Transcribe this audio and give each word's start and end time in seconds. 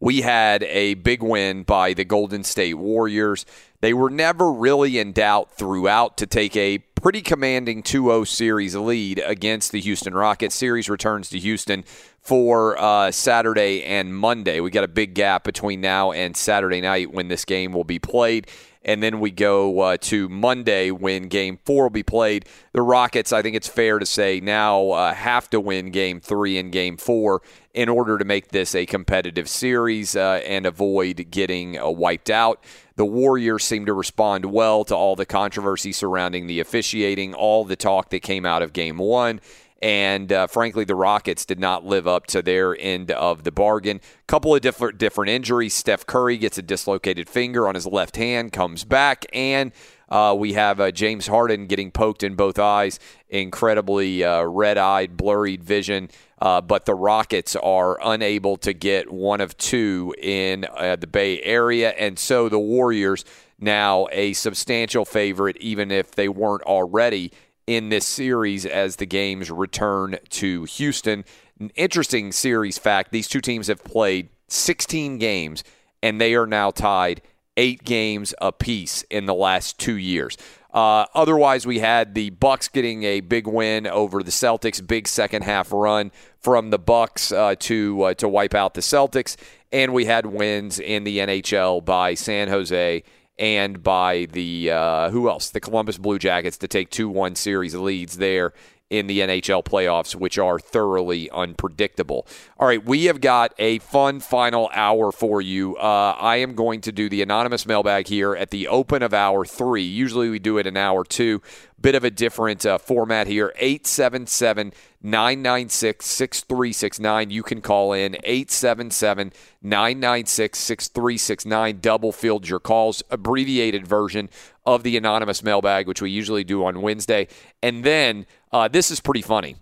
we 0.00 0.22
had 0.22 0.62
a 0.64 0.94
big 0.94 1.22
win 1.22 1.62
by 1.64 1.94
the 1.94 2.04
Golden 2.04 2.44
State 2.44 2.74
Warriors. 2.74 3.44
They 3.80 3.94
were 3.94 4.10
never 4.10 4.52
really 4.52 4.98
in 4.98 5.12
doubt 5.12 5.52
throughout 5.52 6.16
to 6.18 6.26
take 6.26 6.56
a 6.56 6.78
pretty 6.78 7.20
commanding 7.20 7.82
2-0 7.82 8.26
series 8.26 8.74
lead 8.74 9.22
against 9.24 9.72
the 9.72 9.80
Houston 9.80 10.14
Rockets. 10.14 10.54
Series 10.54 10.88
returns 10.88 11.28
to 11.30 11.38
Houston 11.38 11.84
for 12.20 12.78
uh, 12.80 13.10
Saturday 13.10 13.84
and 13.84 14.16
Monday. 14.16 14.60
We 14.60 14.70
got 14.70 14.84
a 14.84 14.88
big 14.88 15.14
gap 15.14 15.44
between 15.44 15.80
now 15.80 16.12
and 16.12 16.36
Saturday 16.36 16.80
night 16.80 17.12
when 17.12 17.28
this 17.28 17.44
game 17.44 17.72
will 17.72 17.84
be 17.84 17.98
played. 17.98 18.48
And 18.84 19.02
then 19.02 19.20
we 19.20 19.30
go 19.30 19.80
uh, 19.80 19.96
to 20.02 20.28
Monday 20.28 20.90
when 20.90 21.24
game 21.24 21.58
four 21.64 21.84
will 21.84 21.90
be 21.90 22.02
played. 22.02 22.46
The 22.72 22.82
Rockets, 22.82 23.32
I 23.32 23.42
think 23.42 23.54
it's 23.54 23.68
fair 23.68 23.98
to 23.98 24.06
say, 24.06 24.40
now 24.40 24.90
uh, 24.90 25.14
have 25.14 25.50
to 25.50 25.60
win 25.60 25.90
game 25.90 26.20
three 26.20 26.58
and 26.58 26.72
game 26.72 26.96
four 26.96 27.42
in 27.78 27.88
order 27.88 28.18
to 28.18 28.24
make 28.24 28.48
this 28.48 28.74
a 28.74 28.84
competitive 28.86 29.48
series 29.48 30.16
uh, 30.16 30.40
and 30.44 30.66
avoid 30.66 31.28
getting 31.30 31.78
uh, 31.78 31.88
wiped 31.88 32.28
out. 32.28 32.64
The 32.96 33.04
Warriors 33.04 33.62
seem 33.62 33.86
to 33.86 33.92
respond 33.92 34.46
well 34.46 34.84
to 34.86 34.96
all 34.96 35.14
the 35.14 35.24
controversy 35.24 35.92
surrounding 35.92 36.48
the 36.48 36.58
officiating, 36.58 37.34
all 37.34 37.64
the 37.64 37.76
talk 37.76 38.10
that 38.10 38.18
came 38.18 38.44
out 38.44 38.62
of 38.62 38.72
game 38.72 38.98
one. 38.98 39.40
And 39.80 40.32
uh, 40.32 40.48
frankly, 40.48 40.82
the 40.82 40.96
Rockets 40.96 41.44
did 41.44 41.60
not 41.60 41.84
live 41.84 42.08
up 42.08 42.26
to 42.26 42.42
their 42.42 42.76
end 42.80 43.12
of 43.12 43.44
the 43.44 43.52
bargain. 43.52 44.00
Couple 44.26 44.52
of 44.56 44.60
different 44.60 44.98
different 44.98 45.30
injuries. 45.30 45.72
Steph 45.72 46.04
Curry 46.04 46.36
gets 46.36 46.58
a 46.58 46.62
dislocated 46.62 47.28
finger 47.28 47.68
on 47.68 47.76
his 47.76 47.86
left 47.86 48.16
hand, 48.16 48.52
comes 48.52 48.82
back, 48.82 49.24
and 49.32 49.70
uh, 50.08 50.34
we 50.36 50.54
have 50.54 50.80
uh, 50.80 50.90
James 50.90 51.26
Harden 51.26 51.66
getting 51.66 51.90
poked 51.90 52.22
in 52.22 52.34
both 52.34 52.58
eyes, 52.58 52.98
incredibly 53.28 54.24
uh, 54.24 54.42
red-eyed, 54.42 55.16
blurred 55.16 55.62
vision. 55.62 56.10
Uh, 56.40 56.60
but 56.60 56.86
the 56.86 56.94
Rockets 56.94 57.56
are 57.56 57.98
unable 58.02 58.56
to 58.58 58.72
get 58.72 59.10
one 59.10 59.40
of 59.40 59.56
two 59.56 60.14
in 60.18 60.66
uh, 60.76 60.96
the 60.96 61.06
Bay 61.06 61.42
Area, 61.42 61.90
and 61.90 62.18
so 62.18 62.48
the 62.48 62.58
Warriors 62.58 63.24
now 63.58 64.06
a 64.12 64.32
substantial 64.34 65.04
favorite, 65.04 65.56
even 65.58 65.90
if 65.90 66.12
they 66.12 66.28
weren't 66.28 66.62
already 66.62 67.32
in 67.66 67.88
this 67.88 68.06
series 68.06 68.64
as 68.64 68.96
the 68.96 69.06
games 69.06 69.50
return 69.50 70.16
to 70.30 70.64
Houston. 70.64 71.24
An 71.58 71.70
interesting 71.74 72.30
series 72.30 72.78
fact 72.78 73.10
these 73.10 73.28
two 73.28 73.40
teams 73.40 73.66
have 73.66 73.82
played 73.82 74.28
16 74.46 75.18
games, 75.18 75.64
and 76.02 76.20
they 76.20 76.34
are 76.34 76.46
now 76.46 76.70
tied 76.70 77.20
eight 77.58 77.84
games 77.84 78.34
apiece 78.40 79.02
in 79.10 79.26
the 79.26 79.34
last 79.34 79.78
two 79.78 79.96
years. 79.96 80.38
Uh, 80.72 81.06
otherwise, 81.14 81.66
we 81.66 81.80
had 81.80 82.14
the 82.14 82.30
Bucks 82.30 82.68
getting 82.68 83.02
a 83.02 83.20
big 83.20 83.46
win 83.46 83.86
over 83.86 84.22
the 84.22 84.30
Celtics, 84.30 84.86
big 84.86 85.08
second 85.08 85.42
half 85.42 85.72
run 85.72 86.12
from 86.38 86.70
the 86.70 86.78
Bucks 86.78 87.32
uh, 87.32 87.54
to 87.58 88.02
uh, 88.02 88.14
to 88.14 88.28
wipe 88.28 88.54
out 88.54 88.74
the 88.74 88.80
Celtics, 88.80 89.36
and 89.72 89.92
we 89.92 90.04
had 90.04 90.26
wins 90.26 90.78
in 90.78 91.04
the 91.04 91.18
NHL 91.18 91.84
by 91.84 92.14
San 92.14 92.48
Jose 92.48 93.02
and 93.38 93.82
by 93.82 94.26
the 94.32 94.70
uh, 94.70 95.10
who 95.10 95.28
else? 95.28 95.50
The 95.50 95.60
Columbus 95.60 95.98
Blue 95.98 96.18
Jackets 96.18 96.58
to 96.58 96.68
take 96.68 96.90
two 96.90 97.08
one 97.08 97.34
series 97.34 97.74
leads 97.74 98.18
there 98.18 98.52
in 98.90 99.06
the 99.06 99.20
NHL 99.20 99.64
playoffs, 99.64 100.14
which 100.14 100.38
are 100.38 100.58
thoroughly 100.58 101.28
unpredictable. 101.30 102.26
All 102.58 102.66
right, 102.66 102.82
we 102.82 103.04
have 103.04 103.20
got 103.20 103.52
a 103.58 103.78
fun 103.80 104.20
final 104.20 104.70
hour 104.72 105.12
for 105.12 105.42
you. 105.42 105.76
Uh, 105.76 106.16
I 106.18 106.36
am 106.36 106.54
going 106.54 106.80
to 106.82 106.92
do 106.92 107.08
the 107.08 107.22
anonymous 107.22 107.66
mailbag 107.66 108.06
here 108.06 108.34
at 108.34 108.50
the 108.50 108.68
open 108.68 109.02
of 109.02 109.12
hour 109.12 109.44
three. 109.44 109.82
Usually 109.82 110.30
we 110.30 110.38
do 110.38 110.58
it 110.58 110.66
in 110.66 110.76
hour 110.76 111.04
two. 111.04 111.42
Bit 111.80 111.94
of 111.94 112.02
a 112.02 112.10
different 112.10 112.66
uh, 112.66 112.78
format 112.78 113.28
here. 113.28 113.52
877 113.56 114.72
996 115.00 116.04
6369. 116.04 117.30
You 117.30 117.42
can 117.44 117.60
call 117.60 117.92
in 117.92 118.16
877 118.24 119.32
996 119.62 120.58
6369. 120.58 121.78
Double 121.80 122.10
field 122.10 122.48
your 122.48 122.58
calls. 122.58 123.04
Abbreviated 123.10 123.86
version 123.86 124.28
of 124.66 124.82
the 124.82 124.96
anonymous 124.96 125.44
mailbag, 125.44 125.86
which 125.86 126.02
we 126.02 126.10
usually 126.10 126.42
do 126.42 126.64
on 126.64 126.82
Wednesday. 126.82 127.28
And 127.62 127.84
then 127.84 128.26
uh, 128.52 128.68
this 128.68 128.90
is 128.90 129.00
pretty 129.00 129.22
funny. 129.22 129.56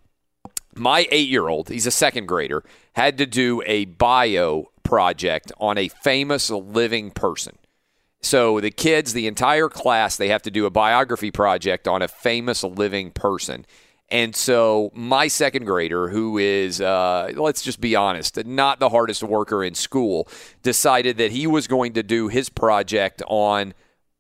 My 0.75 1.07
eight 1.11 1.29
year 1.29 1.49
old, 1.49 1.69
he's 1.69 1.87
a 1.87 1.91
second 1.91 2.27
grader, 2.27 2.63
had 2.95 3.19
to 3.19 3.27
do 3.27 3.63
a 3.65 3.87
bio 3.87 4.71
project 4.83 5.53
on 5.59 5.79
a 5.79 5.89
famous 5.89 6.51
living 6.51 7.11
person. 7.11 7.57
So 8.21 8.61
the 8.61 8.71
kids, 8.71 9.13
the 9.13 9.27
entire 9.27 9.69
class, 9.69 10.17
they 10.17 10.29
have 10.29 10.43
to 10.43 10.51
do 10.51 10.67
a 10.67 10.71
biography 10.71 11.31
project 11.31 11.87
on 11.87 12.03
a 12.03 12.09
famous 12.09 12.63
living 12.65 13.11
person. 13.13 13.67
And 14.09 14.37
so 14.37 14.91
my 14.95 15.27
second 15.29 15.65
grader, 15.65 16.09
who 16.09 16.39
is, 16.39 16.81
uh, 16.81 17.33
let's 17.35 17.63
just 17.63 17.81
be 17.81 17.97
honest, 17.97 18.45
not 18.47 18.79
the 18.79 18.89
hardest 18.89 19.23
worker 19.23 19.65
in 19.65 19.75
school, 19.75 20.29
decided 20.63 21.17
that 21.19 21.33
he 21.33 21.47
was 21.47 21.67
going 21.67 21.95
to 21.95 22.03
do 22.03 22.29
his 22.29 22.49
project 22.49 23.23
on 23.27 23.75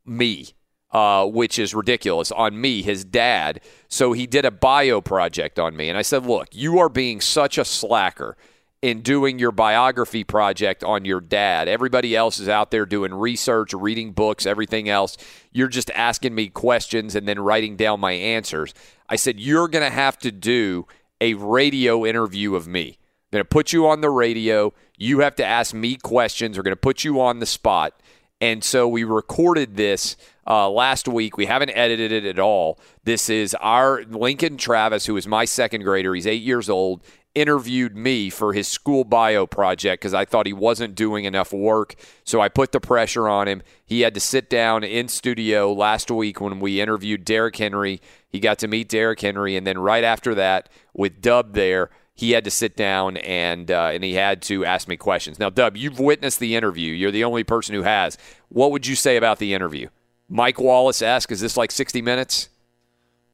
me. 0.04 0.55
Uh, 0.92 1.26
which 1.26 1.58
is 1.58 1.74
ridiculous 1.74 2.30
on 2.30 2.58
me, 2.58 2.80
his 2.80 3.04
dad. 3.04 3.60
So 3.88 4.12
he 4.12 4.26
did 4.26 4.44
a 4.44 4.52
bio 4.52 5.00
project 5.00 5.58
on 5.58 5.76
me. 5.76 5.88
And 5.88 5.98
I 5.98 6.02
said, 6.02 6.24
Look, 6.24 6.48
you 6.52 6.78
are 6.78 6.88
being 6.88 7.20
such 7.20 7.58
a 7.58 7.64
slacker 7.64 8.36
in 8.82 9.00
doing 9.00 9.38
your 9.38 9.52
biography 9.52 10.22
project 10.22 10.84
on 10.84 11.04
your 11.04 11.20
dad. 11.20 11.66
Everybody 11.66 12.14
else 12.14 12.38
is 12.38 12.48
out 12.48 12.70
there 12.70 12.86
doing 12.86 13.12
research, 13.12 13.72
reading 13.72 14.12
books, 14.12 14.46
everything 14.46 14.88
else. 14.88 15.16
You're 15.50 15.68
just 15.68 15.90
asking 15.90 16.34
me 16.34 16.48
questions 16.48 17.16
and 17.16 17.26
then 17.26 17.40
writing 17.40 17.76
down 17.76 18.00
my 18.00 18.12
answers. 18.12 18.74
I 19.08 19.16
said, 19.16 19.40
You're 19.40 19.68
going 19.68 19.84
to 19.84 19.94
have 19.94 20.18
to 20.18 20.30
do 20.30 20.86
a 21.20 21.34
radio 21.34 22.04
interview 22.04 22.54
of 22.54 22.68
me. 22.68 22.98
I'm 23.32 23.38
going 23.38 23.44
to 23.44 23.48
put 23.48 23.72
you 23.72 23.88
on 23.88 24.02
the 24.02 24.10
radio. 24.10 24.72
You 24.96 25.20
have 25.20 25.34
to 25.36 25.44
ask 25.44 25.74
me 25.74 25.96
questions. 25.96 26.56
We're 26.56 26.62
going 26.62 26.72
to 26.72 26.76
put 26.76 27.02
you 27.02 27.20
on 27.20 27.40
the 27.40 27.46
spot. 27.46 28.00
And 28.40 28.62
so 28.62 28.86
we 28.86 29.04
recorded 29.04 29.76
this 29.76 30.16
uh, 30.46 30.68
last 30.68 31.08
week. 31.08 31.36
We 31.36 31.46
haven't 31.46 31.70
edited 31.70 32.12
it 32.12 32.24
at 32.26 32.38
all. 32.38 32.78
This 33.04 33.30
is 33.30 33.54
our 33.60 34.04
Lincoln 34.04 34.58
Travis, 34.58 35.06
who 35.06 35.16
is 35.16 35.26
my 35.26 35.44
second 35.46 35.82
grader. 35.82 36.14
He's 36.14 36.26
eight 36.26 36.42
years 36.42 36.68
old. 36.68 37.02
Interviewed 37.34 37.96
me 37.96 38.30
for 38.30 38.52
his 38.52 38.66
school 38.68 39.04
bio 39.04 39.46
project 39.46 40.02
because 40.02 40.14
I 40.14 40.24
thought 40.24 40.46
he 40.46 40.52
wasn't 40.54 40.94
doing 40.94 41.24
enough 41.24 41.52
work. 41.52 41.94
So 42.24 42.40
I 42.40 42.48
put 42.48 42.72
the 42.72 42.80
pressure 42.80 43.28
on 43.28 43.48
him. 43.48 43.62
He 43.84 44.02
had 44.02 44.14
to 44.14 44.20
sit 44.20 44.48
down 44.48 44.84
in 44.84 45.08
studio 45.08 45.72
last 45.72 46.10
week 46.10 46.40
when 46.40 46.60
we 46.60 46.80
interviewed 46.80 47.24
Derrick 47.24 47.56
Henry. 47.56 48.00
He 48.28 48.40
got 48.40 48.58
to 48.60 48.68
meet 48.68 48.88
Derrick 48.88 49.20
Henry. 49.20 49.56
And 49.56 49.66
then 49.66 49.78
right 49.78 50.04
after 50.04 50.34
that, 50.34 50.70
with 50.94 51.20
Dub 51.20 51.52
there, 51.52 51.90
he 52.16 52.30
had 52.32 52.44
to 52.44 52.50
sit 52.50 52.76
down 52.76 53.18
and 53.18 53.70
uh, 53.70 53.90
and 53.92 54.02
he 54.02 54.14
had 54.14 54.42
to 54.42 54.64
ask 54.64 54.88
me 54.88 54.96
questions. 54.96 55.38
Now, 55.38 55.50
Dub, 55.50 55.76
you've 55.76 56.00
witnessed 56.00 56.40
the 56.40 56.56
interview. 56.56 56.92
You're 56.92 57.10
the 57.10 57.24
only 57.24 57.44
person 57.44 57.74
who 57.74 57.82
has. 57.82 58.16
What 58.48 58.72
would 58.72 58.86
you 58.86 58.96
say 58.96 59.16
about 59.16 59.38
the 59.38 59.52
interview? 59.52 59.88
Mike 60.28 60.58
Wallace 60.58 61.02
asked, 61.02 61.30
"Is 61.30 61.40
this 61.40 61.56
like 61.56 61.70
60 61.70 62.02
minutes?" 62.02 62.48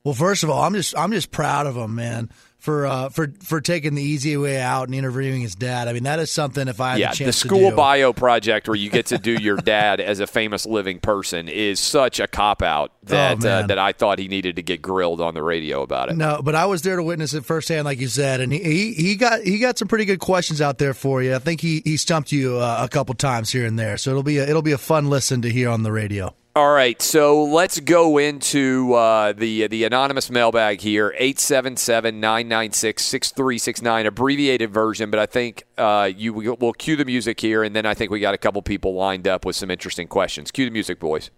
Well, 0.04 0.14
first 0.14 0.42
of 0.42 0.50
all, 0.50 0.62
I'm 0.62 0.74
just 0.74 0.98
I'm 0.98 1.12
just 1.12 1.30
proud 1.30 1.66
of 1.66 1.76
him, 1.76 1.94
man, 1.94 2.28
for 2.62 2.86
uh, 2.86 3.08
for 3.08 3.32
for 3.42 3.60
taking 3.60 3.96
the 3.96 4.02
easy 4.02 4.36
way 4.36 4.60
out 4.60 4.86
and 4.86 4.94
interviewing 4.94 5.40
his 5.40 5.56
dad. 5.56 5.88
I 5.88 5.92
mean, 5.92 6.04
that 6.04 6.20
is 6.20 6.30
something. 6.30 6.68
If 6.68 6.80
I 6.80 6.92
had 6.92 7.00
yeah, 7.00 7.10
the 7.10 7.16
chance 7.16 7.42
the 7.42 7.48
school 7.48 7.72
bio 7.72 8.12
project 8.12 8.68
where 8.68 8.76
you 8.76 8.88
get 8.88 9.06
to 9.06 9.18
do 9.18 9.32
your 9.32 9.56
dad 9.56 10.00
as 10.00 10.20
a 10.20 10.28
famous 10.28 10.64
living 10.64 11.00
person 11.00 11.48
is 11.48 11.80
such 11.80 12.20
a 12.20 12.28
cop 12.28 12.62
out 12.62 12.92
that 13.02 13.44
uh, 13.44 13.66
that 13.66 13.78
I 13.78 13.90
thought 13.90 14.20
he 14.20 14.28
needed 14.28 14.54
to 14.56 14.62
get 14.62 14.80
grilled 14.80 15.20
on 15.20 15.34
the 15.34 15.42
radio 15.42 15.82
about 15.82 16.08
it. 16.08 16.16
No, 16.16 16.40
but 16.40 16.54
I 16.54 16.66
was 16.66 16.82
there 16.82 16.94
to 16.94 17.02
witness 17.02 17.34
it 17.34 17.44
firsthand, 17.44 17.84
like 17.84 17.98
you 17.98 18.06
said, 18.06 18.40
and 18.40 18.52
he, 18.52 18.60
he, 18.60 18.92
he 18.92 19.16
got 19.16 19.40
he 19.40 19.58
got 19.58 19.76
some 19.76 19.88
pretty 19.88 20.04
good 20.04 20.20
questions 20.20 20.60
out 20.60 20.78
there 20.78 20.94
for 20.94 21.20
you. 21.20 21.34
I 21.34 21.40
think 21.40 21.60
he, 21.60 21.82
he 21.84 21.96
stumped 21.96 22.30
you 22.30 22.58
uh, 22.58 22.78
a 22.80 22.88
couple 22.88 23.16
times 23.16 23.50
here 23.50 23.66
and 23.66 23.76
there, 23.76 23.96
so 23.96 24.10
it'll 24.10 24.22
be 24.22 24.38
a, 24.38 24.48
it'll 24.48 24.62
be 24.62 24.72
a 24.72 24.78
fun 24.78 25.10
listen 25.10 25.42
to 25.42 25.50
hear 25.50 25.68
on 25.68 25.82
the 25.82 25.90
radio. 25.90 26.32
All 26.54 26.70
right, 26.70 27.00
so 27.00 27.44
let's 27.44 27.80
go 27.80 28.18
into 28.18 28.92
uh, 28.92 29.32
the 29.32 29.68
the 29.68 29.84
anonymous 29.84 30.28
mailbag 30.28 30.82
here 30.82 31.14
877-996-6369 31.18 34.06
abbreviated 34.06 34.70
version, 34.70 35.10
but 35.10 35.18
I 35.18 35.24
think 35.24 35.64
uh, 35.78 36.10
you 36.14 36.34
will 36.34 36.74
cue 36.74 36.96
the 36.96 37.06
music 37.06 37.40
here 37.40 37.62
and 37.62 37.74
then 37.74 37.86
I 37.86 37.94
think 37.94 38.10
we 38.10 38.20
got 38.20 38.34
a 38.34 38.38
couple 38.38 38.60
people 38.60 38.92
lined 38.92 39.26
up 39.26 39.46
with 39.46 39.56
some 39.56 39.70
interesting 39.70 40.06
questions. 40.06 40.50
Cue 40.50 40.66
the 40.66 40.70
music, 40.70 41.00
boys. 41.00 41.30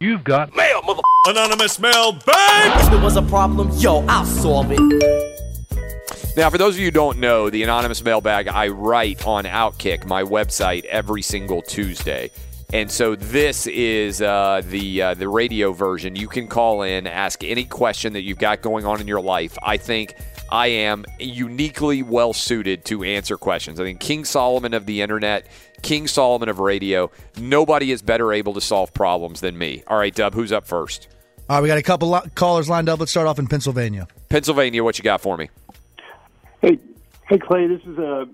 You've 0.00 0.22
got 0.22 0.54
Mail, 0.54 0.82
mother. 0.82 1.00
anonymous 1.24 1.78
mailbag. 1.78 2.80
If 2.82 2.90
there 2.90 3.00
was 3.00 3.16
a 3.16 3.22
problem, 3.22 3.70
yo, 3.78 4.04
I'll 4.06 4.26
solve 4.26 4.66
it. 4.70 4.80
Now, 6.36 6.50
for 6.50 6.58
those 6.58 6.74
of 6.74 6.80
you 6.80 6.88
who 6.88 6.90
don't 6.90 7.16
know, 7.18 7.48
the 7.48 7.62
anonymous 7.62 8.04
mailbag 8.04 8.48
I 8.48 8.68
write 8.68 9.26
on 9.26 9.44
Outkick, 9.44 10.04
my 10.04 10.22
website, 10.22 10.84
every 10.84 11.22
single 11.22 11.62
Tuesday. 11.62 12.30
And 12.70 12.90
so 12.90 13.16
this 13.16 13.66
is 13.66 14.20
uh, 14.20 14.60
the 14.62 15.00
uh, 15.00 15.14
the 15.14 15.26
radio 15.26 15.72
version. 15.72 16.14
You 16.16 16.28
can 16.28 16.48
call 16.48 16.82
in, 16.82 17.06
ask 17.06 17.42
any 17.42 17.64
question 17.64 18.12
that 18.12 18.22
you've 18.22 18.38
got 18.38 18.60
going 18.60 18.84
on 18.84 19.00
in 19.00 19.08
your 19.08 19.22
life. 19.22 19.56
I 19.62 19.78
think 19.78 20.14
I 20.50 20.66
am 20.66 21.06
uniquely 21.18 22.02
well 22.02 22.34
suited 22.34 22.84
to 22.86 23.04
answer 23.04 23.38
questions. 23.38 23.80
I 23.80 23.84
think 23.84 24.00
King 24.00 24.26
Solomon 24.26 24.74
of 24.74 24.84
the 24.84 25.00
internet, 25.00 25.46
King 25.80 26.06
Solomon 26.06 26.50
of 26.50 26.58
radio, 26.58 27.10
nobody 27.38 27.90
is 27.90 28.02
better 28.02 28.34
able 28.34 28.52
to 28.52 28.60
solve 28.60 28.92
problems 28.92 29.40
than 29.40 29.56
me. 29.56 29.82
All 29.86 29.96
right, 29.96 30.14
Dub, 30.14 30.34
who's 30.34 30.52
up 30.52 30.66
first? 30.66 31.08
All 31.48 31.56
right, 31.56 31.62
we 31.62 31.68
got 31.68 31.78
a 31.78 31.82
couple 31.82 32.08
lo- 32.08 32.26
callers 32.34 32.68
lined 32.68 32.90
up. 32.90 33.00
Let's 33.00 33.12
start 33.12 33.26
off 33.26 33.38
in 33.38 33.46
Pennsylvania. 33.46 34.06
Pennsylvania, 34.28 34.84
what 34.84 34.98
you 34.98 35.04
got 35.04 35.22
for 35.22 35.38
me? 35.38 35.48
Hey, 36.60 36.78
hey, 37.28 37.38
Clay. 37.38 37.66
This 37.66 37.80
is 37.86 37.98
uh, 37.98 38.26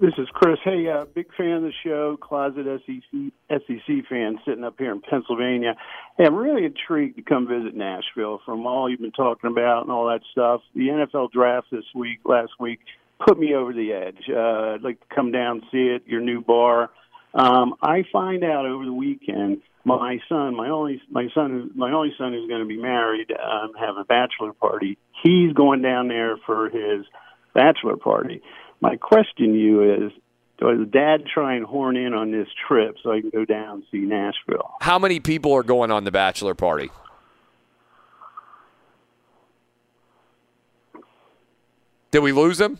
this 0.00 0.12
is 0.18 0.28
Chris. 0.32 0.58
Hey, 0.62 0.86
uh, 0.88 1.04
big 1.14 1.26
fan 1.36 1.52
of 1.52 1.62
the 1.62 1.72
show. 1.84 2.16
Closet 2.20 2.66
SEC 2.86 3.32
SEC 3.48 4.08
fan, 4.08 4.38
sitting 4.46 4.64
up 4.64 4.74
here 4.78 4.92
in 4.92 5.00
Pennsylvania. 5.00 5.74
Hey, 6.18 6.26
I'm 6.26 6.34
really 6.34 6.64
intrigued 6.64 7.16
to 7.16 7.22
come 7.22 7.48
visit 7.48 7.74
Nashville. 7.74 8.40
From 8.44 8.66
all 8.66 8.90
you've 8.90 9.00
been 9.00 9.12
talking 9.12 9.50
about 9.50 9.82
and 9.82 9.90
all 9.90 10.06
that 10.08 10.20
stuff, 10.32 10.60
the 10.74 10.88
NFL 10.88 11.32
draft 11.32 11.68
this 11.72 11.84
week, 11.94 12.20
last 12.24 12.52
week, 12.60 12.80
put 13.26 13.38
me 13.38 13.54
over 13.54 13.72
the 13.72 13.92
edge. 13.92 14.22
Uh, 14.28 14.74
I'd 14.74 14.82
like 14.82 15.00
to 15.00 15.14
come 15.14 15.32
down 15.32 15.62
see 15.72 15.86
it. 15.86 16.02
Your 16.06 16.20
new 16.20 16.42
bar. 16.42 16.90
Um, 17.34 17.74
I 17.82 18.04
find 18.12 18.44
out 18.44 18.66
over 18.66 18.84
the 18.84 18.92
weekend. 18.92 19.62
My 19.84 20.18
son, 20.28 20.56
my 20.56 20.68
only 20.68 21.00
my 21.10 21.28
son, 21.32 21.70
my 21.74 21.92
only 21.92 22.12
son 22.18 22.32
who's 22.32 22.48
going 22.48 22.62
to 22.62 22.66
be 22.66 22.80
married, 22.80 23.30
um, 23.30 23.72
having 23.78 24.00
a 24.00 24.04
bachelor 24.04 24.52
party. 24.52 24.98
He's 25.22 25.52
going 25.52 25.80
down 25.80 26.08
there 26.08 26.36
for 26.44 26.68
his 26.68 27.06
bachelor 27.54 27.96
party. 27.96 28.42
My 28.80 28.96
question 28.96 29.52
to 29.52 29.58
you 29.58 30.06
is, 30.06 30.12
does 30.58 30.86
Dad 30.90 31.24
try 31.32 31.54
and 31.54 31.66
horn 31.66 31.96
in 31.96 32.14
on 32.14 32.30
this 32.30 32.48
trip 32.66 32.96
so 33.02 33.12
I 33.12 33.20
can 33.20 33.30
go 33.30 33.44
down 33.44 33.74
and 33.76 33.84
see 33.90 33.98
Nashville? 33.98 34.74
How 34.80 34.98
many 34.98 35.20
people 35.20 35.52
are 35.52 35.62
going 35.62 35.90
on 35.90 36.04
the 36.04 36.10
bachelor 36.10 36.54
party? 36.54 36.90
Did 42.10 42.20
we 42.20 42.32
lose 42.32 42.60
him? 42.60 42.78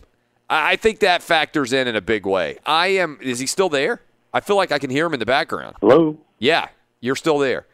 I 0.49 0.71
I 0.71 0.75
think 0.75 0.99
that 0.99 1.21
factors 1.21 1.73
in 1.73 1.87
in 1.87 1.95
a 1.95 2.01
big 2.01 2.25
way. 2.25 2.57
I 2.65 2.87
am. 2.87 3.19
Is 3.21 3.39
he 3.39 3.45
still 3.45 3.69
there? 3.69 4.01
I 4.33 4.39
feel 4.39 4.55
like 4.55 4.71
I 4.71 4.79
can 4.79 4.89
hear 4.89 5.05
him 5.05 5.13
in 5.13 5.19
the 5.19 5.25
background. 5.25 5.75
Hello? 5.81 6.17
Yeah, 6.39 6.69
you're 7.01 7.15
still 7.15 7.37
there. 7.37 7.67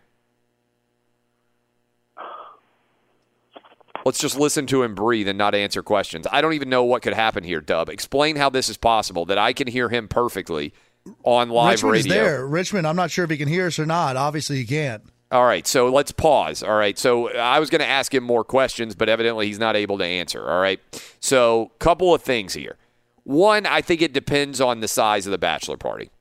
Let's 4.06 4.20
just 4.20 4.38
listen 4.38 4.68
to 4.68 4.84
him 4.84 4.96
breathe 4.96 5.28
and 5.28 5.38
not 5.38 5.56
answer 5.56 5.82
questions. 5.82 6.28
I 6.32 6.42
don't 6.42 6.54
even 6.54 6.70
know 6.70 6.84
what 6.84 7.02
could 7.02 7.14
happen 7.14 7.44
here, 7.44 7.62
Dub. 7.62 7.90
Explain 7.90 8.36
how 8.36 8.50
this 8.50 8.70
is 8.70 8.78
possible 8.78 9.26
that 9.26 9.38
I 9.38 9.54
can 9.54 9.68
hear 9.68 9.90
him 9.90 10.08
perfectly 10.08 10.74
on 11.24 11.50
live 11.50 11.84
Richmond's 11.84 12.06
radio. 12.06 12.24
there. 12.24 12.48
Richmond, 12.48 12.88
I'm 12.88 12.96
not 12.96 13.12
sure 13.12 13.24
if 13.26 13.32
he 13.32 13.38
can 13.38 13.48
hear 13.48 13.68
us 13.68 13.80
or 13.80 13.86
not. 13.86 14.18
Obviously, 14.18 14.58
he 14.58 14.66
can't. 14.66 15.04
All 15.32 15.46
right, 15.46 15.66
so 15.66 15.90
let's 15.90 16.12
pause. 16.12 16.62
All 16.62 16.76
right, 16.76 16.98
so 16.98 17.30
I 17.36 17.60
was 17.60 17.72
going 17.72 17.80
to 17.82 17.88
ask 17.88 18.14
him 18.14 18.24
more 18.24 18.44
questions, 18.44 18.94
but 18.94 19.10
evidently 19.10 19.48
he's 19.48 19.58
not 19.58 19.76
able 19.76 19.98
to 19.98 20.06
answer. 20.06 20.48
All 20.48 20.60
right, 20.60 20.80
so 21.20 21.72
couple 21.80 22.14
of 22.14 22.22
things 22.22 22.54
here. 22.54 22.78
One, 23.24 23.66
I 23.66 23.82
think 23.82 24.02
it 24.02 24.14
depends 24.14 24.62
on 24.62 24.82
the 24.82 24.88
size 24.88 25.26
of 25.26 25.32
the 25.32 25.38
bachelor 25.38 25.78
party. 25.78 26.12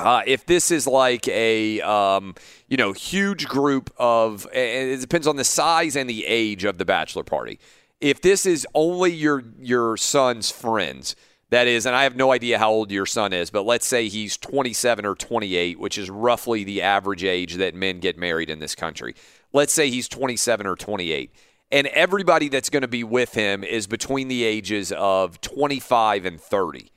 Uh, 0.00 0.22
if 0.26 0.46
this 0.46 0.70
is 0.70 0.86
like 0.86 1.28
a 1.28 1.80
um, 1.82 2.34
you 2.68 2.76
know 2.76 2.92
huge 2.92 3.46
group 3.46 3.92
of, 3.98 4.46
it 4.52 5.00
depends 5.00 5.26
on 5.26 5.36
the 5.36 5.44
size 5.44 5.96
and 5.96 6.08
the 6.08 6.24
age 6.26 6.64
of 6.64 6.78
the 6.78 6.84
bachelor 6.84 7.24
party. 7.24 7.58
If 8.00 8.22
this 8.22 8.46
is 8.46 8.66
only 8.74 9.12
your 9.12 9.44
your 9.58 9.96
son's 9.96 10.50
friends, 10.50 11.16
that 11.50 11.66
is, 11.66 11.84
and 11.84 11.96
I 11.96 12.04
have 12.04 12.16
no 12.16 12.32
idea 12.32 12.58
how 12.58 12.70
old 12.70 12.90
your 12.90 13.06
son 13.06 13.32
is, 13.32 13.50
but 13.50 13.66
let's 13.66 13.86
say 13.86 14.08
he's 14.08 14.36
27 14.36 15.04
or 15.04 15.16
28, 15.16 15.80
which 15.80 15.98
is 15.98 16.08
roughly 16.08 16.64
the 16.64 16.80
average 16.80 17.24
age 17.24 17.56
that 17.56 17.74
men 17.74 17.98
get 17.98 18.16
married 18.16 18.48
in 18.48 18.60
this 18.60 18.76
country. 18.76 19.14
Let's 19.52 19.72
say 19.72 19.90
he's 19.90 20.08
27 20.08 20.66
or 20.66 20.76
28. 20.76 21.34
And 21.72 21.86
everybody 21.88 22.48
that's 22.48 22.70
going 22.70 22.82
to 22.82 22.88
be 22.88 23.04
with 23.04 23.34
him 23.34 23.62
is 23.64 23.86
between 23.86 24.28
the 24.28 24.44
ages 24.44 24.92
of 24.92 25.40
25 25.40 26.24
and 26.24 26.40
30. 26.40 26.90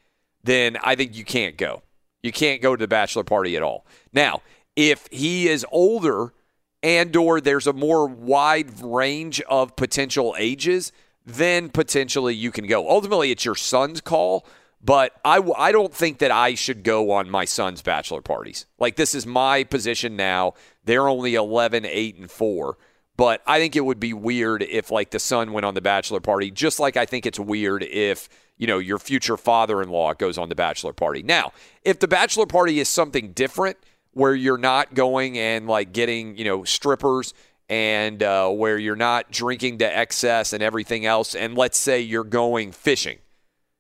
Then 0.43 0.77
I 0.83 0.95
think 0.95 1.15
you 1.15 1.25
can't 1.25 1.57
go. 1.57 1.81
You 2.23 2.31
can't 2.31 2.61
go 2.61 2.75
to 2.75 2.81
the 2.81 2.87
bachelor 2.87 3.23
party 3.23 3.55
at 3.55 3.63
all. 3.63 3.85
Now, 4.13 4.41
if 4.75 5.07
he 5.11 5.47
is 5.47 5.65
older 5.71 6.33
and 6.81 7.15
or 7.15 7.39
there's 7.39 7.67
a 7.67 7.73
more 7.73 8.07
wide 8.07 8.81
range 8.81 9.41
of 9.41 9.75
potential 9.75 10.33
ages, 10.37 10.91
then 11.25 11.69
potentially 11.69 12.33
you 12.33 12.51
can 12.51 12.65
go. 12.65 12.89
Ultimately, 12.89 13.31
it's 13.31 13.45
your 13.45 13.55
son's 13.55 14.01
call, 14.01 14.45
but 14.81 15.13
I, 15.23 15.35
w- 15.37 15.55
I 15.57 15.71
don't 15.71 15.93
think 15.93 16.17
that 16.19 16.31
I 16.31 16.55
should 16.55 16.83
go 16.83 17.11
on 17.11 17.29
my 17.29 17.45
son's 17.45 17.81
bachelor 17.81 18.21
parties. 18.21 18.65
Like, 18.79 18.95
this 18.95 19.13
is 19.13 19.25
my 19.25 19.63
position 19.63 20.15
now. 20.15 20.53
They're 20.83 21.07
only 21.07 21.35
11, 21.35 21.85
8, 21.85 22.17
and 22.17 22.31
4. 22.31 22.77
But 23.15 23.41
I 23.45 23.59
think 23.59 23.75
it 23.75 23.85
would 23.85 23.99
be 23.99 24.13
weird 24.13 24.63
if, 24.63 24.89
like, 24.89 25.11
the 25.11 25.19
son 25.19 25.51
went 25.51 25.65
on 25.65 25.75
the 25.75 25.81
bachelor 25.81 26.19
party, 26.19 26.49
just 26.49 26.79
like 26.79 26.97
I 26.97 27.05
think 27.05 27.25
it's 27.25 27.39
weird 27.39 27.83
if, 27.83 28.27
you 28.57 28.65
know, 28.65 28.79
your 28.79 28.97
future 28.97 29.37
father 29.37 29.81
in 29.81 29.89
law 29.89 30.13
goes 30.13 30.37
on 30.37 30.49
the 30.49 30.55
bachelor 30.55 30.93
party. 30.93 31.21
Now, 31.21 31.51
if 31.83 31.99
the 31.99 32.07
bachelor 32.07 32.47
party 32.47 32.79
is 32.79 32.89
something 32.89 33.31
different, 33.33 33.77
where 34.13 34.35
you're 34.35 34.57
not 34.57 34.93
going 34.93 35.37
and 35.37 35.67
like 35.67 35.91
getting 35.91 36.37
you 36.37 36.45
know 36.45 36.63
strippers 36.63 37.33
and 37.69 38.21
uh, 38.21 38.49
where 38.49 38.77
you're 38.77 38.95
not 38.95 39.31
drinking 39.31 39.79
to 39.79 39.97
excess 39.97 40.53
and 40.53 40.61
everything 40.61 41.05
else. 41.05 41.33
And 41.33 41.57
let's 41.57 41.77
say 41.77 42.01
you're 42.01 42.23
going 42.23 42.71
fishing. 42.71 43.19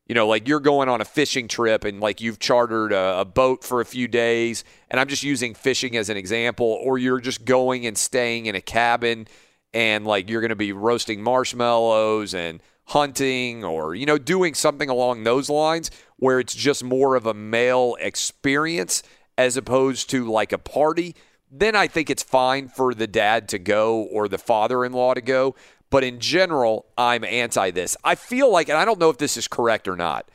You 0.07 0.15
know, 0.15 0.27
like 0.27 0.47
you're 0.47 0.59
going 0.59 0.89
on 0.89 0.99
a 0.99 1.05
fishing 1.05 1.47
trip 1.47 1.85
and 1.85 1.99
like 1.99 2.19
you've 2.19 2.39
chartered 2.39 2.91
a, 2.91 3.21
a 3.21 3.25
boat 3.25 3.63
for 3.63 3.79
a 3.79 3.85
few 3.85 4.07
days. 4.07 4.63
And 4.89 4.99
I'm 4.99 5.07
just 5.07 5.23
using 5.23 5.53
fishing 5.53 5.95
as 5.95 6.09
an 6.09 6.17
example. 6.17 6.77
Or 6.83 6.97
you're 6.97 7.21
just 7.21 7.45
going 7.45 7.85
and 7.85 7.97
staying 7.97 8.47
in 8.47 8.55
a 8.55 8.61
cabin 8.61 9.27
and 9.73 10.05
like 10.05 10.29
you're 10.29 10.41
going 10.41 10.49
to 10.49 10.55
be 10.55 10.73
roasting 10.73 11.21
marshmallows 11.21 12.33
and 12.33 12.61
hunting 12.85 13.63
or, 13.63 13.95
you 13.95 14.05
know, 14.05 14.17
doing 14.17 14.53
something 14.53 14.89
along 14.89 15.23
those 15.23 15.49
lines 15.49 15.89
where 16.17 16.39
it's 16.39 16.53
just 16.53 16.83
more 16.83 17.15
of 17.15 17.25
a 17.25 17.33
male 17.33 17.95
experience 17.99 19.03
as 19.37 19.57
opposed 19.57 20.09
to 20.09 20.29
like 20.29 20.51
a 20.51 20.57
party, 20.57 21.15
then 21.49 21.75
I 21.75 21.87
think 21.87 22.09
it's 22.09 22.23
fine 22.23 22.67
for 22.67 22.93
the 22.93 23.07
dad 23.07 23.47
to 23.49 23.59
go 23.59 24.01
or 24.03 24.27
the 24.27 24.37
father 24.37 24.83
in 24.83 24.91
law 24.91 25.13
to 25.13 25.21
go. 25.21 25.55
But 25.93 26.03
in 26.03 26.17
general, 26.19 26.87
I'm 26.97 27.23
anti 27.23 27.69
this. 27.69 27.95
I 28.03 28.15
feel 28.15 28.51
like, 28.51 28.67
and 28.67 28.79
I 28.79 28.83
don't 28.83 28.99
know 28.99 29.11
if 29.11 29.19
this 29.19 29.37
is 29.37 29.47
correct 29.47 29.87
or 29.87 29.95
not, 29.95 30.27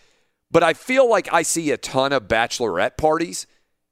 but 0.53 0.63
I 0.63 0.73
feel 0.73 1.11
like 1.11 1.33
I 1.33 1.43
see 1.43 1.73
a 1.73 1.77
ton 1.77 2.13
of 2.13 2.29
bachelorette 2.29 2.97
parties, 2.97 3.49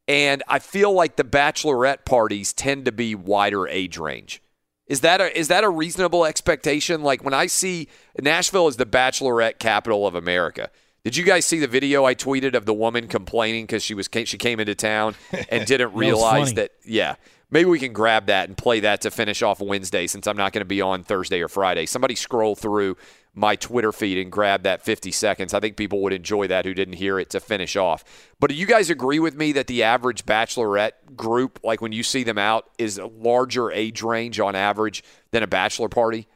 and 0.06 0.44
I 0.46 0.60
feel 0.60 0.92
like 0.92 1.16
the 1.16 1.24
bachelorette 1.24 2.04
parties 2.04 2.52
tend 2.52 2.84
to 2.84 2.92
be 2.92 3.16
wider 3.16 3.66
age 3.66 3.98
range. 3.98 4.40
Is 4.86 5.00
that 5.00 5.20
a 5.20 5.36
is 5.36 5.48
that 5.48 5.64
a 5.64 5.68
reasonable 5.68 6.24
expectation? 6.24 7.02
Like 7.02 7.24
when 7.24 7.34
I 7.34 7.46
see 7.46 7.88
Nashville 8.20 8.68
is 8.68 8.76
the 8.76 8.86
bachelorette 8.86 9.58
capital 9.58 10.06
of 10.06 10.14
America. 10.14 10.70
Did 11.02 11.16
you 11.16 11.24
guys 11.24 11.46
see 11.46 11.58
the 11.58 11.66
video 11.66 12.04
I 12.04 12.14
tweeted 12.14 12.54
of 12.54 12.64
the 12.64 12.74
woman 12.74 13.08
complaining 13.08 13.64
because 13.64 13.82
she 13.82 13.94
was 13.94 14.08
she 14.12 14.38
came 14.38 14.60
into 14.60 14.76
town 14.76 15.16
and 15.50 15.66
didn't 15.66 15.94
realize 15.94 16.54
that? 16.54 16.70
Yeah, 16.84 17.16
maybe 17.50 17.68
we 17.68 17.78
can 17.78 17.92
grab 17.92 18.26
that 18.26 18.48
and 18.48 18.56
play 18.56 18.80
that 18.80 19.00
to 19.02 19.10
finish 19.10 19.42
off 19.42 19.60
Wednesday 19.60 20.06
since 20.06 20.26
I'm 20.26 20.36
not 20.36 20.52
going 20.52 20.60
to 20.60 20.66
be 20.66 20.80
on 20.80 21.02
Thursday 21.02 21.40
or 21.40 21.48
Friday. 21.48 21.86
Somebody 21.86 22.14
scroll 22.14 22.54
through 22.54 22.96
my 23.34 23.54
Twitter 23.54 23.92
feed 23.92 24.18
and 24.18 24.32
grab 24.32 24.62
that 24.62 24.82
50 24.82 25.12
seconds. 25.12 25.52
I 25.52 25.60
think 25.60 25.76
people 25.76 26.02
would 26.02 26.12
enjoy 26.12 26.46
that 26.48 26.64
who 26.64 26.72
didn't 26.72 26.94
hear 26.94 27.18
it 27.18 27.30
to 27.30 27.40
finish 27.40 27.76
off. 27.76 28.02
But 28.40 28.50
do 28.50 28.56
you 28.56 28.66
guys 28.66 28.88
agree 28.88 29.18
with 29.18 29.36
me 29.36 29.52
that 29.52 29.66
the 29.66 29.82
average 29.82 30.24
bachelorette 30.24 31.14
group, 31.14 31.60
like 31.62 31.82
when 31.82 31.92
you 31.92 32.02
see 32.02 32.24
them 32.24 32.38
out, 32.38 32.70
is 32.78 32.98
a 32.98 33.06
larger 33.06 33.70
age 33.70 34.02
range 34.02 34.40
on 34.40 34.56
average 34.56 35.04
than 35.32 35.42
a 35.42 35.46
bachelor 35.46 35.90
party? 35.90 36.26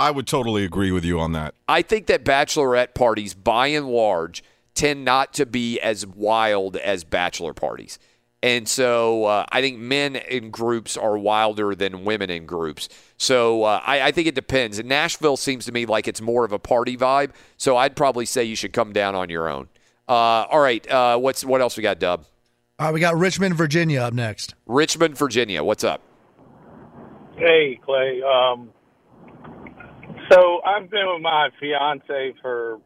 I 0.00 0.10
would 0.10 0.26
totally 0.26 0.64
agree 0.64 0.92
with 0.92 1.04
you 1.04 1.18
on 1.18 1.32
that. 1.32 1.54
I 1.68 1.82
think 1.82 2.06
that 2.06 2.24
bachelorette 2.24 2.94
parties, 2.94 3.34
by 3.34 3.68
and 3.68 3.88
large, 3.88 4.44
tend 4.74 5.04
not 5.04 5.34
to 5.34 5.46
be 5.46 5.80
as 5.80 6.06
wild 6.06 6.76
as 6.76 7.02
bachelor 7.02 7.52
parties. 7.52 7.98
And 8.42 8.68
so 8.68 9.24
uh, 9.24 9.46
I 9.50 9.60
think 9.60 9.78
men 9.78 10.16
in 10.16 10.50
groups 10.50 10.96
are 10.96 11.18
wilder 11.18 11.74
than 11.74 12.04
women 12.04 12.30
in 12.30 12.46
groups. 12.46 12.88
So 13.16 13.64
uh, 13.64 13.80
I, 13.84 14.02
I 14.02 14.12
think 14.12 14.28
it 14.28 14.36
depends. 14.36 14.78
And 14.78 14.88
Nashville 14.88 15.36
seems 15.36 15.64
to 15.66 15.72
me 15.72 15.86
like 15.86 16.06
it's 16.06 16.20
more 16.20 16.44
of 16.44 16.52
a 16.52 16.58
party 16.58 16.96
vibe. 16.96 17.30
So 17.56 17.76
I'd 17.76 17.96
probably 17.96 18.26
say 18.26 18.44
you 18.44 18.54
should 18.54 18.72
come 18.72 18.92
down 18.92 19.16
on 19.16 19.28
your 19.28 19.48
own. 19.48 19.68
Uh, 20.08 20.12
all 20.12 20.60
right. 20.60 20.88
Uh, 20.88 21.18
what's 21.18 21.44
what 21.44 21.60
else 21.60 21.76
we 21.76 21.82
got, 21.82 21.98
Dub? 21.98 22.24
All 22.78 22.86
right, 22.86 22.94
we 22.94 23.00
got 23.00 23.16
Richmond, 23.16 23.56
Virginia 23.56 24.02
up 24.02 24.14
next. 24.14 24.54
Richmond, 24.66 25.18
Virginia. 25.18 25.64
What's 25.64 25.82
up? 25.82 26.00
Hey, 27.36 27.80
Clay. 27.84 28.22
Um, 28.22 28.70
so 30.30 30.60
I've 30.64 30.88
been 30.88 31.06
with 31.12 31.20
my 31.20 31.48
fiance 31.58 32.34
for 32.40 32.78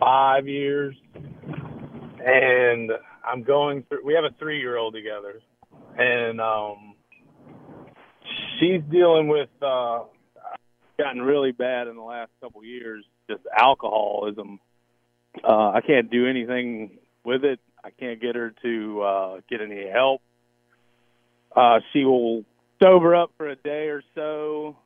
five 0.00 0.48
years, 0.48 0.96
and 2.24 2.90
I'm 3.24 3.42
going 3.42 3.84
through. 3.88 4.04
We 4.04 4.14
have 4.14 4.24
a 4.24 4.34
three-year-old 4.38 4.94
together, 4.94 5.40
and 5.96 6.40
um, 6.40 6.94
she's 8.58 8.82
dealing 8.90 9.28
with 9.28 9.48
uh, 9.60 10.00
gotten 10.98 11.22
really 11.22 11.52
bad 11.52 11.88
in 11.88 11.96
the 11.96 12.02
last 12.02 12.30
couple 12.40 12.64
years. 12.64 13.04
Just 13.28 13.42
alcoholism. 13.56 14.60
Uh, 15.42 15.70
I 15.70 15.80
can't 15.86 16.10
do 16.10 16.26
anything 16.26 16.98
with 17.24 17.44
it. 17.44 17.60
I 17.84 17.90
can't 17.90 18.20
get 18.20 18.36
her 18.36 18.52
to 18.62 19.02
uh, 19.02 19.40
get 19.48 19.60
any 19.60 19.88
help. 19.88 20.20
Uh, 21.54 21.80
she 21.92 22.04
will 22.04 22.44
sober 22.82 23.14
up 23.14 23.32
for 23.36 23.48
a 23.48 23.56
day 23.56 23.88
or 23.88 24.02
so, 24.14 24.76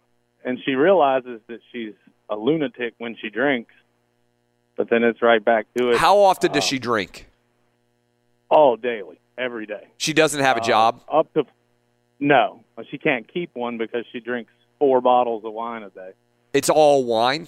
and 0.44 0.58
she 0.64 0.72
realizes 0.72 1.40
that 1.48 1.60
she's 1.72 1.94
a 2.28 2.36
lunatic 2.36 2.94
when 2.98 3.16
she 3.20 3.30
drinks. 3.30 3.72
But 4.76 4.90
then 4.90 5.02
it's 5.04 5.22
right 5.22 5.42
back 5.42 5.66
to 5.78 5.90
it. 5.90 5.96
How 5.96 6.18
often 6.18 6.52
does 6.52 6.64
she 6.64 6.78
drink? 6.78 7.28
All 8.48 8.76
daily, 8.76 9.18
every 9.36 9.66
day. 9.66 9.88
She 9.98 10.12
doesn't 10.12 10.40
have 10.40 10.56
a 10.56 10.60
Uh, 10.60 10.64
job. 10.64 11.00
Up 11.08 11.32
to 11.34 11.44
no, 12.18 12.60
she 12.90 12.96
can't 12.98 13.26
keep 13.32 13.50
one 13.54 13.76
because 13.76 14.04
she 14.12 14.20
drinks 14.20 14.52
four 14.78 15.00
bottles 15.00 15.44
of 15.44 15.52
wine 15.52 15.82
a 15.82 15.90
day. 15.90 16.12
It's 16.52 16.70
all 16.70 17.04
wine. 17.04 17.46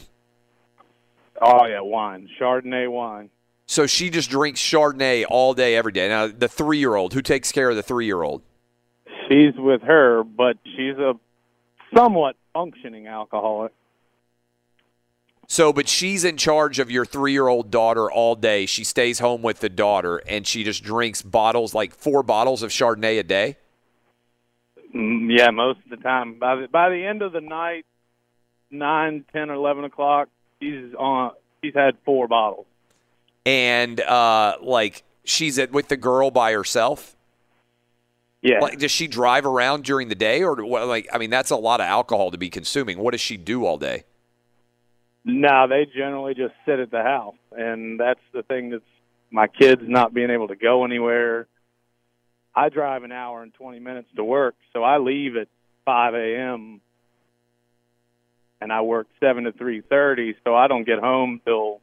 Oh 1.40 1.66
yeah, 1.66 1.80
wine, 1.80 2.28
Chardonnay 2.38 2.90
wine. 2.90 3.30
So 3.66 3.86
she 3.86 4.10
just 4.10 4.30
drinks 4.30 4.60
Chardonnay 4.60 5.24
all 5.28 5.54
day, 5.54 5.76
every 5.76 5.92
day. 5.92 6.08
Now, 6.08 6.26
the 6.26 6.48
three 6.48 6.78
year 6.78 6.94
old, 6.96 7.12
who 7.12 7.22
takes 7.22 7.52
care 7.52 7.70
of 7.70 7.76
the 7.76 7.82
three 7.82 8.06
year 8.06 8.22
old? 8.22 8.42
She's 9.28 9.54
with 9.56 9.82
her, 9.82 10.24
but 10.24 10.56
she's 10.64 10.96
a 10.96 11.14
somewhat 11.94 12.36
functioning 12.54 13.06
alcoholic. 13.06 13.72
So, 15.50 15.72
but 15.72 15.88
she's 15.88 16.24
in 16.24 16.36
charge 16.36 16.78
of 16.78 16.90
your 16.90 17.06
three 17.06 17.32
year 17.32 17.48
old 17.48 17.70
daughter 17.70 18.10
all 18.10 18.34
day. 18.34 18.66
She 18.66 18.84
stays 18.84 19.18
home 19.18 19.40
with 19.40 19.60
the 19.60 19.70
daughter 19.70 20.18
and 20.18 20.46
she 20.46 20.62
just 20.62 20.84
drinks 20.84 21.22
bottles, 21.22 21.74
like 21.74 21.94
four 21.94 22.22
bottles 22.22 22.62
of 22.62 22.70
Chardonnay 22.70 23.18
a 23.18 23.22
day. 23.22 23.56
Mm, 24.94 25.36
Yeah, 25.36 25.50
most 25.50 25.80
of 25.84 25.90
the 25.90 25.96
time. 25.96 26.38
By 26.38 26.56
the 26.56 26.68
by 26.68 26.90
the 26.90 27.02
end 27.02 27.22
of 27.22 27.32
the 27.32 27.40
night, 27.40 27.86
nine, 28.70 29.24
ten, 29.32 29.48
or 29.48 29.54
eleven 29.54 29.84
o'clock, 29.84 30.28
she's 30.60 30.94
on. 30.98 31.32
She's 31.64 31.74
had 31.74 31.96
four 32.04 32.28
bottles. 32.28 32.66
And, 33.44 34.00
uh, 34.02 34.58
like, 34.60 35.02
she's 35.24 35.58
at, 35.58 35.72
with 35.72 35.88
the 35.88 35.96
girl 35.96 36.30
by 36.30 36.52
herself. 36.52 37.16
Yeah. 38.42 38.60
Like, 38.60 38.78
does 38.78 38.92
she 38.92 39.08
drive 39.08 39.44
around 39.44 39.82
during 39.84 40.08
the 40.08 40.14
day 40.14 40.44
or, 40.44 40.54
like, 40.64 41.08
I 41.12 41.18
mean, 41.18 41.30
that's 41.30 41.50
a 41.50 41.56
lot 41.56 41.80
of 41.80 41.86
alcohol 41.86 42.30
to 42.30 42.38
be 42.38 42.50
consuming. 42.50 42.98
What 42.98 43.10
does 43.10 43.20
she 43.20 43.36
do 43.36 43.64
all 43.64 43.78
day? 43.78 44.04
No, 45.30 45.68
they 45.68 45.84
generally 45.84 46.34
just 46.34 46.54
sit 46.64 46.78
at 46.78 46.90
the 46.90 47.02
house, 47.02 47.36
and 47.52 48.00
that's 48.00 48.18
the 48.32 48.42
thing 48.42 48.70
that's 48.70 48.82
my 49.30 49.46
kids 49.46 49.82
not 49.84 50.14
being 50.14 50.30
able 50.30 50.48
to 50.48 50.56
go 50.56 50.86
anywhere. 50.86 51.46
I 52.54 52.70
drive 52.70 53.04
an 53.04 53.12
hour 53.12 53.42
and 53.42 53.52
twenty 53.52 53.78
minutes 53.78 54.08
to 54.16 54.24
work, 54.24 54.54
so 54.72 54.82
I 54.82 54.96
leave 54.96 55.36
at 55.36 55.48
five 55.84 56.14
a.m. 56.14 56.80
and 58.62 58.72
I 58.72 58.80
work 58.80 59.06
seven 59.20 59.44
to 59.44 59.52
three 59.52 59.82
thirty, 59.82 60.34
so 60.44 60.56
I 60.56 60.66
don't 60.66 60.84
get 60.84 60.98
home 60.98 61.42
till 61.44 61.82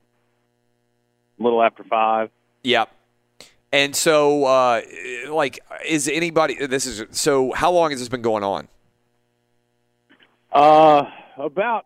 a 1.40 1.44
little 1.44 1.62
after 1.62 1.84
five. 1.84 2.32
Yep. 2.64 2.90
And 3.72 3.96
so, 3.96 4.46
uh, 4.46 4.82
like, 5.30 5.60
is 5.86 6.08
anybody, 6.08 6.66
this 6.66 6.88
is, 6.88 7.04
so 7.12 7.52
how 7.52 7.72
long 7.72 7.92
has 7.92 8.00
this 8.00 8.10
been 8.10 8.22
going 8.24 8.44
on? 8.44 8.68
Uh, 10.52 11.04
about 11.38 11.86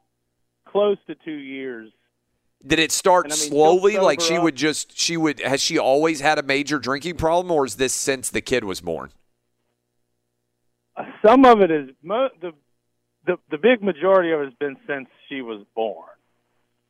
close 0.72 0.98
to 1.08 1.16
two 1.16 1.32
years. 1.32 1.92
Did 2.66 2.80
it 2.80 2.92
start 2.92 3.28
I 3.28 3.30
mean, 3.30 3.38
slowly? 3.38 3.98
Like 3.98 4.20
she 4.20 4.36
up. 4.36 4.44
would 4.44 4.56
just, 4.56 4.98
she 4.98 5.16
would, 5.16 5.40
has 5.40 5.62
she 5.62 5.78
always 5.78 6.20
had 6.20 6.38
a 6.40 6.44
major 6.44 6.78
drinking 6.78 7.16
problem 7.16 7.52
or 7.52 7.66
is 7.66 7.76
this 7.76 7.94
since 7.94 8.30
the 8.30 8.42
kid 8.42 8.64
was 8.64 8.82
born? 8.82 9.12
Some 11.26 11.46
of 11.46 11.62
it 11.62 11.72
is 11.72 11.90
mo- 12.04 12.30
the 12.42 12.52
the 13.26 13.38
the 13.52 13.58
big 13.58 13.82
majority 13.82 14.32
of 14.32 14.42
it 14.42 14.46
has 14.46 14.54
been 14.56 14.76
since 14.88 15.08
she 15.28 15.42
was 15.42 15.64
born. 15.76 16.08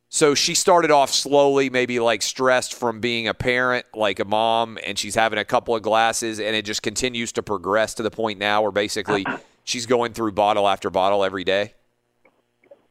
So 0.08 0.34
she 0.34 0.56
started 0.56 0.90
off 0.90 1.10
slowly, 1.10 1.70
maybe 1.70 2.00
like 2.00 2.22
stressed 2.22 2.74
from 2.74 2.98
being 2.98 3.28
a 3.28 3.34
parent, 3.34 3.86
like 3.94 4.18
a 4.18 4.24
mom, 4.24 4.76
and 4.84 4.98
she's 4.98 5.14
having 5.14 5.38
a 5.38 5.44
couple 5.44 5.76
of 5.76 5.82
glasses, 5.82 6.40
and 6.40 6.56
it 6.56 6.64
just 6.64 6.82
continues 6.82 7.30
to 7.32 7.44
progress 7.44 7.94
to 7.94 8.02
the 8.02 8.10
point 8.10 8.40
now 8.40 8.62
where 8.62 8.72
basically 8.72 9.24
she's 9.64 9.86
going 9.86 10.12
through 10.12 10.32
bottle 10.32 10.66
after 10.66 10.90
bottle 10.90 11.22
every 11.22 11.44
day. 11.44 11.74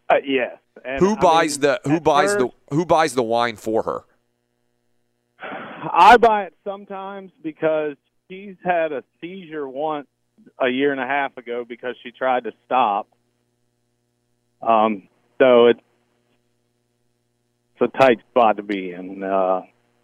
Uh, 0.09 0.15
yes. 0.25 0.57
And, 0.85 0.99
who 0.99 1.15
I 1.15 1.19
buys 1.19 1.59
mean, 1.59 1.61
the 1.61 1.89
who 1.89 1.99
buys 1.99 2.33
first, 2.33 2.39
the 2.39 2.75
who 2.75 2.85
buys 2.85 3.13
the 3.13 3.23
wine 3.23 3.55
for 3.55 3.83
her? 3.83 4.03
I 5.41 6.17
buy 6.17 6.43
it 6.43 6.53
sometimes 6.63 7.31
because 7.41 7.95
she's 8.29 8.55
had 8.63 8.91
a 8.91 9.03
seizure 9.21 9.67
once 9.67 10.07
a 10.59 10.69
year 10.69 10.91
and 10.91 11.01
a 11.01 11.05
half 11.05 11.37
ago 11.37 11.65
because 11.67 11.95
she 12.03 12.11
tried 12.11 12.45
to 12.45 12.51
stop. 12.65 13.07
Um, 14.61 15.07
so 15.39 15.67
it's 15.67 15.79
it's 17.75 17.93
a 17.93 17.97
tight 17.97 18.19
spot 18.29 18.57
to 18.57 18.63
be 18.63 18.91
in. 18.91 19.23
Uh, 19.23 19.61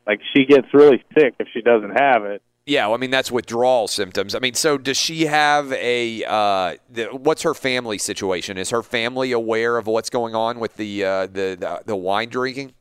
like 0.08 0.22
she 0.36 0.46
gets 0.46 0.68
really 0.74 1.04
sick 1.18 1.36
if 1.40 1.48
she 1.54 1.62
doesn't 1.62 2.00
have 2.00 2.24
it. 2.26 2.42
Yeah, 2.68 2.88
well, 2.88 2.96
I 2.96 2.98
mean 2.98 3.12
that's 3.12 3.32
withdrawal 3.32 3.88
symptoms. 3.88 4.34
I 4.34 4.40
mean, 4.40 4.56
so 4.56 4.80
does 4.80 4.98
she 4.98 5.28
have 5.28 5.72
a? 5.72 6.24
Uh, 6.26 6.76
the, 6.90 7.06
what's 7.06 7.44
her 7.44 7.54
family 7.54 8.00
situation? 8.00 8.58
Is 8.58 8.72
her 8.72 8.82
family 8.82 9.32
aware 9.32 9.78
of 9.78 9.86
what's 9.86 10.10
going 10.10 10.34
on 10.34 10.60
with 10.60 10.76
the 10.76 11.04
uh, 11.04 11.28
the, 11.28 11.56
the 11.60 11.82
the 11.86 11.96
wine 11.96 12.30
drinking? 12.30 12.74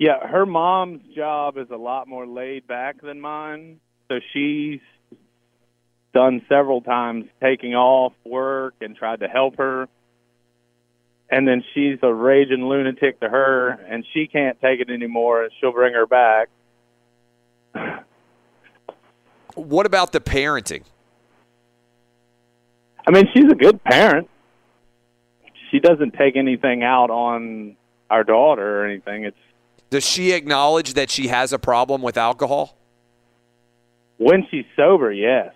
Yeah, 0.00 0.26
her 0.26 0.44
mom's 0.44 1.02
job 1.14 1.56
is 1.56 1.68
a 1.70 1.76
lot 1.76 2.08
more 2.08 2.26
laid 2.26 2.66
back 2.66 3.00
than 3.00 3.20
mine. 3.20 3.78
So 4.08 4.18
she's 4.32 4.80
done 6.12 6.42
several 6.48 6.80
times 6.80 7.26
taking 7.40 7.74
off 7.74 8.12
work 8.24 8.74
and 8.80 8.96
tried 8.96 9.20
to 9.20 9.28
help 9.28 9.56
her. 9.58 9.88
And 11.30 11.46
then 11.46 11.62
she's 11.74 11.98
a 12.02 12.12
raging 12.12 12.68
lunatic 12.68 13.20
to 13.20 13.28
her, 13.28 13.68
and 13.68 14.04
she 14.12 14.26
can't 14.26 14.60
take 14.60 14.80
it 14.80 14.90
anymore, 14.90 15.44
and 15.44 15.52
she'll 15.60 15.72
bring 15.72 15.94
her 15.94 16.06
back. 16.06 16.48
What 19.54 19.86
about 19.86 20.12
the 20.12 20.20
parenting? 20.20 20.82
I 23.06 23.10
mean, 23.10 23.28
she's 23.34 23.50
a 23.50 23.54
good 23.54 23.82
parent. 23.84 24.28
She 25.70 25.78
doesn't 25.80 26.14
take 26.14 26.36
anything 26.36 26.82
out 26.82 27.10
on 27.10 27.76
our 28.10 28.24
daughter 28.24 28.82
or 28.82 28.86
anything. 28.86 29.24
It's 29.24 29.36
Does 29.90 30.04
she 30.04 30.32
acknowledge 30.32 30.94
that 30.94 31.10
she 31.10 31.28
has 31.28 31.52
a 31.52 31.58
problem 31.58 32.02
with 32.02 32.16
alcohol? 32.16 32.76
when 34.16 34.46
she's 34.48 34.64
sober, 34.76 35.10
yes. 35.10 35.52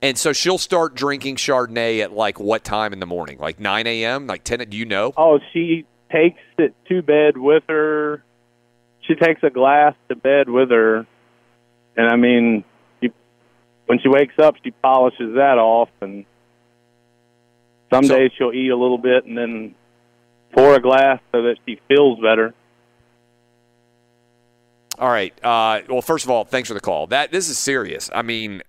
And 0.00 0.16
so 0.16 0.32
she'll 0.32 0.58
start 0.58 0.94
drinking 0.94 1.36
Chardonnay 1.36 2.00
at 2.00 2.12
like 2.12 2.40
what 2.40 2.64
time 2.64 2.94
in 2.94 2.98
the 2.98 3.06
morning? 3.06 3.38
Like 3.38 3.60
9 3.60 3.86
a.m., 3.86 4.26
like 4.26 4.42
10? 4.42 4.70
Do 4.70 4.76
you 4.76 4.86
know? 4.86 5.12
Oh, 5.16 5.38
she 5.52 5.84
takes 6.10 6.40
it 6.56 6.74
to 6.88 7.02
bed 7.02 7.36
with 7.36 7.62
her. 7.68 8.24
She 9.02 9.14
takes 9.14 9.42
a 9.42 9.50
glass 9.50 9.94
to 10.08 10.16
bed 10.16 10.48
with 10.48 10.70
her, 10.70 11.06
and 11.96 12.08
I 12.08 12.16
mean, 12.16 12.64
when 13.88 13.98
she 14.00 14.08
wakes 14.08 14.38
up, 14.38 14.54
she 14.62 14.70
polishes 14.70 15.34
that 15.34 15.56
off, 15.58 15.88
and 16.02 16.26
some 17.92 18.04
So- 18.04 18.16
days 18.16 18.30
she'll 18.36 18.52
eat 18.52 18.68
a 18.70 18.76
little 18.76 18.98
bit 18.98 19.24
and 19.24 19.36
then 19.36 19.74
pour 20.52 20.74
a 20.74 20.80
glass 20.80 21.20
so 21.32 21.42
that 21.42 21.56
she 21.66 21.80
feels 21.88 22.20
better. 22.20 22.54
All 24.98 25.08
right. 25.08 25.32
Uh, 25.44 25.80
well, 25.88 26.02
first 26.02 26.24
of 26.24 26.30
all, 26.30 26.44
thanks 26.44 26.68
for 26.68 26.74
the 26.74 26.80
call. 26.80 27.06
That 27.06 27.30
this 27.30 27.48
is 27.48 27.56
serious. 27.56 28.10
I 28.14 28.22
mean, 28.22 28.62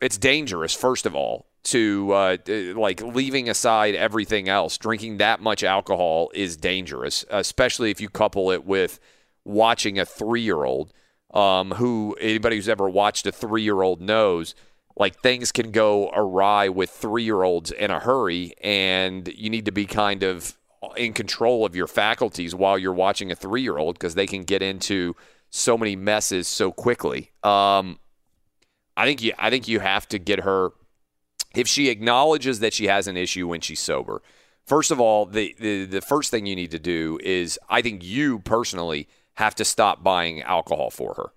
it's 0.00 0.18
dangerous. 0.18 0.74
First 0.74 1.06
of 1.06 1.14
all, 1.14 1.46
to 1.64 2.12
uh, 2.12 2.36
like 2.74 3.00
leaving 3.00 3.48
aside 3.48 3.94
everything 3.94 4.48
else, 4.48 4.76
drinking 4.76 5.18
that 5.18 5.40
much 5.40 5.62
alcohol 5.62 6.30
is 6.34 6.56
dangerous, 6.56 7.24
especially 7.30 7.90
if 7.90 8.00
you 8.00 8.08
couple 8.08 8.50
it 8.50 8.64
with 8.64 8.98
watching 9.44 9.98
a 9.98 10.04
three-year-old. 10.04 10.92
Um, 11.32 11.72
who 11.72 12.16
anybody 12.20 12.56
who's 12.56 12.68
ever 12.68 12.88
watched 12.88 13.26
a 13.26 13.32
three-year-old 13.32 14.00
knows, 14.00 14.54
like 14.96 15.20
things 15.20 15.52
can 15.52 15.70
go 15.70 16.10
awry 16.10 16.68
with 16.68 16.90
three-year-olds 16.90 17.70
in 17.70 17.90
a 17.90 18.00
hurry, 18.00 18.54
and 18.60 19.28
you 19.28 19.48
need 19.48 19.66
to 19.66 19.72
be 19.72 19.86
kind 19.86 20.24
of 20.24 20.58
in 20.96 21.12
control 21.12 21.64
of 21.64 21.76
your 21.76 21.86
faculties 21.86 22.54
while 22.54 22.78
you're 22.78 22.92
watching 22.92 23.30
a 23.30 23.34
three 23.34 23.62
year 23.62 23.78
old 23.78 23.98
because 23.98 24.14
they 24.14 24.26
can 24.26 24.42
get 24.44 24.62
into 24.62 25.14
so 25.50 25.76
many 25.76 25.96
messes 25.96 26.48
so 26.48 26.72
quickly. 26.72 27.32
Um, 27.42 27.98
I 28.96 29.04
think 29.04 29.22
you 29.22 29.32
I 29.38 29.50
think 29.50 29.68
you 29.68 29.80
have 29.80 30.08
to 30.08 30.18
get 30.18 30.40
her 30.40 30.70
if 31.54 31.66
she 31.66 31.88
acknowledges 31.88 32.60
that 32.60 32.72
she 32.72 32.86
has 32.86 33.06
an 33.06 33.16
issue 33.16 33.48
when 33.48 33.60
she's 33.60 33.80
sober. 33.80 34.22
First 34.66 34.90
of 34.90 35.00
all, 35.00 35.26
the, 35.26 35.54
the 35.58 35.84
the 35.84 36.00
first 36.00 36.30
thing 36.30 36.46
you 36.46 36.56
need 36.56 36.70
to 36.70 36.78
do 36.78 37.18
is 37.22 37.58
I 37.68 37.82
think 37.82 38.04
you 38.04 38.38
personally 38.40 39.08
have 39.34 39.54
to 39.56 39.64
stop 39.64 40.02
buying 40.02 40.42
alcohol 40.42 40.90
for 40.90 41.14
her. 41.14 41.32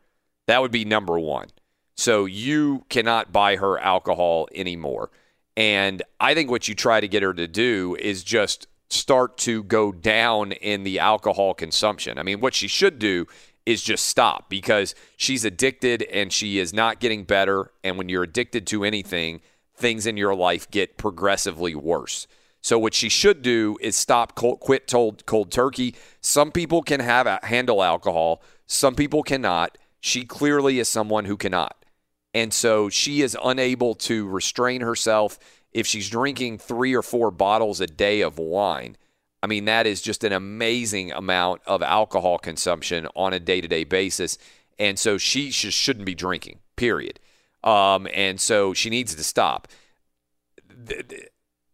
That 0.48 0.62
would 0.62 0.72
be 0.72 0.86
number 0.86 1.20
one. 1.20 1.48
So 1.96 2.26
you 2.26 2.86
cannot 2.90 3.32
buy 3.32 3.56
her 3.58 3.78
alcohol 3.78 4.48
anymore. 4.54 5.12
And 5.56 6.02
I 6.20 6.34
think 6.34 6.50
what 6.50 6.68
you 6.68 6.76
try 6.76 7.00
to 7.00 7.08
get 7.08 7.24
her 7.24 7.34
to 7.34 7.48
do 7.48 7.96
is 8.00 8.24
just 8.24 8.68
start 8.90 9.38
to 9.40 9.64
go 9.64 9.92
down 9.92 10.52
in 10.52 10.84
the 10.84 11.00
alcohol 11.00 11.54
consumption. 11.54 12.18
I 12.18 12.24
mean, 12.24 12.40
what 12.40 12.54
she 12.54 12.68
should 12.68 13.00
do 13.00 13.28
is 13.66 13.82
just 13.82 14.08
stop 14.08 14.50
because 14.50 14.94
she's 15.16 15.46
addicted 15.46 16.04
and 16.04 16.34
she 16.34 16.60
is 16.60 16.74
not 16.74 17.00
getting 17.00 17.24
better. 17.24 17.72
And 17.84 17.98
when 17.98 18.10
you're 18.10 18.24
addicted 18.24 18.68
to 18.68 18.84
anything, 18.84 19.42
things 19.76 20.06
in 20.06 20.18
your 20.18 20.36
life 20.36 20.70
get 20.70 20.98
progressively 20.98 21.76
worse. 21.76 22.28
So 22.64 22.80
what 22.80 22.94
she 22.94 23.10
should 23.10 23.42
do 23.42 23.78
is 23.82 23.96
stop 23.96 24.36
cold, 24.36 24.62
quit 24.62 24.90
cold, 24.90 25.26
cold 25.26 25.52
turkey. 25.52 25.96
Some 26.22 26.52
people 26.52 26.82
can 26.82 27.02
have 27.02 27.28
handle 27.44 27.84
alcohol, 27.84 28.42
some 28.66 28.96
people 28.96 29.22
cannot. 29.22 29.78
She 30.00 30.26
clearly 30.26 30.80
is 30.80 30.90
someone 30.90 31.26
who 31.26 31.38
cannot. 31.38 31.86
And 32.34 32.54
so 32.54 32.90
she 32.90 33.22
is 33.22 33.38
unable 33.44 33.94
to 33.96 34.28
restrain 34.28 34.82
herself 34.82 35.38
if 35.74 35.88
she's 35.88 36.10
drinking 36.10 36.60
three 36.60 36.94
or 36.94 37.02
four 37.02 37.32
bottles 37.32 37.82
a 37.82 37.88
day 37.88 38.22
of 38.22 38.38
wine, 38.38 38.96
I 39.42 39.48
mean, 39.48 39.66
that 39.66 39.86
is 39.86 40.02
just 40.02 40.24
an 40.24 40.32
amazing 40.32 41.12
amount 41.12 41.62
of 41.66 41.82
alcohol 41.82 42.38
consumption 42.38 43.08
on 43.16 43.34
a 43.34 43.40
day 43.40 43.60
to 43.60 43.68
day 43.68 43.84
basis. 43.84 44.38
And 44.80 44.98
so 44.98 45.18
she 45.18 45.50
just 45.50 45.78
shouldn't 45.78 46.06
be 46.06 46.16
drinking, 46.16 46.60
period. 46.76 47.20
Um, 47.64 48.08
and 48.14 48.40
so 48.40 48.74
she 48.74 48.90
needs 48.90 49.16
to 49.16 49.24
stop. 49.24 49.68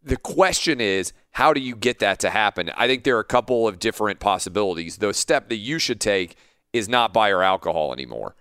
The 0.03 0.17
question 0.17 0.79
is, 0.81 1.13
how 1.31 1.53
do 1.53 1.59
you 1.59 1.75
get 1.75 1.99
that 1.99 2.19
to 2.19 2.29
happen? 2.29 2.71
I 2.75 2.87
think 2.87 3.03
there 3.03 3.17
are 3.17 3.21
a 3.21 3.25
couple 3.25 3.67
of 3.67 3.79
different 3.79 4.19
possibilities. 4.19 4.97
The 4.97 5.13
step 5.13 5.49
that 5.49 5.57
you 5.57 5.79
should 5.79 5.99
take 5.99 6.35
is 6.73 6.87
not 6.87 7.13
buy 7.13 7.29
her 7.29 7.43
alcohol 7.43 7.93
anymore. 7.93 8.35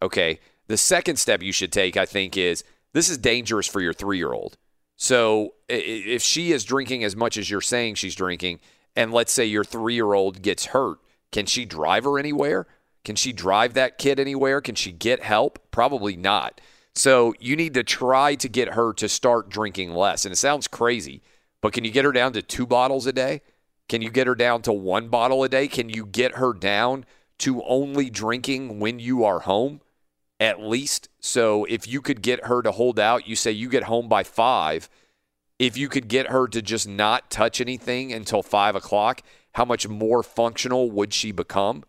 Okay. 0.00 0.40
The 0.68 0.76
second 0.76 1.16
step 1.16 1.42
you 1.42 1.52
should 1.52 1.72
take, 1.72 1.96
I 1.96 2.06
think, 2.06 2.36
is 2.36 2.64
this 2.92 3.08
is 3.08 3.18
dangerous 3.18 3.66
for 3.66 3.80
your 3.80 3.92
three 3.92 4.18
year 4.18 4.32
old. 4.32 4.56
So 4.96 5.54
if 5.68 6.22
she 6.22 6.52
is 6.52 6.64
drinking 6.64 7.04
as 7.04 7.16
much 7.16 7.36
as 7.36 7.50
you're 7.50 7.60
saying 7.60 7.96
she's 7.96 8.14
drinking, 8.14 8.60
and 8.94 9.12
let's 9.12 9.32
say 9.32 9.44
your 9.44 9.64
three 9.64 9.94
year 9.94 10.12
old 10.12 10.42
gets 10.42 10.66
hurt, 10.66 10.98
can 11.30 11.46
she 11.46 11.64
drive 11.64 12.04
her 12.04 12.18
anywhere? 12.18 12.66
Can 13.04 13.16
she 13.16 13.32
drive 13.32 13.74
that 13.74 13.98
kid 13.98 14.20
anywhere? 14.20 14.60
Can 14.60 14.74
she 14.74 14.92
get 14.92 15.22
help? 15.22 15.58
Probably 15.70 16.16
not. 16.16 16.60
So 16.94 17.34
you 17.40 17.56
need 17.56 17.74
to 17.74 17.82
try 17.82 18.34
to 18.34 18.48
get 18.48 18.74
her 18.74 18.92
to 18.94 19.08
start 19.08 19.48
drinking 19.48 19.94
less. 19.94 20.24
And 20.24 20.32
it 20.32 20.36
sounds 20.36 20.68
crazy, 20.68 21.22
but 21.60 21.72
can 21.72 21.84
you 21.84 21.90
get 21.90 22.04
her 22.04 22.12
down 22.12 22.32
to 22.34 22.42
two 22.42 22.66
bottles 22.66 23.06
a 23.06 23.12
day? 23.12 23.40
Can 23.88 24.02
you 24.02 24.10
get 24.10 24.26
her 24.26 24.34
down 24.34 24.62
to 24.62 24.72
one 24.72 25.08
bottle 25.08 25.42
a 25.44 25.48
day? 25.48 25.68
Can 25.68 25.88
you 25.88 26.06
get 26.06 26.36
her 26.36 26.52
down 26.52 27.04
to 27.38 27.62
only 27.64 28.10
drinking 28.10 28.78
when 28.78 28.98
you 28.98 29.24
are 29.24 29.40
home? 29.40 29.80
At 30.38 30.60
least. 30.60 31.08
So 31.20 31.64
if 31.64 31.86
you 31.86 32.00
could 32.00 32.20
get 32.20 32.46
her 32.46 32.62
to 32.62 32.72
hold 32.72 32.98
out, 32.98 33.28
you 33.28 33.36
say 33.36 33.52
you 33.52 33.68
get 33.68 33.84
home 33.84 34.08
by 34.08 34.22
five. 34.22 34.88
If 35.58 35.76
you 35.76 35.88
could 35.88 36.08
get 36.08 36.28
her 36.28 36.48
to 36.48 36.60
just 36.60 36.88
not 36.88 37.30
touch 37.30 37.60
anything 37.60 38.12
until 38.12 38.42
five 38.42 38.74
o'clock, 38.74 39.22
how 39.52 39.64
much 39.64 39.86
more 39.86 40.22
functional 40.22 40.90
would 40.90 41.14
she 41.14 41.30
become? 41.30 41.84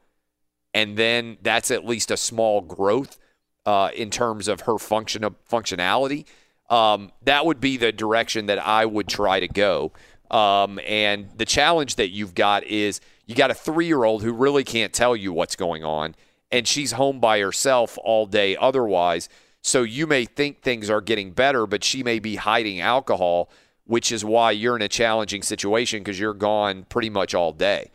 And 0.74 0.98
then 0.98 1.38
that's 1.42 1.72
at 1.72 1.86
least 1.86 2.12
a 2.12 2.18
small 2.18 2.62
growth 2.62 3.18
uh, 3.66 3.90
in 3.96 4.10
terms 4.10 4.48
of 4.48 4.62
her 4.62 4.78
function 4.78 5.24
of 5.24 5.36
functionality. 5.46 6.26
Um, 6.70 7.12
that 7.24 7.46
would 7.46 7.60
be 7.60 7.78
the 7.78 7.92
direction 7.92 8.48
that 8.48 8.60
I 8.60 8.86
would 8.86 9.08
try 9.08 9.40
to 9.40 9.48
go. 9.48 9.92
Um, 10.32 10.80
and 10.88 11.30
the 11.38 11.46
challenge 11.46 11.96
that 11.98 12.10
you've 12.10 12.34
got 12.34 12.64
is 12.64 13.00
you 13.26 13.36
got 13.36 13.52
a 13.52 13.54
three 13.54 13.86
year 13.86 14.04
old 14.04 14.24
who 14.24 14.34
really 14.34 14.64
can't 14.64 14.92
tell 14.92 15.16
you 15.16 15.32
what's 15.32 15.56
going 15.56 15.84
on, 15.84 16.16
and 16.52 16.68
she's 16.68 16.94
home 16.94 17.20
by 17.20 17.40
herself 17.40 17.98
all 18.04 18.26
day 18.26 18.56
otherwise. 18.58 19.30
So 19.62 19.84
you 19.84 20.08
may 20.08 20.26
think 20.26 20.62
things 20.62 20.90
are 20.90 21.02
getting 21.02 21.32
better, 21.32 21.66
but 21.66 21.84
she 21.84 22.04
may 22.04 22.20
be 22.20 22.36
hiding 22.36 22.82
alcohol, 22.82 23.50
which 23.86 24.12
is 24.12 24.26
why 24.26 24.52
you're 24.52 24.76
in 24.76 24.82
a 24.82 24.90
challenging 24.90 25.42
situation 25.42 26.00
because 26.00 26.20
you're 26.20 26.34
gone 26.34 26.86
pretty 26.90 27.10
much 27.10 27.34
all 27.34 27.54
day. 27.54 27.92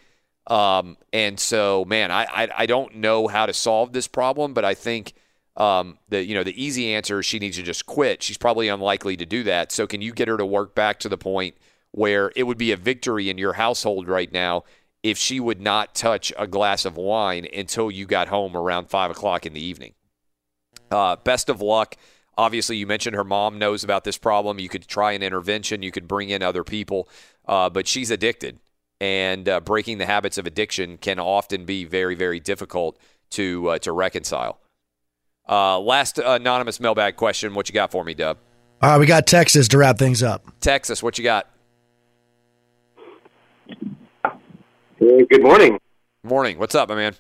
Um, 0.47 0.97
and 1.13 1.39
so, 1.39 1.85
man, 1.85 2.11
I, 2.11 2.25
I, 2.25 2.49
I 2.59 2.67
don't 2.67 2.97
know 2.97 3.29
how 3.29 3.45
to 3.45 3.53
solve 3.53 3.93
this 3.93 4.09
problem, 4.09 4.55
but 4.55 4.65
I 4.65 4.73
think 4.73 5.13
um, 5.59 5.99
the 6.09 6.25
you 6.25 6.35
know 6.35 6.45
the 6.45 6.63
easy 6.63 6.95
answer 6.95 7.19
is 7.19 7.27
she 7.27 7.39
needs 7.39 7.57
to 7.57 7.63
just 7.63 7.85
quit. 7.85 8.23
She's 8.23 8.39
probably 8.39 8.69
unlikely 8.69 9.17
to 9.19 9.27
do 9.27 9.43
that. 9.43 9.73
So 9.73 9.87
can 9.87 10.01
you 10.01 10.13
get 10.13 10.29
her 10.29 10.39
to 10.39 10.47
work 10.47 10.75
back 10.75 11.01
to 11.01 11.09
the 11.09 11.19
point 11.19 11.57
where 11.91 12.33
it 12.37 12.45
would 12.45 12.59
be 12.59 12.73
a 12.73 12.77
victory 12.77 13.29
in 13.29 13.39
your 13.39 13.55
household 13.55 14.09
right 14.09 14.33
now 14.33 14.63
if 15.03 15.19
she 15.19 15.41
would 15.41 15.61
not 15.61 15.95
touch 15.95 16.33
a 16.39 16.47
glass 16.47 16.85
of 16.85 16.97
wine 16.97 17.47
until 17.53 17.91
you 17.91 18.07
got 18.07 18.29
home 18.29 18.57
around 18.57 18.89
five 18.89 19.11
o'clock 19.11 19.45
in 19.45 19.53
the 19.53 19.65
evening? 19.65 19.95
Uh, 20.91 21.17
best 21.17 21.49
of 21.49 21.61
luck. 21.61 21.97
Obviously, 22.37 22.77
you 22.77 22.87
mentioned 22.87 23.17
her 23.17 23.25
mom 23.25 23.59
knows 23.59 23.83
about 23.83 24.05
this 24.05 24.17
problem. 24.17 24.61
You 24.61 24.69
could 24.69 24.87
try 24.87 25.13
an 25.13 25.25
intervention. 25.25 25.83
You 25.83 25.91
could 25.91 26.07
bring 26.07 26.31
in 26.31 26.41
other 26.41 26.63
people, 26.63 27.09
uh, 27.49 27.69
but 27.69 27.89
she's 27.89 28.13
addicted, 28.13 28.61
and 29.01 29.49
uh, 29.49 29.59
breaking 29.59 29.99
the 29.99 30.07
habits 30.07 30.39
of 30.39 30.47
addiction 30.47 30.99
can 30.99 31.19
often 31.19 31.65
be 31.65 31.85
very, 31.85 32.15
very 32.15 32.39
difficult 32.39 32.97
to 33.31 33.71
uh, 33.71 33.79
to 33.81 33.91
reconcile. 33.91 34.61
Uh, 35.49 35.79
last 35.81 36.19
anonymous 36.19 36.79
mailbag 36.81 37.17
question: 37.17 37.55
What 37.55 37.69
you 37.69 37.73
got 37.73 37.91
for 37.91 38.05
me, 38.05 38.15
Dub? 38.15 38.37
All 38.83 38.91
right, 38.91 38.99
we 38.99 39.07
got 39.07 39.27
Texas 39.27 39.67
to 39.69 39.79
wrap 39.79 39.99
things 39.99 40.23
up. 40.23 40.45
Texas, 40.61 41.03
what 41.03 41.19
you 41.19 41.25
got? 41.25 41.49
good 45.01 45.43
morning. 45.43 45.79
Morning. 46.23 46.59
What's 46.59 46.75
up, 46.75 46.89
my 46.89 46.95
man? 46.95 47.15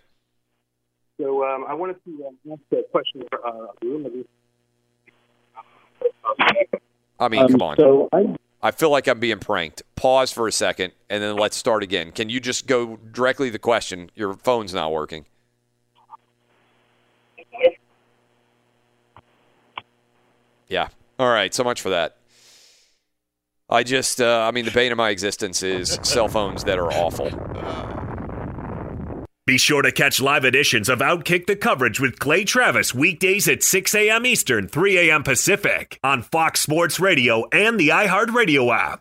So 1.20 1.44
um, 1.44 1.64
I 1.68 1.74
wanted 1.74 1.96
to 2.04 2.24
uh, 2.50 2.52
ask 2.52 2.60
a 2.72 2.82
question. 2.90 3.22
Uh, 3.32 3.66
I 7.20 7.28
mean, 7.28 7.40
Um, 7.42 7.50
come 7.52 7.62
on. 7.62 7.76
so 7.76 8.08
I- 8.12 8.36
I 8.60 8.72
feel 8.72 8.90
like 8.90 9.06
I'm 9.06 9.20
being 9.20 9.38
pranked. 9.38 9.82
Pause 9.94 10.32
for 10.32 10.48
a 10.48 10.52
second, 10.52 10.92
and 11.08 11.22
then 11.22 11.36
let's 11.36 11.56
start 11.56 11.84
again. 11.84 12.10
Can 12.10 12.28
you 12.28 12.40
just 12.40 12.66
go 12.66 12.96
directly 12.96 13.48
to 13.48 13.52
the 13.52 13.58
question? 13.60 14.10
Your 14.16 14.34
phone's 14.34 14.74
not 14.74 14.90
working. 14.90 15.26
Yeah. 20.68 20.88
All 21.18 21.28
right. 21.28 21.52
So 21.52 21.64
much 21.64 21.80
for 21.80 21.90
that. 21.90 22.16
I 23.70 23.82
just, 23.82 24.20
uh, 24.20 24.46
I 24.48 24.50
mean, 24.50 24.64
the 24.64 24.70
bane 24.70 24.92
of 24.92 24.98
my 24.98 25.10
existence 25.10 25.62
is 25.62 25.98
cell 26.02 26.28
phones 26.28 26.64
that 26.64 26.78
are 26.78 26.90
awful. 26.90 27.30
Be 29.44 29.58
sure 29.58 29.82
to 29.82 29.92
catch 29.92 30.20
live 30.20 30.44
editions 30.44 30.88
of 30.88 30.98
Outkick 30.98 31.46
the 31.46 31.56
coverage 31.56 32.00
with 32.00 32.18
Clay 32.18 32.44
Travis 32.44 32.94
weekdays 32.94 33.48
at 33.48 33.62
6 33.62 33.94
a.m. 33.94 34.26
Eastern, 34.26 34.68
3 34.68 35.08
a.m. 35.08 35.22
Pacific 35.22 35.98
on 36.02 36.22
Fox 36.22 36.60
Sports 36.60 37.00
Radio 37.00 37.46
and 37.50 37.80
the 37.80 37.88
iHeartRadio 37.88 38.74
app. 38.74 39.00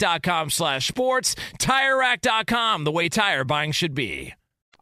TireRack.com 0.01 0.49
slash 0.49 0.87
sports. 0.87 1.35
TireRack.com, 1.59 2.83
the 2.83 2.91
way 2.91 3.09
tire 3.09 3.43
buying 3.43 3.71
should 3.71 3.93
be. 3.93 4.33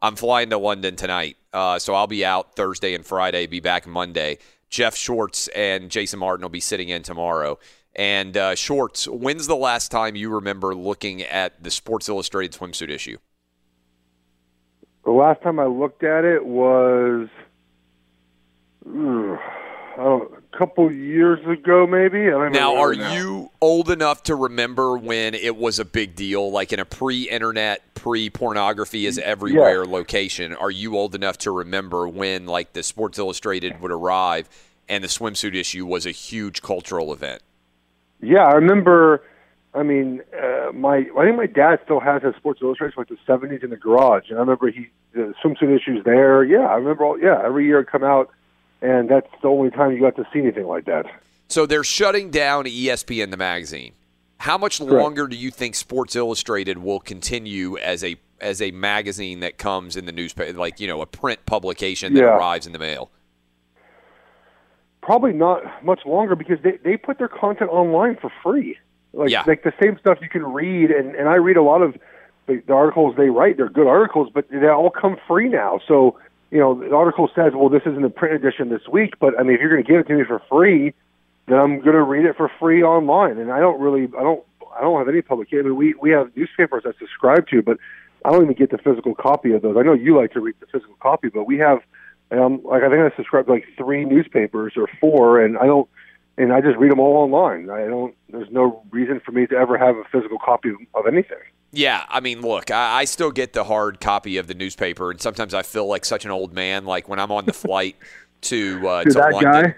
I'm 0.02 0.16
flying 0.16 0.50
to 0.50 0.58
London 0.58 0.96
tonight, 0.96 1.36
uh, 1.52 1.78
so 1.78 1.94
I'll 1.94 2.06
be 2.06 2.24
out 2.24 2.56
Thursday 2.56 2.94
and 2.94 3.04
Friday, 3.04 3.46
be 3.46 3.60
back 3.60 3.86
Monday. 3.86 4.38
Jeff 4.70 4.96
Schwartz 4.96 5.48
and 5.48 5.90
Jason 5.90 6.18
Martin 6.18 6.42
will 6.42 6.48
be 6.48 6.60
sitting 6.60 6.88
in 6.88 7.02
tomorrow. 7.02 7.58
And 7.94 8.36
uh, 8.36 8.54
Schwartz, 8.54 9.06
when's 9.06 9.46
the 9.46 9.56
last 9.56 9.90
time 9.90 10.16
you 10.16 10.30
remember 10.30 10.74
looking 10.74 11.22
at 11.22 11.62
the 11.62 11.70
Sports 11.70 12.08
Illustrated 12.08 12.58
swimsuit 12.58 12.88
issue? 12.88 13.18
The 15.04 15.10
last 15.10 15.42
time 15.42 15.58
I 15.58 15.66
looked 15.66 16.04
at 16.04 16.24
it 16.24 16.46
was, 16.46 17.28
ugh, 18.86 18.92
I 19.98 20.02
don't, 20.02 20.39
couple 20.52 20.90
years 20.92 21.44
ago, 21.46 21.86
maybe. 21.86 22.26
I 22.26 22.30
don't 22.30 22.52
Now, 22.52 22.76
are 22.76 22.94
now. 22.94 23.12
you 23.14 23.50
old 23.60 23.90
enough 23.90 24.22
to 24.24 24.34
remember 24.34 24.96
when 24.96 25.34
it 25.34 25.56
was 25.56 25.78
a 25.78 25.84
big 25.84 26.14
deal, 26.16 26.50
like 26.50 26.72
in 26.72 26.80
a 26.80 26.84
pre-internet, 26.84 27.94
pre-pornography 27.94 29.06
is 29.06 29.18
everywhere 29.18 29.84
location? 29.84 30.54
Are 30.54 30.70
you 30.70 30.96
old 30.96 31.14
enough 31.14 31.38
to 31.38 31.50
remember 31.50 32.08
when, 32.08 32.46
like, 32.46 32.72
the 32.72 32.82
Sports 32.82 33.18
Illustrated 33.18 33.80
would 33.80 33.92
arrive 33.92 34.48
and 34.88 35.04
the 35.04 35.08
swimsuit 35.08 35.54
issue 35.54 35.86
was 35.86 36.04
a 36.04 36.10
huge 36.10 36.62
cultural 36.62 37.12
event? 37.12 37.42
Yeah, 38.20 38.44
I 38.44 38.52
remember. 38.54 39.22
I 39.72 39.84
mean, 39.84 40.20
uh, 40.36 40.72
my 40.72 41.06
I 41.16 41.24
think 41.24 41.36
my 41.36 41.46
dad 41.46 41.78
still 41.84 42.00
has 42.00 42.22
his 42.22 42.34
Sports 42.36 42.60
Illustrated 42.60 42.94
from 42.94 43.02
like 43.02 43.08
the 43.08 43.32
'70s 43.32 43.62
in 43.62 43.70
the 43.70 43.76
garage, 43.76 44.28
and 44.28 44.36
I 44.36 44.40
remember 44.40 44.70
he 44.70 44.88
the 45.14 45.32
swimsuit 45.42 45.74
issues 45.74 46.04
there. 46.04 46.42
Yeah, 46.44 46.66
I 46.66 46.74
remember. 46.74 47.04
All, 47.04 47.18
yeah, 47.18 47.40
every 47.44 47.66
year 47.66 47.80
it 47.80 47.86
come 47.86 48.02
out, 48.02 48.30
and 48.82 49.08
that's 49.08 49.28
the 49.42 49.48
only 49.48 49.70
time 49.70 49.92
you 49.92 50.00
got 50.00 50.16
to 50.16 50.26
see 50.32 50.40
anything 50.40 50.66
like 50.66 50.84
that. 50.86 51.06
So 51.48 51.66
they're 51.66 51.84
shutting 51.84 52.30
down 52.30 52.64
ESPN 52.64 53.30
the 53.30 53.36
magazine. 53.36 53.92
How 54.38 54.56
much 54.56 54.80
longer 54.80 55.26
do 55.26 55.36
you 55.36 55.50
think 55.50 55.74
Sports 55.74 56.16
Illustrated 56.16 56.78
will 56.78 57.00
continue 57.00 57.76
as 57.78 58.02
a 58.04 58.16
as 58.40 58.62
a 58.62 58.70
magazine 58.70 59.40
that 59.40 59.58
comes 59.58 59.96
in 59.96 60.06
the 60.06 60.12
newspaper, 60.12 60.56
like 60.58 60.80
you 60.80 60.86
know, 60.86 61.02
a 61.02 61.06
print 61.06 61.44
publication 61.44 62.14
that 62.14 62.20
Yeah. 62.20 62.36
arrives 62.36 62.66
in 62.66 62.72
the 62.72 62.78
mail? 62.78 63.10
Probably 65.02 65.32
not 65.32 65.62
much 65.84 66.00
longer 66.06 66.36
because 66.36 66.58
they 66.62 66.78
they 66.84 66.96
put 66.96 67.18
their 67.18 67.28
content 67.28 67.70
online 67.70 68.16
for 68.16 68.30
free. 68.42 68.78
Like 69.12 69.30
Yeah. 69.30 69.42
like 69.46 69.62
the 69.62 69.72
same 69.82 69.98
stuff 69.98 70.18
you 70.22 70.28
can 70.28 70.44
read, 70.44 70.90
and 70.90 71.14
and 71.14 71.28
I 71.28 71.34
read 71.34 71.56
a 71.56 71.62
lot 71.62 71.82
of 71.82 71.96
the, 72.46 72.62
the 72.66 72.72
articles 72.72 73.16
they 73.16 73.28
write. 73.30 73.56
They're 73.56 73.68
good 73.68 73.86
articles, 73.86 74.28
but 74.32 74.46
they 74.50 74.68
all 74.68 74.90
come 74.90 75.16
free 75.26 75.48
now. 75.48 75.80
So 75.88 76.18
you 76.50 76.58
know, 76.58 76.74
the 76.74 76.94
article 76.94 77.28
says, 77.34 77.52
well, 77.54 77.68
this 77.68 77.82
isn't 77.86 78.04
a 78.04 78.10
print 78.10 78.34
edition 78.34 78.70
this 78.70 78.86
week, 78.90 79.14
but 79.20 79.38
I 79.38 79.42
mean, 79.42 79.54
if 79.54 79.60
you're 79.60 79.70
going 79.70 79.84
to 79.84 79.88
give 79.88 80.00
it 80.00 80.08
to 80.08 80.14
me 80.14 80.24
for 80.24 80.42
free, 80.48 80.94
then 81.46 81.58
I'm 81.58 81.80
going 81.80 81.96
to 81.96 82.02
read 82.02 82.26
it 82.26 82.36
for 82.36 82.50
free 82.58 82.82
online. 82.82 83.38
And 83.38 83.52
I 83.52 83.60
don't 83.60 83.80
really, 83.80 84.04
I 84.18 84.22
don't, 84.22 84.44
I 84.76 84.82
don't 84.82 84.98
have 84.98 85.08
any 85.08 85.22
publication. 85.22 85.66
I 85.66 85.68
mean, 85.68 85.76
we 85.76 85.94
we 85.94 86.10
have 86.10 86.30
newspapers 86.36 86.84
I 86.86 86.92
subscribe 86.98 87.48
to, 87.48 87.62
but 87.62 87.78
I 88.24 88.30
don't 88.30 88.42
even 88.42 88.54
get 88.54 88.70
the 88.70 88.78
physical 88.78 89.14
copy 89.14 89.52
of 89.52 89.62
those. 89.62 89.76
I 89.78 89.82
know 89.82 89.92
you 89.92 90.16
like 90.16 90.32
to 90.32 90.40
read 90.40 90.56
the 90.60 90.66
physical 90.66 90.96
copy, 91.00 91.28
but 91.28 91.44
we 91.44 91.58
have, 91.58 91.78
um, 92.30 92.60
like 92.64 92.82
I 92.82 92.88
think 92.88 93.00
I 93.00 93.14
subscribe 93.16 93.46
to 93.46 93.52
like 93.52 93.66
three 93.76 94.04
newspapers 94.04 94.74
or 94.76 94.88
four, 95.00 95.40
and 95.40 95.58
I 95.58 95.66
don't, 95.66 95.88
and 96.38 96.52
I 96.52 96.60
just 96.60 96.78
read 96.78 96.92
them 96.92 97.00
all 97.00 97.16
online. 97.16 97.70
I 97.70 97.86
don't. 97.86 98.14
There's 98.28 98.50
no 98.50 98.84
reason 98.90 99.20
for 99.24 99.32
me 99.32 99.46
to 99.48 99.56
ever 99.56 99.78
have 99.78 99.96
a 99.96 100.04
physical 100.12 100.38
copy 100.38 100.70
of 100.94 101.06
anything. 101.06 101.38
Yeah, 101.72 102.02
I 102.08 102.20
mean, 102.20 102.40
look, 102.40 102.70
I, 102.70 103.00
I 103.00 103.04
still 103.04 103.30
get 103.30 103.52
the 103.52 103.62
hard 103.64 104.00
copy 104.00 104.38
of 104.38 104.46
the 104.48 104.54
newspaper, 104.54 105.10
and 105.10 105.20
sometimes 105.20 105.54
I 105.54 105.62
feel 105.62 105.86
like 105.86 106.04
such 106.04 106.24
an 106.24 106.30
old 106.32 106.52
man. 106.52 106.84
Like 106.84 107.08
when 107.08 107.20
I'm 107.20 107.30
on 107.30 107.46
the 107.46 107.52
flight 107.52 107.96
to 108.42 108.88
uh, 108.88 109.04
To 109.04 109.10
to 109.10 109.18
London. 109.20 109.42
guy? 109.42 109.74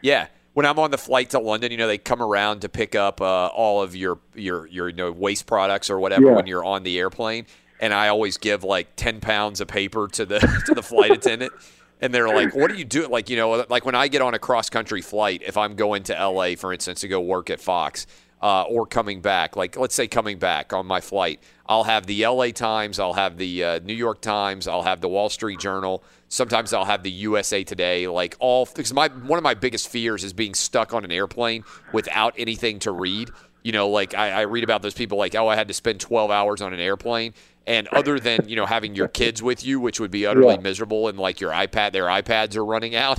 Yeah, 0.00 0.28
when 0.54 0.64
I'm 0.64 0.78
on 0.78 0.90
the 0.90 0.98
flight 0.98 1.30
to 1.30 1.38
London, 1.38 1.70
you 1.72 1.76
know, 1.76 1.86
they 1.88 1.98
come 1.98 2.22
around 2.22 2.60
to 2.60 2.68
pick 2.70 2.94
up 2.94 3.20
uh, 3.20 3.46
all 3.48 3.82
of 3.82 3.94
your 3.94 4.18
your 4.34 4.66
your 4.68 4.88
you 4.88 4.94
know, 4.96 5.12
waste 5.12 5.46
products 5.46 5.90
or 5.90 5.98
whatever 5.98 6.26
Yeah. 6.26 6.36
when 6.36 6.46
you're 6.46 6.64
on 6.64 6.84
the 6.84 6.98
airplane, 6.98 7.44
and 7.80 7.92
I 7.92 8.08
always 8.08 8.38
give 8.38 8.64
like 8.64 8.96
ten 8.96 9.20
pounds 9.20 9.60
of 9.60 9.68
paper 9.68 10.08
to 10.08 10.24
the 10.24 10.38
to 10.66 10.74
the 10.74 10.82
flight 10.82 11.10
attendant. 11.10 11.52
And 12.00 12.12
they're 12.14 12.28
like, 12.28 12.54
"What 12.54 12.70
do 12.70 12.76
you 12.76 12.84
do?" 12.84 13.06
Like, 13.08 13.30
you 13.30 13.36
know, 13.36 13.64
like 13.70 13.84
when 13.86 13.94
I 13.94 14.08
get 14.08 14.20
on 14.22 14.34
a 14.34 14.38
cross 14.38 14.68
country 14.70 15.00
flight, 15.02 15.42
if 15.44 15.56
I'm 15.56 15.76
going 15.76 16.02
to 16.04 16.12
LA, 16.28 16.54
for 16.54 16.72
instance, 16.72 17.00
to 17.00 17.08
go 17.08 17.20
work 17.20 17.48
at 17.48 17.58
Fox, 17.58 18.06
uh, 18.42 18.62
or 18.62 18.86
coming 18.86 19.20
back, 19.20 19.56
like 19.56 19.76
let's 19.76 19.94
say 19.94 20.06
coming 20.06 20.38
back 20.38 20.72
on 20.72 20.86
my 20.86 21.00
flight, 21.00 21.40
I'll 21.68 21.84
have 21.84 22.06
the 22.06 22.26
LA 22.26 22.48
Times, 22.50 22.98
I'll 22.98 23.14
have 23.14 23.38
the 23.38 23.64
uh, 23.64 23.78
New 23.80 23.94
York 23.94 24.20
Times, 24.20 24.68
I'll 24.68 24.82
have 24.82 25.00
the 25.00 25.08
Wall 25.08 25.28
Street 25.28 25.58
Journal. 25.58 26.02
Sometimes 26.28 26.72
I'll 26.72 26.84
have 26.84 27.02
the 27.02 27.10
USA 27.10 27.64
Today. 27.64 28.08
Like 28.08 28.36
all, 28.38 28.66
because 28.66 28.92
my 28.92 29.08
one 29.08 29.38
of 29.38 29.42
my 29.42 29.54
biggest 29.54 29.88
fears 29.88 30.24
is 30.24 30.32
being 30.32 30.54
stuck 30.54 30.92
on 30.92 31.04
an 31.04 31.12
airplane 31.12 31.64
without 31.92 32.34
anything 32.36 32.78
to 32.80 32.92
read. 32.92 33.30
You 33.66 33.72
know, 33.72 33.88
like 33.88 34.14
I, 34.14 34.30
I 34.30 34.40
read 34.42 34.62
about 34.62 34.82
those 34.82 34.94
people 34.94 35.18
like, 35.18 35.34
oh, 35.34 35.48
I 35.48 35.56
had 35.56 35.66
to 35.66 35.74
spend 35.74 35.98
12 35.98 36.30
hours 36.30 36.62
on 36.62 36.72
an 36.72 36.78
airplane. 36.78 37.34
And 37.66 37.88
other 37.88 38.20
than, 38.20 38.48
you 38.48 38.54
know, 38.54 38.64
having 38.64 38.94
your 38.94 39.08
kids 39.08 39.42
with 39.42 39.64
you, 39.66 39.80
which 39.80 39.98
would 39.98 40.12
be 40.12 40.24
utterly 40.24 40.54
Yeah. 40.54 40.60
miserable, 40.60 41.08
and 41.08 41.18
like 41.18 41.40
your 41.40 41.50
iPad, 41.50 41.90
their 41.90 42.04
iPads 42.04 42.54
are 42.54 42.64
running 42.64 42.94
out, 42.94 43.18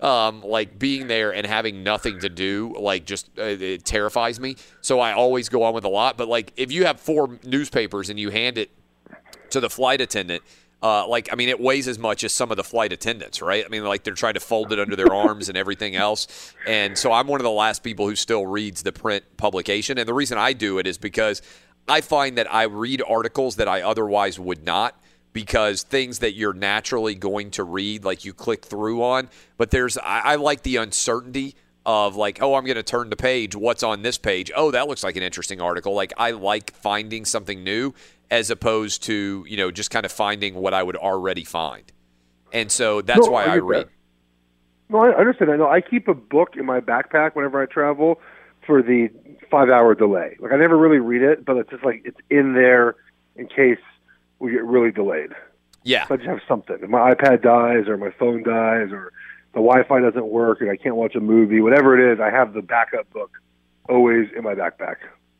um, 0.00 0.40
like 0.44 0.78
being 0.78 1.08
there 1.08 1.34
and 1.34 1.44
having 1.44 1.82
nothing 1.82 2.20
to 2.20 2.28
do, 2.28 2.76
like 2.78 3.06
just 3.06 3.28
uh, 3.40 3.42
it 3.42 3.84
terrifies 3.84 4.38
me. 4.38 4.54
So 4.82 5.00
I 5.00 5.14
always 5.14 5.48
go 5.48 5.64
on 5.64 5.74
with 5.74 5.82
a 5.84 5.88
lot. 5.88 6.16
But 6.16 6.28
like 6.28 6.52
if 6.56 6.70
you 6.70 6.84
have 6.84 7.00
four 7.00 7.40
newspapers 7.44 8.08
and 8.08 8.20
you 8.20 8.30
hand 8.30 8.56
it 8.56 8.70
to 9.50 9.58
the 9.58 9.68
flight 9.68 10.00
attendant, 10.00 10.44
uh, 10.82 11.06
like 11.08 11.28
I 11.32 11.36
mean, 11.36 11.48
it 11.48 11.60
weighs 11.60 11.88
as 11.88 11.98
much 11.98 12.22
as 12.22 12.32
some 12.32 12.50
of 12.50 12.56
the 12.56 12.64
flight 12.64 12.92
attendants, 12.92 13.42
right? 13.42 13.64
I 13.64 13.68
mean, 13.68 13.84
like 13.84 14.04
they're 14.04 14.14
trying 14.14 14.34
to 14.34 14.40
fold 14.40 14.72
it 14.72 14.78
under 14.78 14.94
their 14.94 15.12
arms 15.12 15.48
and 15.48 15.58
everything 15.58 15.96
else. 15.96 16.54
And 16.66 16.96
so 16.96 17.12
I'm 17.12 17.26
one 17.26 17.40
of 17.40 17.44
the 17.44 17.50
last 17.50 17.82
people 17.82 18.08
who 18.08 18.14
still 18.14 18.46
reads 18.46 18.82
the 18.82 18.92
print 18.92 19.24
publication. 19.36 19.98
And 19.98 20.08
the 20.08 20.14
reason 20.14 20.38
I 20.38 20.52
do 20.52 20.78
it 20.78 20.86
is 20.86 20.96
because 20.96 21.42
I 21.88 22.00
find 22.00 22.38
that 22.38 22.52
I 22.52 22.64
read 22.64 23.02
articles 23.08 23.56
that 23.56 23.66
I 23.66 23.82
otherwise 23.82 24.38
would 24.38 24.64
not 24.64 24.94
because 25.32 25.82
things 25.82 26.20
that 26.20 26.34
you're 26.34 26.54
naturally 26.54 27.14
going 27.14 27.50
to 27.52 27.64
read, 27.64 28.04
like 28.04 28.24
you 28.24 28.32
click 28.32 28.64
through 28.64 29.02
on, 29.02 29.28
but 29.56 29.70
there's 29.70 29.98
I, 29.98 30.20
I 30.24 30.34
like 30.36 30.62
the 30.62 30.76
uncertainty 30.76 31.56
of 31.86 32.16
like, 32.16 32.42
oh, 32.42 32.54
I'm 32.54 32.64
going 32.64 32.76
to 32.76 32.82
turn 32.82 33.08
the 33.08 33.16
page. 33.16 33.56
What's 33.56 33.82
on 33.82 34.02
this 34.02 34.18
page? 34.18 34.50
Oh, 34.54 34.70
that 34.72 34.88
looks 34.88 35.02
like 35.02 35.16
an 35.16 35.22
interesting 35.22 35.60
article. 35.60 35.94
Like 35.94 36.12
I 36.18 36.32
like 36.32 36.72
finding 36.74 37.24
something 37.24 37.64
new 37.64 37.94
as 38.30 38.50
opposed 38.50 39.02
to 39.04 39.44
you 39.48 39.56
know 39.56 39.70
just 39.70 39.90
kind 39.90 40.04
of 40.06 40.12
finding 40.12 40.54
what 40.54 40.74
I 40.74 40.82
would 40.82 40.96
already 40.96 41.44
find. 41.44 41.90
And 42.52 42.70
so 42.72 43.02
that's 43.02 43.26
No, 43.26 43.32
why 43.32 43.44
I 43.44 43.54
I 43.54 43.58
read. 43.58 43.86
that. 43.86 43.92
No, 44.90 44.98
I 45.00 45.14
understand. 45.14 45.50
I 45.50 45.56
know. 45.56 45.68
I 45.68 45.80
keep 45.82 46.08
a 46.08 46.14
book 46.14 46.56
in 46.56 46.64
my 46.64 46.80
backpack 46.80 47.34
whenever 47.34 47.60
I 47.60 47.66
travel 47.66 48.20
for 48.66 48.82
the 48.82 49.10
five-hour 49.50 49.94
delay. 49.94 50.36
Like 50.40 50.52
I 50.52 50.56
never 50.56 50.76
really 50.78 50.98
read 50.98 51.22
it, 51.22 51.44
but 51.44 51.56
it's 51.58 51.70
just 51.70 51.84
like 51.84 52.02
it's 52.04 52.16
in 52.30 52.54
there 52.54 52.96
in 53.36 53.48
case 53.48 53.78
we 54.38 54.52
get 54.52 54.64
really 54.64 54.90
delayed. 54.90 55.30
Yeah. 55.84 56.06
So 56.06 56.14
I 56.14 56.16
just 56.16 56.28
have 56.28 56.40
something. 56.48 56.76
If 56.82 56.88
my 56.88 57.14
iPad 57.14 57.42
dies 57.42 57.86
or 57.88 57.96
my 57.96 58.10
phone 58.18 58.42
dies 58.42 58.90
or 58.92 59.12
the 59.52 59.60
Wi-Fi 59.60 60.00
doesn't 60.00 60.26
work 60.26 60.60
and 60.60 60.70
I 60.70 60.76
can't 60.76 60.96
watch 60.96 61.14
a 61.14 61.20
movie, 61.20 61.60
whatever 61.60 61.98
it 61.98 62.12
is, 62.12 62.20
I 62.20 62.30
have 62.30 62.52
the 62.52 62.62
backup 62.62 63.10
book 63.12 63.30
always 63.88 64.28
in 64.36 64.42
my 64.42 64.54
backpack. 64.54 64.96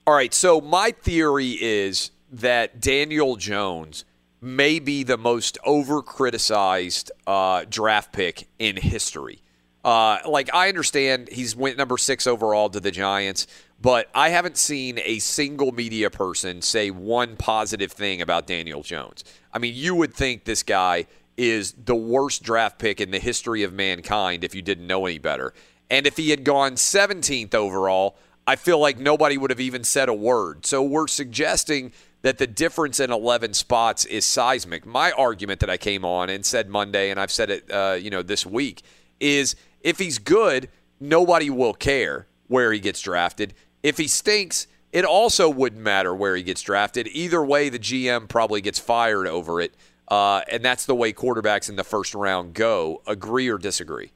All 0.07 0.14
right, 0.14 0.33
so 0.33 0.61
my 0.61 0.92
theory 1.03 1.51
is 1.61 2.11
that 2.30 2.80
Daniel 2.80 3.36
Jones 3.36 4.04
may 4.40 4.78
be 4.78 5.02
the 5.02 5.18
most 5.18 5.58
over 5.64 6.02
criticized 6.02 7.10
uh, 7.26 7.64
draft 7.68 8.12
pick 8.12 8.48
in 8.58 8.76
history. 8.76 9.42
Uh, 9.84 10.18
like, 10.26 10.52
I 10.54 10.68
understand 10.68 11.28
he's 11.30 11.56
went 11.56 11.78
number 11.78 11.96
six 11.96 12.26
overall 12.26 12.68
to 12.70 12.80
the 12.80 12.90
Giants, 12.90 13.46
but 13.80 14.08
I 14.14 14.30
haven't 14.30 14.56
seen 14.56 15.00
a 15.04 15.18
single 15.20 15.72
media 15.72 16.10
person 16.10 16.62
say 16.62 16.90
one 16.90 17.36
positive 17.36 17.92
thing 17.92 18.20
about 18.20 18.46
Daniel 18.46 18.82
Jones. 18.82 19.24
I 19.52 19.58
mean, 19.58 19.74
you 19.74 19.94
would 19.94 20.14
think 20.14 20.44
this 20.44 20.62
guy 20.62 21.06
is 21.36 21.72
the 21.72 21.94
worst 21.94 22.42
draft 22.42 22.78
pick 22.78 23.00
in 23.00 23.12
the 23.12 23.20
history 23.20 23.62
of 23.62 23.72
mankind 23.72 24.42
if 24.42 24.54
you 24.54 24.62
didn't 24.62 24.86
know 24.86 25.06
any 25.06 25.18
better. 25.18 25.54
And 25.88 26.06
if 26.06 26.16
he 26.16 26.30
had 26.30 26.44
gone 26.44 26.72
17th 26.72 27.54
overall, 27.54 28.16
I 28.46 28.56
feel 28.56 28.78
like 28.78 28.98
nobody 28.98 29.38
would 29.38 29.50
have 29.50 29.60
even 29.60 29.84
said 29.84 30.08
a 30.08 30.14
word. 30.14 30.66
So 30.66 30.82
we're 30.82 31.06
suggesting 31.06 31.92
that 32.22 32.38
the 32.38 32.46
difference 32.46 33.00
in 33.00 33.12
11 33.12 33.54
spots 33.54 34.04
is 34.04 34.24
seismic. 34.24 34.85
My 34.85 35.12
argument 35.12 35.61
that 35.61 35.70
I 35.70 35.76
came 35.76 36.04
on 36.04 36.28
and 36.28 36.44
said 36.44 36.68
Monday, 36.68 37.11
and 37.11 37.20
I've 37.20 37.31
said 37.31 37.50
it, 37.50 37.70
uh, 37.70 37.96
you 38.00 38.11
know, 38.11 38.22
this 38.22 38.44
week, 38.44 38.83
is 39.20 39.54
if 39.81 39.98
he's 39.98 40.18
good, 40.18 40.68
nobody 41.00 41.50
will 41.50 41.74
care 41.74 42.26
where 42.48 42.72
he 42.72 42.81
gets 42.81 43.00
drafted. 43.00 43.54
If 43.83 43.98
he 43.98 44.09
stinks, 44.09 44.66
it 44.92 45.04
also 45.04 45.48
wouldn't 45.48 45.83
matter 45.83 46.14
where 46.14 46.35
he 46.35 46.42
gets 46.42 46.62
drafted. 46.62 47.09
Either 47.12 47.44
way, 47.44 47.68
the 47.68 47.78
GM 47.78 48.28
probably 48.28 48.61
gets 48.61 48.78
fired 48.78 49.26
over 49.26 49.61
it. 49.61 49.74
Uh, 50.09 50.40
and 50.50 50.64
that's 50.64 50.87
the 50.87 50.94
way 50.94 51.12
quarterbacks 51.12 51.68
in 51.68 51.76
the 51.76 51.85
first 51.85 52.14
round 52.14 52.54
go. 52.54 53.02
Agree 53.07 53.48
or 53.48 53.59
disagree? 53.59 54.11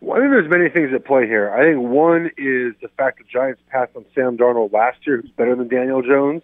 Well, 0.00 0.18
I 0.18 0.20
think 0.20 0.32
there's 0.32 0.50
many 0.50 0.68
things 0.68 0.92
at 0.92 1.06
play 1.06 1.26
here. 1.26 1.50
I 1.50 1.64
think 1.64 1.80
one 1.80 2.26
is 2.36 2.74
the 2.82 2.88
fact 2.98 3.18
the 3.18 3.24
Giants 3.24 3.62
passed 3.70 3.96
on 3.96 4.04
Sam 4.14 4.36
Darnold 4.36 4.72
last 4.72 5.06
year, 5.06 5.22
who's 5.22 5.30
better 5.30 5.56
than 5.56 5.68
Daniel 5.68 6.02
Jones, 6.02 6.42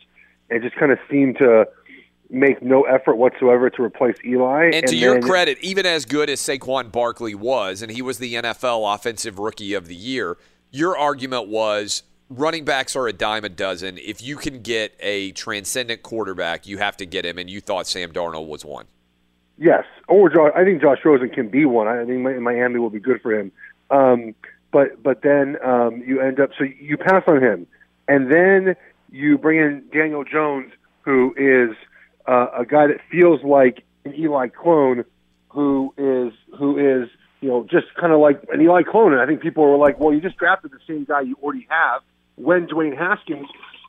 and 0.51 0.63
just 0.63 0.77
kind 0.77 0.93
of 0.93 0.99
seemed 1.11 1.39
to 1.39 1.67
make 2.29 2.63
no 2.63 2.83
effort 2.83 3.17
whatsoever 3.17 3.71
to 3.71 3.83
replace 3.83 4.17
Eli. 4.25 4.71
And 4.73 4.87
to 4.87 4.97
your 4.97 5.21
credit, 5.21 5.59
even 5.61 5.85
as 5.87 6.05
good 6.05 6.31
as 6.31 6.41
Saquon 6.41 6.93
Barkley 6.93 7.35
was, 7.35 7.83
and 7.83 7.91
he 7.91 8.03
was 8.03 8.19
the 8.19 8.35
NFL 8.35 8.95
Offensive 8.95 9.39
Rookie 9.39 9.75
of 9.75 9.89
the 9.89 9.97
Year, 9.97 10.39
your 10.71 10.97
argument 10.97 11.49
was 11.49 12.05
running 12.31 12.65
backs 12.65 12.95
are 12.95 13.09
a 13.09 13.13
dime 13.13 13.45
a 13.45 13.49
dozen. 13.49 13.99
If 13.99 14.23
you 14.23 14.37
can 14.37 14.63
get 14.63 14.97
a 15.01 15.33
transcendent 15.33 16.03
quarterback, 16.03 16.67
you 16.67 16.79
have 16.79 16.97
to 16.99 17.07
get 17.07 17.27
him, 17.27 17.39
and 17.39 17.51
you 17.51 17.61
thought 17.61 17.87
Sam 17.87 18.13
Darnold 18.13 18.47
was 18.47 18.65
one. 18.65 18.87
Yes, 19.59 19.85
or 20.09 20.31
Josh, 20.31 20.53
I 20.57 20.65
think 20.65 20.81
Josh 20.81 20.99
Rosen 21.05 21.29
can 21.29 21.49
be 21.49 21.67
one. 21.67 21.87
I 21.87 22.05
think 22.07 22.21
Miami 22.41 22.79
will 22.79 22.89
be 22.89 23.01
good 23.01 23.21
for 23.21 23.33
him. 23.33 23.53
Um, 23.91 24.35
but 24.71 25.03
but 25.03 25.23
then 25.23 25.57
um, 25.63 26.03
you 26.07 26.21
end 26.21 26.41
up 26.41 26.51
so 26.57 26.65
you 26.65 26.97
pass 26.97 27.25
on 27.27 27.43
him, 27.43 27.67
and 28.09 28.33
then 28.33 28.77
you 29.11 29.39
bring 29.39 29.59
in 29.59 29.85
Daniel 29.93 30.25
Jones, 30.25 30.73
who 31.03 31.35
is 31.37 31.77
uh, 32.27 32.47
a 32.59 32.65
guy 32.65 32.87
that 32.87 32.99
feels 33.11 33.43
like 33.43 33.85
an 34.05 34.15
Eli 34.15 34.49
clone, 34.49 35.05
who 35.49 35.93
is 35.97 36.33
who 36.59 36.79
is 36.79 37.09
you 37.41 37.49
know, 37.49 37.67
just 37.71 37.87
kind 37.99 38.13
of 38.13 38.21
like 38.21 38.43
an 38.53 38.61
Eli 38.61 38.83
Clonan. 38.83 39.19
I 39.19 39.27
think 39.27 39.41
people 39.41 39.65
were 39.65 39.77
like, 39.77 39.99
well, 39.99 40.13
you 40.13 40.21
just 40.21 40.37
drafted 40.37 40.73
the 40.73 40.79
same 40.87 41.05
guy 41.05 41.23
you 41.23 41.37
already 41.43 41.67
have 41.71 42.03
when 42.37 42.67
Dwayne 42.67 42.97
Haskins, 42.97 43.47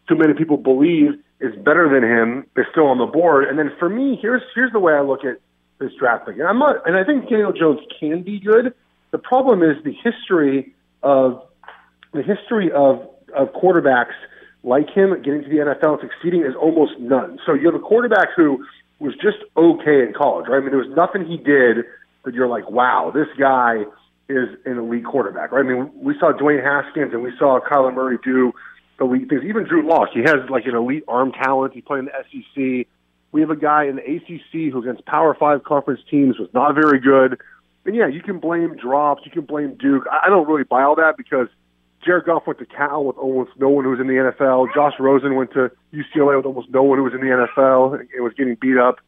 too 0.07 0.15
many 0.15 0.33
people 0.33 0.57
believe 0.57 1.11
is 1.39 1.55
better 1.63 1.89
than 1.89 2.03
him, 2.03 2.45
is 2.55 2.65
still 2.71 2.87
on 2.87 2.97
the 2.97 3.05
board. 3.05 3.47
And 3.47 3.57
then 3.57 3.71
for 3.77 3.89
me, 3.89 4.17
here's 4.21 4.41
here's 4.55 4.71
the 4.71 4.79
way 4.79 4.93
I 4.93 5.01
look 5.01 5.23
at 5.25 5.39
this 5.79 5.91
draft 5.99 6.27
pick. 6.27 6.35
And 6.35 6.47
I'm 6.47 6.59
not, 6.59 6.87
and 6.87 6.95
I 6.95 7.03
think 7.03 7.29
Daniel 7.29 7.51
Jones 7.51 7.79
can 7.99 8.23
be 8.23 8.39
good. 8.39 8.73
The 9.11 9.17
problem 9.17 9.61
is 9.63 9.83
the 9.83 9.93
history 9.93 10.73
of 11.03 11.43
the 12.13 12.23
history 12.23 12.71
of 12.71 13.07
of 13.35 13.49
quarterbacks 13.53 14.13
like 14.63 14.89
him 14.89 15.15
getting 15.23 15.43
to 15.43 15.49
the 15.49 15.57
NFL 15.57 15.99
and 15.99 16.09
succeeding 16.09 16.41
is 16.41 16.55
almost 16.59 16.99
none. 16.99 17.39
So 17.45 17.53
you 17.53 17.65
have 17.65 17.75
a 17.75 17.83
quarterback 17.83 18.29
who 18.35 18.65
was 18.99 19.13
just 19.15 19.37
okay 19.57 20.03
in 20.03 20.13
college, 20.15 20.47
right? 20.47 20.57
I 20.57 20.59
mean, 20.59 20.69
there 20.69 20.77
was 20.79 20.95
nothing 20.95 21.25
he 21.25 21.37
did 21.37 21.85
that 22.23 22.35
you're 22.35 22.47
like, 22.47 22.69
wow, 22.69 23.11
this 23.13 23.27
guy 23.39 23.83
is 24.29 24.49
an 24.65 24.77
elite 24.77 25.05
quarterback, 25.05 25.51
right? 25.51 25.65
I 25.65 25.67
mean, 25.67 25.91
we 25.95 26.17
saw 26.19 26.31
Dwayne 26.31 26.63
Haskins 26.63 27.11
and 27.11 27.23
we 27.23 27.31
saw 27.37 27.59
Kyler 27.59 27.93
Murray 27.93 28.19
do 28.23 28.53
elite 28.99 29.27
things. 29.29 29.43
Even 29.43 29.63
Drew 29.63 29.87
Lock, 29.87 30.09
he 30.13 30.19
has 30.21 30.47
like 30.49 30.65
an 30.65 30.75
elite 30.75 31.03
arm 31.07 31.31
talent. 31.31 31.73
He 31.73 31.81
played 31.81 31.99
in 31.99 32.05
the 32.05 32.11
SEC. 32.31 32.87
We 33.31 33.41
have 33.41 33.49
a 33.49 33.55
guy 33.55 33.85
in 33.85 33.95
the 33.95 34.03
ACC 34.03 34.71
who 34.71 34.79
against 34.79 35.05
Power 35.05 35.33
Five 35.33 35.63
conference 35.63 36.01
teams 36.09 36.37
was 36.37 36.49
not 36.53 36.75
very 36.75 36.99
good. 36.99 37.39
And 37.85 37.95
yeah, 37.95 38.07
you 38.07 38.21
can 38.21 38.39
blame 38.39 38.75
drops, 38.75 39.23
you 39.25 39.31
can 39.31 39.45
blame 39.45 39.75
Duke. 39.75 40.03
I 40.11 40.29
don't 40.29 40.47
really 40.47 40.63
buy 40.63 40.83
all 40.83 40.95
that 40.95 41.17
because 41.17 41.47
Jared 42.03 42.25
Goff 42.25 42.47
went 42.47 42.59
to 42.59 42.65
Cal 42.65 43.03
with 43.03 43.17
almost 43.17 43.51
no 43.57 43.69
one 43.69 43.83
who 43.83 43.91
was 43.91 43.99
in 43.99 44.07
the 44.07 44.13
NFL. 44.13 44.73
Josh 44.73 44.93
Rosen 44.99 45.35
went 45.35 45.51
to 45.53 45.71
UCLA 45.93 46.37
with 46.37 46.45
almost 46.45 46.69
no 46.69 46.83
one 46.83 46.97
who 46.97 47.03
was 47.03 47.13
in 47.13 47.21
the 47.21 47.27
NFL 47.27 47.99
and 47.99 48.23
was 48.23 48.33
getting 48.33 48.55
beat 48.55 48.77
up. 48.77 48.99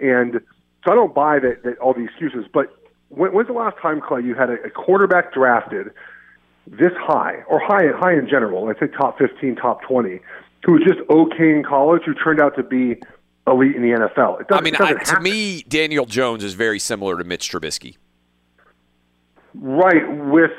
And 0.00 0.40
so 0.84 0.92
I 0.92 0.94
don't 0.94 1.14
buy 1.14 1.38
that, 1.38 1.62
that 1.64 1.78
all 1.78 1.94
the 1.94 2.04
excuses. 2.04 2.46
But 2.52 2.74
when, 3.08 3.32
when's 3.32 3.48
the 3.48 3.54
last 3.54 3.76
time, 3.80 4.00
Clay, 4.00 4.22
you 4.22 4.34
had 4.34 4.50
a, 4.50 4.54
a 4.64 4.70
quarterback 4.70 5.32
drafted 5.32 5.90
this 6.66 6.92
high, 6.98 7.42
or 7.48 7.60
high 7.60 7.88
high 7.96 8.14
in 8.14 8.28
general? 8.28 8.68
I'd 8.68 8.78
say 8.78 8.86
top 8.86 9.18
fifteen, 9.18 9.56
top 9.56 9.82
twenty, 9.82 10.20
who 10.64 10.72
was 10.72 10.82
just 10.86 11.00
okay 11.10 11.50
in 11.50 11.64
college, 11.64 12.02
who 12.06 12.14
turned 12.14 12.40
out 12.40 12.56
to 12.56 12.62
be 12.62 13.00
elite 13.46 13.74
in 13.74 13.82
the 13.82 13.88
NFL. 13.88 14.44
I 14.50 14.60
mean, 14.60 14.76
I, 14.78 14.94
to 14.94 15.20
me, 15.20 15.62
Daniel 15.62 16.06
Jones 16.06 16.44
is 16.44 16.54
very 16.54 16.78
similar 16.78 17.16
to 17.18 17.24
Mitch 17.24 17.50
Trubisky. 17.50 17.96
Right, 19.54 20.08
with 20.26 20.52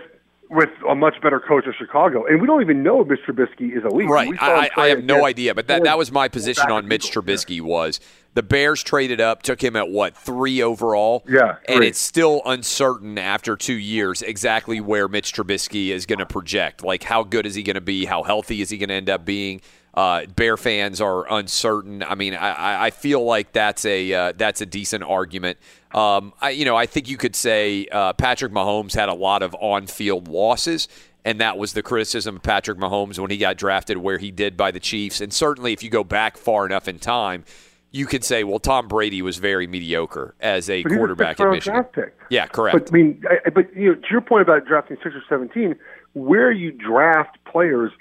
with 0.51 0.69
a 0.87 0.93
much 0.93 1.15
better 1.21 1.39
coach 1.39 1.65
of 1.65 1.73
Chicago, 1.75 2.25
and 2.25 2.41
we 2.41 2.45
don't 2.45 2.61
even 2.61 2.83
know 2.83 3.01
if 3.01 3.07
Mitch 3.07 3.21
Trubisky 3.25 3.75
is 3.75 3.85
elite. 3.85 4.09
Right, 4.09 4.33
I, 4.39 4.69
I, 4.75 4.87
have 4.87 5.03
no 5.03 5.25
idea, 5.25 5.55
but 5.55 5.67
that 5.67 5.85
that 5.85 5.97
was 5.97 6.11
my 6.11 6.27
position 6.27 6.69
on 6.69 6.89
Mitch 6.89 7.09
Trubisky 7.09 7.61
was 7.61 8.01
the 8.33 8.43
Bears 8.43 8.83
traded 8.83 9.21
up, 9.21 9.43
took 9.43 9.63
him 9.63 9.77
at 9.77 9.89
what 9.89 10.15
three 10.15 10.61
overall. 10.61 11.23
Yeah, 11.27 11.55
and 11.69 11.85
it's 11.85 11.99
still 11.99 12.41
uncertain 12.45 13.17
after 13.17 13.55
two 13.55 13.77
years 13.77 14.21
exactly 14.21 14.81
where 14.81 15.07
Mitch 15.07 15.33
Trubisky 15.33 15.87
is 15.87 16.05
going 16.05 16.19
to 16.19 16.25
project. 16.25 16.83
Like, 16.83 17.03
how 17.03 17.23
good 17.23 17.45
is 17.45 17.55
he 17.55 17.63
going 17.63 17.75
to 17.75 17.81
be? 17.81 18.03
How 18.03 18.21
healthy 18.21 18.61
is 18.61 18.69
he 18.69 18.77
going 18.77 18.89
to 18.89 18.95
end 18.95 19.09
up 19.09 19.23
being? 19.23 19.61
Uh, 19.93 20.25
Bear 20.25 20.55
fans 20.55 21.01
are 21.01 21.31
uncertain. 21.31 22.01
I 22.01 22.15
mean, 22.15 22.33
I, 22.33 22.85
I 22.85 22.89
feel 22.91 23.23
like 23.25 23.51
that's 23.51 23.83
a 23.83 24.13
uh, 24.13 24.33
that's 24.37 24.61
a 24.61 24.65
decent 24.65 25.03
argument. 25.03 25.57
Um, 25.93 26.33
I, 26.39 26.51
you 26.51 26.63
know, 26.63 26.77
I 26.77 26.85
think 26.85 27.09
you 27.09 27.17
could 27.17 27.35
say 27.35 27.87
uh, 27.91 28.13
Patrick 28.13 28.53
Mahomes 28.53 28.93
had 28.93 29.09
a 29.09 29.13
lot 29.13 29.43
of 29.43 29.53
on-field 29.59 30.29
losses, 30.29 30.87
and 31.25 31.41
that 31.41 31.57
was 31.57 31.73
the 31.73 31.83
criticism 31.83 32.37
of 32.37 32.43
Patrick 32.43 32.77
Mahomes 32.77 33.19
when 33.19 33.31
he 33.31 33.37
got 33.37 33.57
drafted 33.57 33.97
where 33.97 34.17
he 34.17 34.31
did 34.31 34.55
by 34.55 34.71
the 34.71 34.79
Chiefs. 34.79 35.19
And 35.19 35.33
certainly, 35.33 35.73
if 35.73 35.83
you 35.83 35.89
go 35.89 36.05
back 36.05 36.37
far 36.37 36.65
enough 36.65 36.87
in 36.87 36.97
time, 36.97 37.43
you 37.91 38.05
could 38.05 38.23
say, 38.23 38.45
well, 38.45 38.59
Tom 38.59 38.87
Brady 38.87 39.21
was 39.21 39.39
very 39.39 39.67
mediocre 39.67 40.33
as 40.39 40.69
a 40.69 40.83
quarterback 40.83 41.37
in 41.41 41.51
Michigan. 41.51 41.83
Yeah, 42.29 42.47
correct. 42.47 42.77
But 42.77 42.89
I 42.89 42.95
mean, 42.95 43.21
I, 43.29 43.49
but 43.49 43.75
you 43.75 43.89
know, 43.89 43.95
to 43.95 44.07
your 44.09 44.21
point 44.21 44.43
about 44.43 44.65
drafting 44.65 44.95
six 45.03 45.13
or 45.13 45.23
seventeen, 45.27 45.75
where 46.13 46.49
you 46.49 46.71
draft 46.71 47.37
players 47.43 47.91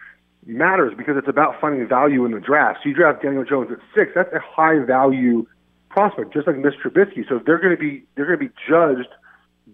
matters 0.46 0.92
because 0.96 1.16
it's 1.16 1.28
about 1.28 1.60
finding 1.60 1.86
value 1.86 2.24
in 2.24 2.32
the 2.32 2.40
draft. 2.40 2.80
So 2.82 2.88
you 2.88 2.94
draft 2.94 3.22
Daniel 3.22 3.44
Jones 3.44 3.70
at 3.70 3.78
six, 3.96 4.12
that's 4.14 4.32
a 4.32 4.40
high 4.40 4.78
value 4.78 5.46
prospect, 5.90 6.32
just 6.32 6.46
like 6.46 6.56
Mitch 6.56 6.74
Trubisky. 6.82 7.28
So 7.28 7.40
they're 7.44 7.58
going 7.58 7.76
to 7.76 7.80
be 7.80 8.04
they're 8.14 8.26
going 8.26 8.38
to 8.38 8.44
be 8.46 8.54
judged 8.68 9.08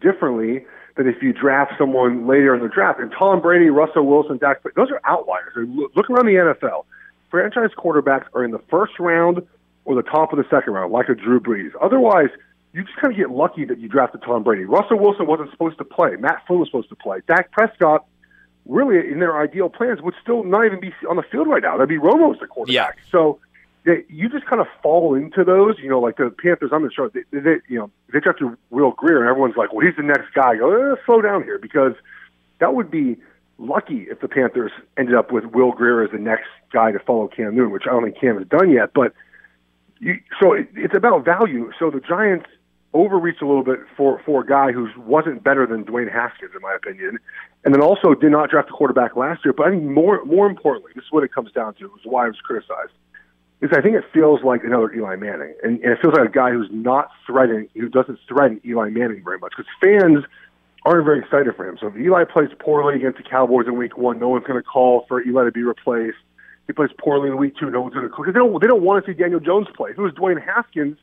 differently 0.00 0.66
than 0.96 1.06
if 1.06 1.22
you 1.22 1.32
draft 1.32 1.72
someone 1.78 2.26
later 2.26 2.54
in 2.54 2.62
the 2.62 2.68
draft. 2.68 3.00
And 3.00 3.12
Tom 3.12 3.40
Brady, 3.40 3.68
Russell 3.68 4.06
Wilson, 4.06 4.38
Dak, 4.38 4.62
those 4.74 4.90
are 4.90 5.00
outliers. 5.04 5.52
Look 5.56 6.10
around 6.10 6.26
the 6.26 6.54
NFL. 6.62 6.84
Franchise 7.30 7.70
quarterbacks 7.76 8.24
are 8.34 8.44
in 8.44 8.50
the 8.50 8.60
first 8.70 8.98
round 8.98 9.46
or 9.84 9.94
the 9.94 10.02
top 10.02 10.32
of 10.32 10.38
the 10.38 10.44
second 10.50 10.72
round, 10.72 10.92
like 10.92 11.08
a 11.08 11.14
Drew 11.14 11.38
Brees. 11.38 11.70
Otherwise, 11.82 12.30
you 12.72 12.82
just 12.82 12.96
kind 12.96 13.12
of 13.12 13.18
get 13.18 13.30
lucky 13.30 13.64
that 13.64 13.78
you 13.78 13.88
drafted 13.88 14.22
Tom 14.22 14.42
Brady. 14.42 14.64
Russell 14.64 14.98
Wilson 14.98 15.26
wasn't 15.26 15.50
supposed 15.50 15.78
to 15.78 15.84
play. 15.84 16.16
Matt 16.16 16.42
Flynn 16.46 16.60
was 16.60 16.68
supposed 16.68 16.88
to 16.88 16.96
play. 16.96 17.18
Dak 17.26 17.50
Prescott 17.52 18.06
really 18.68 19.10
in 19.10 19.20
their 19.20 19.38
ideal 19.40 19.68
plans 19.68 20.02
would 20.02 20.14
still 20.22 20.44
not 20.44 20.66
even 20.66 20.80
be 20.80 20.92
on 21.08 21.16
the 21.16 21.22
field 21.22 21.48
right 21.48 21.62
now. 21.62 21.72
That'd 21.72 21.88
be 21.88 21.98
Romo's 21.98 22.38
the 22.40 22.46
quarterback. 22.46 22.96
Yeah. 22.96 23.10
So 23.10 23.38
they, 23.84 24.04
you 24.08 24.28
just 24.28 24.46
kind 24.46 24.60
of 24.60 24.66
fall 24.82 25.14
into 25.14 25.44
those. 25.44 25.78
You 25.78 25.88
know, 25.88 26.00
like 26.00 26.16
the 26.16 26.30
Panthers. 26.30 26.70
I'm 26.72 26.82
not 26.82 26.92
sure. 26.92 27.10
They, 27.10 27.22
they, 27.32 27.56
you 27.68 27.78
know, 27.78 27.90
they 28.12 28.20
drafted 28.20 28.56
Will 28.70 28.90
Grier, 28.92 29.20
and 29.20 29.28
everyone's 29.28 29.56
like, 29.56 29.72
"Well, 29.72 29.86
he's 29.86 29.96
the 29.96 30.02
next 30.02 30.34
guy." 30.34 30.50
I 30.50 30.56
go, 30.56 30.92
eh, 30.92 30.96
slow 31.06 31.22
down 31.22 31.44
here 31.44 31.58
because 31.58 31.94
that 32.58 32.74
would 32.74 32.90
be 32.90 33.16
lucky 33.58 34.06
if 34.10 34.20
the 34.20 34.28
Panthers 34.28 34.72
ended 34.98 35.14
up 35.14 35.32
with 35.32 35.44
Will 35.46 35.72
Grier 35.72 36.02
as 36.02 36.10
the 36.10 36.18
next 36.18 36.48
guy 36.72 36.92
to 36.92 36.98
follow 36.98 37.28
Cam 37.28 37.54
Newton, 37.54 37.72
which 37.72 37.84
I 37.86 37.90
don't 37.90 38.04
think 38.04 38.18
Cam 38.18 38.38
has 38.38 38.48
done 38.48 38.70
yet. 38.70 38.92
But 38.92 39.14
you, 40.00 40.18
so 40.40 40.52
it, 40.52 40.68
it's 40.74 40.96
about 40.96 41.24
value. 41.24 41.70
So 41.78 41.90
the 41.90 42.00
Giants 42.00 42.46
overreached 42.96 43.42
a 43.42 43.46
little 43.46 43.62
bit 43.62 43.80
for 43.96 44.20
for 44.24 44.42
a 44.42 44.46
guy 44.46 44.72
who 44.72 44.88
wasn't 44.96 45.44
better 45.44 45.66
than 45.66 45.84
Dwayne 45.84 46.10
Haskins, 46.10 46.52
in 46.54 46.62
my 46.62 46.74
opinion, 46.74 47.18
and 47.64 47.74
then 47.74 47.82
also 47.82 48.14
did 48.14 48.32
not 48.32 48.50
draft 48.50 48.70
a 48.70 48.72
quarterback 48.72 49.14
last 49.16 49.44
year. 49.44 49.52
But 49.52 49.68
I 49.68 49.70
think 49.70 49.84
more 49.84 50.24
more 50.24 50.46
importantly, 50.46 50.92
this 50.94 51.04
is 51.04 51.12
what 51.12 51.22
it 51.22 51.32
comes 51.32 51.52
down 51.52 51.74
to. 51.74 51.84
Is 51.84 52.04
why 52.04 52.24
I 52.24 52.28
was 52.28 52.40
criticized. 52.42 52.92
Is 53.60 53.70
I 53.72 53.80
think 53.80 53.96
it 53.96 54.04
feels 54.12 54.42
like 54.42 54.64
another 54.64 54.92
Eli 54.92 55.16
Manning, 55.16 55.54
and, 55.62 55.80
and 55.80 55.92
it 55.92 55.98
feels 56.00 56.14
like 56.14 56.28
a 56.28 56.32
guy 56.32 56.50
who's 56.50 56.68
not 56.70 57.10
threatening, 57.26 57.68
who 57.74 57.88
doesn't 57.88 58.18
threaten 58.28 58.60
Eli 58.64 58.90
Manning 58.90 59.22
very 59.24 59.38
much, 59.38 59.52
because 59.56 59.70
fans 59.80 60.24
aren't 60.84 61.04
very 61.04 61.18
excited 61.20 61.54
for 61.56 61.68
him. 61.68 61.76
So 61.80 61.88
if 61.88 61.96
Eli 61.96 62.24
plays 62.24 62.50
poorly 62.58 62.96
against 62.96 63.18
the 63.18 63.24
Cowboys 63.24 63.66
in 63.66 63.76
Week 63.76 63.96
One, 63.96 64.18
no 64.18 64.28
one's 64.28 64.46
going 64.46 64.62
to 64.62 64.66
call 64.66 65.04
for 65.08 65.22
Eli 65.22 65.44
to 65.44 65.52
be 65.52 65.62
replaced. 65.62 66.18
He 66.66 66.72
plays 66.72 66.90
poorly 66.98 67.28
in 67.28 67.36
Week 67.36 67.54
Two, 67.58 67.70
no 67.70 67.80
one's 67.80 67.94
going 67.94 68.06
to 68.06 68.10
call 68.10 68.24
because 68.24 68.34
they 68.34 68.40
don't 68.40 68.60
they 68.60 68.68
don't 68.68 68.82
want 68.82 69.04
to 69.04 69.10
see 69.10 69.16
Daniel 69.16 69.40
Jones 69.40 69.68
play. 69.76 69.90
If 69.90 69.98
it 69.98 70.02
was 70.02 70.12
Dwayne 70.12 70.40
Haskins, 70.42 70.98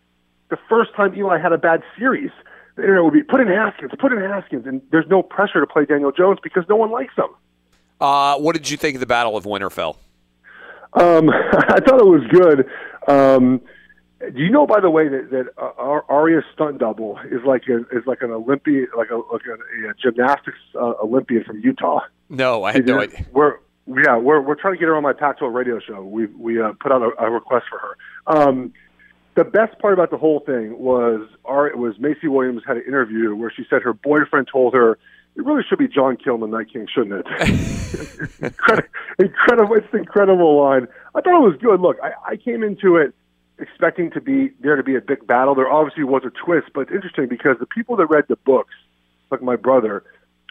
the 0.49 0.57
first 0.69 0.93
time 0.95 1.15
Eli 1.15 1.39
had 1.39 1.53
a 1.53 1.57
bad 1.57 1.81
series, 1.97 2.31
the 2.75 2.81
internet 2.81 3.03
would 3.03 3.13
be 3.13 3.23
put 3.23 3.39
in 3.39 3.47
Haskins, 3.47 3.91
put 3.99 4.11
in 4.11 4.19
Haskins, 4.19 4.65
and 4.65 4.81
there's 4.91 5.07
no 5.07 5.21
pressure 5.21 5.59
to 5.61 5.67
play 5.67 5.85
Daniel 5.85 6.11
Jones 6.11 6.39
because 6.43 6.63
no 6.69 6.75
one 6.75 6.91
likes 6.91 7.13
him. 7.15 7.27
Uh, 7.99 8.37
what 8.37 8.53
did 8.53 8.69
you 8.69 8.77
think 8.77 8.95
of 8.95 8.99
the 8.99 9.05
Battle 9.05 9.37
of 9.37 9.45
Winterfell? 9.45 9.97
Um, 10.93 11.29
I 11.31 11.79
thought 11.79 11.99
it 11.99 12.05
was 12.05 12.23
good. 12.29 12.65
Um, 13.07 13.61
do 14.19 14.41
you 14.41 14.49
know, 14.49 14.65
by 14.65 14.79
the 14.79 14.89
way, 14.89 15.09
that 15.09 15.29
that 15.31 15.45
uh, 15.57 15.99
Arya's 16.09 16.45
stunt 16.53 16.79
double 16.79 17.19
is 17.29 17.41
like 17.45 17.63
a, 17.67 17.79
is 17.95 18.05
like 18.05 18.21
an 18.21 18.31
Olympian, 18.31 18.87
like 18.95 19.09
a 19.09 19.17
like 19.17 19.41
a, 19.47 19.89
a 19.89 19.93
gymnastics 20.01 20.57
uh, 20.75 20.93
Olympian 21.03 21.43
from 21.43 21.59
Utah? 21.59 22.01
No, 22.29 22.63
I 22.63 22.71
had 22.71 22.85
no 22.85 23.01
idea. 23.01 23.25
We're 23.33 23.57
yeah, 23.87 24.17
we're 24.17 24.39
we're 24.39 24.55
trying 24.55 24.75
to 24.75 24.79
get 24.79 24.85
her 24.85 24.95
on 24.95 25.03
my 25.03 25.13
Pac-12 25.13 25.53
radio 25.53 25.79
show. 25.79 26.03
We 26.03 26.27
we 26.27 26.61
uh, 26.61 26.71
put 26.79 26.91
out 26.93 27.01
a, 27.01 27.25
a 27.25 27.29
request 27.29 27.65
for 27.69 27.79
her. 27.79 27.97
Um, 28.27 28.73
the 29.35 29.43
best 29.43 29.79
part 29.79 29.93
about 29.93 30.11
the 30.11 30.17
whole 30.17 30.39
thing 30.39 30.77
was 30.77 31.27
our 31.45 31.75
was 31.75 31.99
Maisie 31.99 32.27
Williams 32.27 32.61
had 32.65 32.77
an 32.77 32.83
interview 32.87 33.35
where 33.35 33.51
she 33.51 33.65
said 33.69 33.81
her 33.81 33.93
boyfriend 33.93 34.47
told 34.51 34.73
her 34.73 34.97
it 35.35 35.43
really 35.43 35.63
should 35.67 35.79
be 35.79 35.87
Jon 35.87 36.17
Kill 36.17 36.37
the 36.37 36.47
Night 36.47 36.71
King, 36.71 36.87
shouldn't 36.93 37.25
it? 37.25 38.31
incredible, 38.41 38.89
incredible, 39.17 39.75
it's 39.75 39.87
an 39.91 39.99
incredible 39.99 40.63
line. 40.63 40.87
I 41.15 41.21
thought 41.21 41.35
it 41.35 41.49
was 41.49 41.57
good. 41.59 41.79
Look, 41.79 41.97
I, 42.03 42.33
I 42.33 42.35
came 42.37 42.63
into 42.63 42.97
it 42.97 43.15
expecting 43.57 44.11
to 44.11 44.21
be 44.21 44.51
there 44.59 44.75
to 44.75 44.83
be 44.83 44.95
a 44.95 45.01
big 45.01 45.25
battle. 45.25 45.55
There 45.55 45.69
obviously 45.69 46.03
was 46.03 46.23
a 46.25 46.29
twist, 46.29 46.67
but 46.73 46.81
it's 46.81 46.91
interesting 46.91 47.27
because 47.27 47.57
the 47.59 47.65
people 47.65 47.95
that 47.95 48.07
read 48.07 48.25
the 48.27 48.35
books, 48.35 48.73
like 49.31 49.41
my 49.41 49.55
brother, 49.55 50.03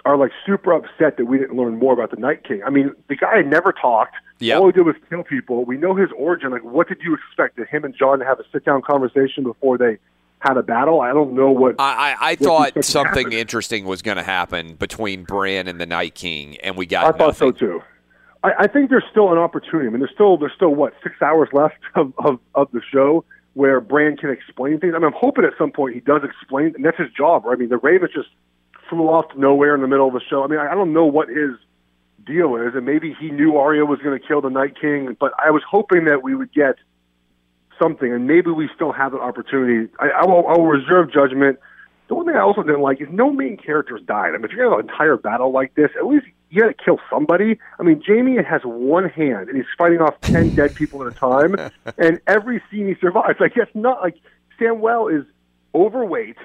are 0.04 0.16
like 0.16 0.32
super 0.44 0.72
upset 0.72 1.16
that 1.16 1.26
we 1.26 1.38
didn't 1.38 1.56
learn 1.56 1.78
more 1.78 1.92
about 1.92 2.10
the 2.10 2.16
Night 2.16 2.44
King. 2.44 2.62
I 2.64 2.70
mean, 2.70 2.92
the 3.08 3.16
guy 3.16 3.36
had 3.36 3.46
never 3.46 3.72
talked. 3.72 4.14
Yep. 4.40 4.60
All 4.60 4.66
he 4.66 4.72
did 4.72 4.86
was 4.86 4.96
kill 5.08 5.22
people. 5.22 5.64
We 5.64 5.76
know 5.76 5.94
his 5.94 6.10
origin. 6.16 6.50
Like, 6.50 6.64
what 6.64 6.88
did 6.88 6.98
you 7.02 7.14
expect? 7.14 7.56
That 7.56 7.68
him 7.68 7.84
and 7.84 7.94
Jon 7.94 8.18
to 8.18 8.24
have 8.24 8.40
a 8.40 8.44
sit 8.52 8.64
down 8.64 8.82
conversation 8.82 9.44
before 9.44 9.78
they 9.78 9.98
had 10.40 10.56
a 10.56 10.62
battle? 10.62 11.00
I 11.00 11.12
don't 11.12 11.34
know 11.34 11.50
what. 11.50 11.76
I, 11.78 12.12
I, 12.12 12.30
I 12.30 12.34
thought 12.34 12.84
something 12.84 13.32
interesting 13.32 13.84
was 13.84 14.02
going 14.02 14.16
to 14.16 14.22
happen 14.24 14.74
between 14.74 15.24
Bran 15.24 15.68
and 15.68 15.80
the 15.80 15.86
Night 15.86 16.14
King, 16.14 16.56
and 16.58 16.76
we 16.76 16.86
got. 16.86 17.14
I 17.14 17.16
thought 17.16 17.36
so 17.36 17.52
too. 17.52 17.80
I, 18.42 18.52
I 18.60 18.66
think 18.66 18.90
there's 18.90 19.04
still 19.10 19.32
an 19.32 19.38
opportunity. 19.38 19.86
I 19.86 19.90
mean, 19.90 20.00
there's 20.00 20.12
still 20.12 20.36
there's 20.36 20.52
still 20.56 20.74
what 20.74 20.94
six 21.02 21.20
hours 21.22 21.48
left 21.52 21.78
of 21.94 22.12
of, 22.18 22.40
of 22.54 22.68
the 22.72 22.80
show 22.92 23.24
where 23.54 23.80
Bran 23.80 24.16
can 24.16 24.30
explain 24.30 24.80
things. 24.80 24.94
I 24.94 24.98
mean, 24.98 25.06
I'm 25.06 25.12
hoping 25.16 25.44
at 25.44 25.52
some 25.58 25.70
point 25.70 25.94
he 25.94 26.00
does 26.00 26.22
explain, 26.24 26.72
and 26.74 26.84
that's 26.84 26.98
his 26.98 27.10
job. 27.16 27.44
Right? 27.44 27.54
I 27.54 27.56
mean, 27.56 27.68
the 27.68 27.78
Ravens 27.78 28.12
just 28.14 28.28
flew 28.92 29.08
off 29.08 29.34
nowhere 29.34 29.74
in 29.74 29.80
the 29.80 29.88
middle 29.88 30.06
of 30.06 30.12
the 30.12 30.20
show. 30.28 30.44
I 30.44 30.48
mean, 30.48 30.58
I, 30.58 30.72
I 30.72 30.74
don't 30.74 30.92
know 30.92 31.06
what 31.06 31.28
his 31.28 31.56
deal 32.26 32.56
is, 32.56 32.74
and 32.74 32.84
maybe 32.84 33.16
he 33.18 33.30
knew 33.30 33.56
Arya 33.56 33.86
was 33.86 33.98
going 34.00 34.20
to 34.20 34.24
kill 34.24 34.42
the 34.42 34.50
Night 34.50 34.78
King, 34.78 35.16
but 35.18 35.32
I 35.42 35.50
was 35.50 35.62
hoping 35.68 36.04
that 36.04 36.22
we 36.22 36.34
would 36.34 36.52
get 36.52 36.76
something, 37.80 38.12
and 38.12 38.26
maybe 38.26 38.50
we 38.50 38.68
still 38.74 38.92
have 38.92 39.14
an 39.14 39.20
opportunity. 39.20 39.90
I, 39.98 40.08
I, 40.10 40.26
will, 40.26 40.46
I 40.46 40.52
will 40.52 40.66
reserve 40.66 41.10
judgment. 41.10 41.58
the 42.08 42.14
one 42.14 42.26
thing 42.26 42.36
I 42.36 42.40
also 42.40 42.62
didn't 42.62 42.82
like 42.82 43.00
is 43.00 43.08
no 43.10 43.32
main 43.32 43.56
characters 43.56 44.02
died. 44.06 44.34
I 44.34 44.36
mean, 44.36 44.44
if 44.44 44.50
you're 44.52 44.66
gonna 44.66 44.76
have 44.76 44.84
an 44.84 44.90
entire 44.90 45.16
battle 45.16 45.50
like 45.52 45.74
this, 45.74 45.90
at 45.98 46.06
least 46.06 46.26
you 46.50 46.60
got 46.60 46.68
to 46.68 46.84
kill 46.84 47.00
somebody. 47.08 47.58
I 47.80 47.82
mean, 47.82 48.02
Jaime 48.06 48.36
has 48.44 48.60
one 48.62 49.08
hand 49.08 49.48
and 49.48 49.56
he's 49.56 49.66
fighting 49.78 50.02
off 50.02 50.20
ten 50.20 50.54
dead 50.54 50.74
people 50.74 51.04
at 51.04 51.10
a 51.10 51.16
time, 51.16 51.56
and 51.98 52.20
every 52.26 52.62
scene 52.70 52.88
he 52.88 52.94
survives. 53.00 53.40
Like 53.40 53.54
that's 53.56 53.74
not 53.74 54.02
like 54.02 54.16
Samwell 54.60 55.18
is 55.18 55.24
overweight, 55.74 56.36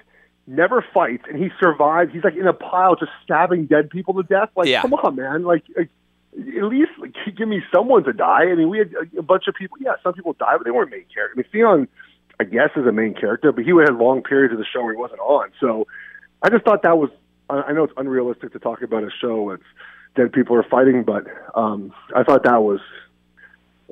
never 0.47 0.83
fights, 0.93 1.23
and 1.29 1.37
he 1.37 1.49
survives. 1.59 2.11
He's 2.13 2.23
like 2.23 2.35
in 2.35 2.47
a 2.47 2.53
pile 2.53 2.95
just 2.95 3.11
stabbing 3.23 3.65
dead 3.67 3.89
people 3.89 4.13
to 4.15 4.23
death. 4.23 4.49
Like, 4.55 4.67
Yeah. 4.69 4.81
come 4.81 4.93
on, 4.93 5.15
man! 5.15 5.43
Like. 5.43 5.63
like 5.77 5.89
at 6.37 6.65
least 6.65 6.91
like, 6.99 7.15
give 7.35 7.47
me 7.47 7.63
someone 7.73 8.03
to 8.03 8.13
die. 8.13 8.43
I 8.43 8.53
mean, 8.53 8.69
we 8.69 8.77
had 8.77 8.91
a, 8.93 9.19
a 9.19 9.21
bunch 9.23 9.47
of 9.47 9.55
people. 9.55 9.77
Yeah, 9.79 9.93
some 10.03 10.13
people 10.13 10.33
died, 10.33 10.57
but 10.59 10.65
they 10.65 10.71
weren't 10.71 10.91
main 10.91 11.05
characters. 11.11 11.33
I 11.35 11.37
mean, 11.41 11.49
Theon, 11.51 11.87
I 12.39 12.43
guess, 12.43 12.69
is 12.75 12.85
a 12.85 12.91
main 12.91 13.15
character, 13.15 13.51
but 13.51 13.63
he 13.63 13.71
had 13.71 13.95
long 13.95 14.21
periods 14.21 14.51
of 14.53 14.59
the 14.59 14.65
show 14.65 14.83
where 14.83 14.93
he 14.93 14.99
wasn't 14.99 15.21
on. 15.21 15.49
So 15.59 15.87
I 16.43 16.49
just 16.49 16.63
thought 16.63 16.83
that 16.83 16.99
was. 16.99 17.09
I 17.49 17.61
I 17.61 17.71
know 17.71 17.85
it's 17.85 17.93
unrealistic 17.97 18.53
to 18.53 18.59
talk 18.59 18.83
about 18.83 19.03
a 19.03 19.09
show 19.19 19.41
with 19.41 19.61
dead 20.15 20.31
people 20.31 20.55
are 20.55 20.63
fighting, 20.63 21.01
but 21.03 21.25
um, 21.55 21.91
I 22.15 22.21
thought 22.23 22.43
that 22.43 22.61
was. 22.61 22.81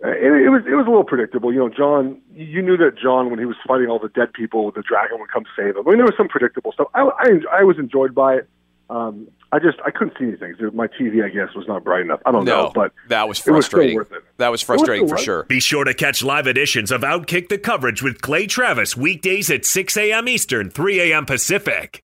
It, 0.03 0.45
it 0.45 0.49
was 0.49 0.63
it 0.67 0.75
was 0.75 0.85
a 0.85 0.89
little 0.89 1.03
predictable, 1.05 1.53
you 1.53 1.59
know. 1.59 1.69
Jon, 1.69 2.21
you 2.33 2.61
knew 2.61 2.75
that 2.77 2.97
Jon, 3.01 3.29
when 3.29 3.39
he 3.39 3.45
was 3.45 3.55
fighting 3.65 3.87
all 3.87 3.99
the 3.99 4.09
dead 4.09 4.33
people, 4.33 4.71
the 4.71 4.81
dragon 4.81 5.19
would 5.19 5.31
come 5.31 5.45
save 5.55 5.77
him. 5.77 5.87
I 5.87 5.91
mean, 5.91 5.97
there 5.97 6.05
was 6.05 6.15
some 6.17 6.27
predictable 6.27 6.71
stuff. 6.73 6.87
I 6.93 7.01
I, 7.01 7.59
I 7.59 7.63
was 7.63 7.77
enjoyed 7.79 8.13
by 8.13 8.35
it. 8.35 8.49
Um, 8.89 9.27
I 9.51 9.59
just 9.59 9.77
I 9.85 9.91
couldn't 9.91 10.17
see 10.19 10.25
anything. 10.25 10.53
My 10.75 10.87
TV, 10.87 11.23
I 11.23 11.29
guess, 11.29 11.55
was 11.55 11.65
not 11.67 11.83
bright 11.85 12.01
enough. 12.01 12.19
I 12.25 12.31
don't 12.33 12.43
No, 12.43 12.65
know, 12.65 12.71
but 12.75 12.91
that 13.07 13.27
was 13.29 13.37
it 13.39 13.51
was 13.51 13.65
still 13.65 13.77
frustrating. 13.79 13.95
worth 13.95 14.11
it. 14.11 14.21
That 14.37 14.49
was 14.49 14.61
It 14.61 14.67
was 14.69 14.79
frustrating 14.79 15.07
for 15.07 15.17
sure. 15.17 15.43
Be 15.45 15.61
sure 15.61 15.85
to 15.85 15.93
catch 15.93 16.21
live 16.21 16.45
editions 16.45 16.91
of 16.91 17.01
Outkick 17.01 17.47
the 17.47 17.57
coverage 17.57 18.03
with 18.03 18.21
Clay 18.21 18.47
Travis 18.47 18.97
weekdays 18.97 19.49
at 19.49 19.63
6 19.65 19.95
a.m. 19.97 20.27
Eastern, 20.27 20.69
3 20.69 20.99
a.m. 21.11 21.25
Pacific. 21.25 22.03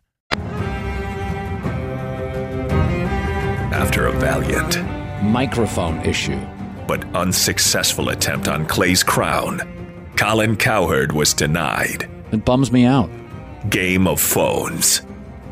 Valiant 4.21 4.77
microphone 5.23 5.99
issue, 6.05 6.39
but 6.87 7.03
unsuccessful 7.15 8.09
attempt 8.09 8.47
on 8.47 8.67
Clay's 8.67 9.01
crown, 9.01 9.59
Colin 10.15 10.55
Cowherd 10.55 11.11
was 11.11 11.33
denied. 11.33 12.07
It 12.31 12.45
bums 12.45 12.71
me 12.71 12.85
out. 12.85 13.09
Game 13.71 14.05
of 14.05 14.21
Phones, 14.21 15.01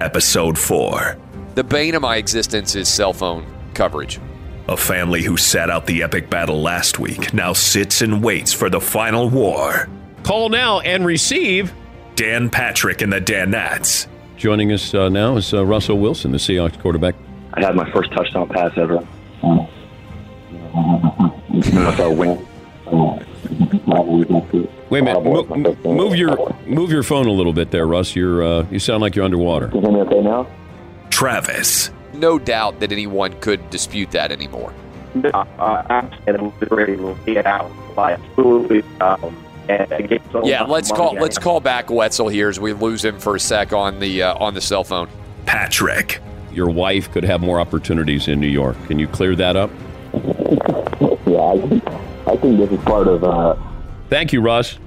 Episode 0.01 0.55
4. 0.55 1.17
The 1.55 1.63
bane 1.63 1.95
of 1.95 2.03
my 2.03 2.17
existence 2.17 2.75
is 2.75 2.87
cell 2.87 3.11
phone 3.11 3.43
coverage. 3.73 4.19
A 4.67 4.77
family 4.77 5.23
who 5.23 5.35
sat 5.35 5.71
out 5.71 5.87
the 5.87 6.03
epic 6.03 6.29
battle 6.29 6.61
last 6.61 6.99
week 6.99 7.33
now 7.33 7.53
sits 7.53 8.03
and 8.03 8.23
waits 8.23 8.53
for 8.53 8.69
the 8.69 8.79
final 8.79 9.31
war. 9.31 9.89
Call 10.21 10.49
now 10.49 10.79
and 10.81 11.07
receive 11.07 11.73
Dan 12.13 12.51
Patrick 12.51 13.01
and 13.01 13.11
the 13.11 13.19
Danettes. 13.19 14.05
Joining 14.37 14.71
us 14.71 14.93
uh, 14.93 15.09
now 15.09 15.37
is 15.37 15.55
uh, 15.55 15.65
Russell 15.65 15.97
Wilson, 15.97 16.31
the 16.31 16.37
Seahawks 16.37 16.79
quarterback. 16.79 17.15
I 17.53 17.61
had 17.65 17.75
my 17.75 17.89
first 17.91 18.11
touchdown 18.11 18.47
pass 18.49 18.71
ever. 18.77 19.05
NFL 21.51 22.15
win. 22.17 22.45
Wait 24.89 24.99
a 24.99 25.03
minute. 25.03 25.23
Mo- 25.23 25.93
move 25.93 26.15
your 26.15 26.55
move 26.65 26.91
your 26.91 27.03
phone 27.03 27.27
a 27.27 27.31
little 27.31 27.53
bit 27.53 27.71
there, 27.71 27.87
Russ. 27.87 28.15
You're 28.15 28.43
uh, 28.43 28.65
you 28.71 28.79
sound 28.79 29.01
like 29.01 29.15
you're 29.15 29.25
underwater. 29.25 29.67
Can 29.67 29.81
you 29.81 29.89
hear 29.89 29.91
me 29.91 30.01
okay 30.01 30.21
now? 30.21 30.47
Travis. 31.09 31.91
No 32.13 32.39
doubt 32.39 32.79
that 32.79 32.91
anyone 32.91 33.39
could 33.39 33.69
dispute 33.69 34.11
that 34.11 34.31
anymore. 34.31 34.73
No, 35.13 35.29
uh, 35.29 35.83
I'm 35.89 36.11
saying 36.25 36.37
to 36.37 37.17
get 37.25 37.45
out. 37.45 37.71
Like, 37.95 38.19
absolutely. 38.19 38.83
Um, 38.99 39.35
and 39.69 40.09
get 40.09 40.21
so 40.31 40.45
Yeah, 40.45 40.63
let's 40.63 40.91
call 40.91 41.13
let's 41.13 41.37
call 41.37 41.59
back 41.59 41.91
Wetzel 41.91 42.27
here 42.27 42.49
as 42.49 42.59
we 42.59 42.73
lose 42.73 43.05
him 43.05 43.19
for 43.19 43.35
a 43.35 43.39
sec 43.39 43.71
on 43.73 43.99
the 43.99 44.23
uh, 44.23 44.35
on 44.35 44.53
the 44.53 44.61
cell 44.61 44.83
phone. 44.83 45.07
Patrick. 45.45 46.19
Your 46.51 46.69
wife 46.69 47.11
could 47.11 47.23
have 47.23 47.41
more 47.41 47.59
opportunities 47.59 48.27
in 48.27 48.39
New 48.39 48.47
York. 48.47 48.75
Can 48.87 48.99
you 48.99 49.07
clear 49.07 49.35
that 49.35 49.55
up? 49.55 49.69
Yeah, 50.13 51.37
I, 51.37 52.31
I 52.31 52.35
think 52.37 52.57
this 52.57 52.71
is 52.71 52.79
part 52.83 53.07
of. 53.07 53.23
Uh, 53.23 53.55
Thank 54.09 54.33
you, 54.33 54.41
Russ. 54.41 54.79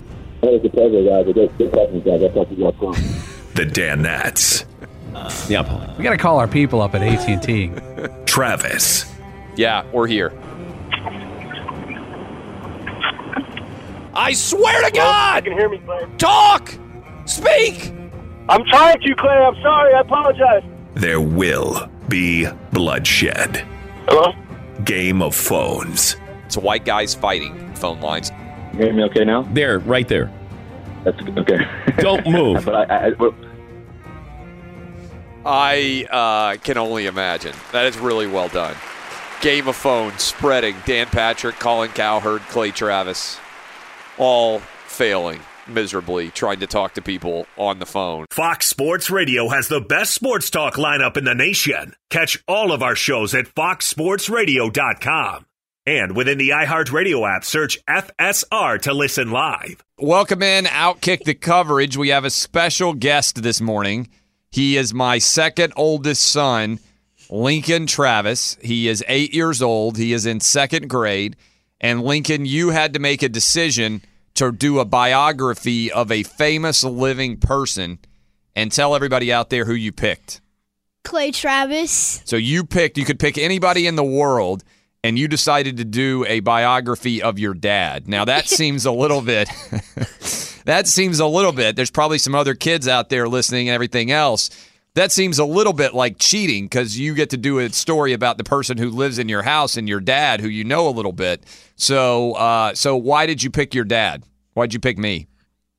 it's 0.42 0.64
a 0.64 0.68
pleasure, 0.68 1.04
guys. 1.04 1.32
Good, 1.32 1.58
good 1.58 1.72
talking, 1.72 2.00
guys. 2.00 2.22
I'll 2.22 2.30
talk 2.30 2.48
to 2.48 2.54
you 2.54 2.70
guys 2.70 2.74
soon. 2.80 3.18
The 3.54 3.66
Danettes. 3.66 4.64
Yeah, 5.50 5.62
Paul. 5.62 5.94
We 5.98 6.02
got 6.04 6.12
to 6.12 6.16
call 6.16 6.38
our 6.38 6.48
people 6.48 6.80
up 6.80 6.94
at 6.94 7.02
AT&T. 7.02 7.70
Travis. 8.24 9.04
Yeah, 9.56 9.84
we're 9.92 10.06
here. 10.06 10.32
I 14.14 14.32
swear 14.32 14.82
to 14.82 14.90
God! 14.90 15.44
You 15.44 15.50
can 15.50 15.58
hear 15.58 15.68
me, 15.68 15.78
Clay. 15.78 16.06
Talk! 16.18 16.74
Speak! 17.26 17.92
I'm 18.48 18.64
trying 18.64 19.00
to, 19.00 19.14
Clay. 19.16 19.30
I'm 19.36 19.54
sorry. 19.62 19.94
I 19.94 20.00
apologize. 20.00 20.62
There 20.94 21.20
will 21.20 21.88
be 22.08 22.46
bloodshed. 22.72 23.66
Hello? 24.08 24.34
Game 24.84 25.22
of 25.22 25.34
Phones. 25.34 26.16
It's 26.46 26.56
white 26.56 26.84
guys 26.84 27.14
fighting 27.14 27.74
phone 27.74 28.00
lines. 28.00 28.30
You 28.74 28.80
hear 28.80 28.92
me 28.92 29.04
okay 29.04 29.24
now? 29.24 29.42
There, 29.52 29.78
right 29.80 30.06
there. 30.06 30.30
That's 31.04 31.18
okay. 31.20 31.58
Don't 31.98 32.26
move. 32.26 32.64
but 32.64 32.90
I, 32.90 33.06
I, 33.06 33.08
well, 33.10 33.34
I 35.44 36.06
uh, 36.10 36.56
can 36.62 36.78
only 36.78 37.06
imagine. 37.06 37.54
That 37.72 37.86
is 37.86 37.98
really 37.98 38.26
well 38.26 38.48
done. 38.48 38.76
Game 39.40 39.66
of 39.68 39.76
phones 39.76 40.22
spreading. 40.22 40.76
Dan 40.84 41.06
Patrick, 41.06 41.58
Colin 41.58 41.90
Cowherd, 41.90 42.42
Clay 42.42 42.70
Travis, 42.70 43.38
all 44.18 44.60
failing 44.86 45.40
miserably 45.68 46.30
trying 46.30 46.60
to 46.60 46.66
talk 46.66 46.94
to 46.94 47.02
people 47.02 47.46
on 47.56 47.78
the 47.78 47.86
phone. 47.86 48.26
Fox 48.30 48.66
Sports 48.66 49.10
Radio 49.10 49.48
has 49.48 49.68
the 49.68 49.80
best 49.80 50.12
sports 50.12 50.50
talk 50.50 50.74
lineup 50.74 51.16
in 51.16 51.24
the 51.24 51.34
nation. 51.34 51.94
Catch 52.10 52.42
all 52.46 52.72
of 52.72 52.82
our 52.82 52.96
shows 52.96 53.34
at 53.34 53.46
foxsportsradio.com. 53.46 55.46
And 55.84 56.14
within 56.14 56.38
the 56.38 56.50
iHeartRadio 56.50 57.28
app, 57.28 57.44
search 57.44 57.84
FSR 57.86 58.80
to 58.82 58.94
listen 58.94 59.32
live. 59.32 59.82
Welcome 59.98 60.42
in, 60.42 60.66
Outkick 60.66 61.24
the 61.24 61.34
coverage. 61.34 61.96
We 61.96 62.10
have 62.10 62.24
a 62.24 62.30
special 62.30 62.94
guest 62.94 63.42
this 63.42 63.60
morning. 63.60 64.08
He 64.52 64.76
is 64.76 64.94
my 64.94 65.18
second 65.18 65.72
oldest 65.76 66.22
son, 66.22 66.78
Lincoln 67.30 67.86
Travis. 67.86 68.56
He 68.62 68.86
is 68.86 69.02
eight 69.08 69.34
years 69.34 69.60
old. 69.60 69.96
He 69.96 70.12
is 70.12 70.24
in 70.24 70.38
second 70.38 70.88
grade. 70.88 71.36
And 71.80 72.02
Lincoln, 72.02 72.46
you 72.46 72.70
had 72.70 72.92
to 72.92 73.00
make 73.00 73.22
a 73.22 73.28
decision 73.28 74.02
to 74.34 74.52
do 74.52 74.78
a 74.78 74.84
biography 74.84 75.90
of 75.90 76.10
a 76.10 76.22
famous 76.22 76.82
living 76.84 77.36
person 77.36 77.98
and 78.54 78.70
tell 78.70 78.94
everybody 78.94 79.32
out 79.32 79.50
there 79.50 79.64
who 79.64 79.74
you 79.74 79.92
picked. 79.92 80.40
Clay 81.04 81.30
Travis. 81.30 82.22
So 82.24 82.36
you 82.36 82.64
picked, 82.64 82.96
you 82.96 83.04
could 83.04 83.18
pick 83.18 83.36
anybody 83.38 83.86
in 83.86 83.96
the 83.96 84.04
world, 84.04 84.62
and 85.04 85.18
you 85.18 85.26
decided 85.26 85.76
to 85.78 85.84
do 85.84 86.24
a 86.28 86.40
biography 86.40 87.20
of 87.22 87.38
your 87.38 87.54
dad. 87.54 88.08
Now 88.08 88.24
that 88.24 88.48
seems 88.48 88.86
a 88.86 88.92
little 88.92 89.20
bit, 89.20 89.48
that 90.64 90.86
seems 90.86 91.18
a 91.18 91.26
little 91.26 91.52
bit, 91.52 91.76
there's 91.76 91.90
probably 91.90 92.18
some 92.18 92.34
other 92.34 92.54
kids 92.54 92.86
out 92.86 93.08
there 93.08 93.28
listening 93.28 93.68
and 93.68 93.74
everything 93.74 94.10
else. 94.10 94.50
That 94.94 95.10
seems 95.10 95.38
a 95.38 95.44
little 95.44 95.72
bit 95.72 95.94
like 95.94 96.18
cheating 96.18 96.66
because 96.66 96.98
you 96.98 97.14
get 97.14 97.30
to 97.30 97.38
do 97.38 97.58
a 97.58 97.70
story 97.70 98.12
about 98.12 98.36
the 98.36 98.44
person 98.44 98.76
who 98.76 98.90
lives 98.90 99.18
in 99.18 99.28
your 99.28 99.42
house 99.42 99.78
and 99.78 99.88
your 99.88 100.00
dad, 100.00 100.40
who 100.40 100.48
you 100.48 100.64
know 100.64 100.86
a 100.86 100.90
little 100.90 101.12
bit. 101.12 101.44
So, 101.76 102.32
uh, 102.32 102.74
so 102.74 102.96
why 102.96 103.24
did 103.24 103.42
you 103.42 103.50
pick 103.50 103.74
your 103.74 103.84
dad? 103.84 104.24
Why'd 104.52 104.74
you 104.74 104.80
pick 104.80 104.98
me? 104.98 105.28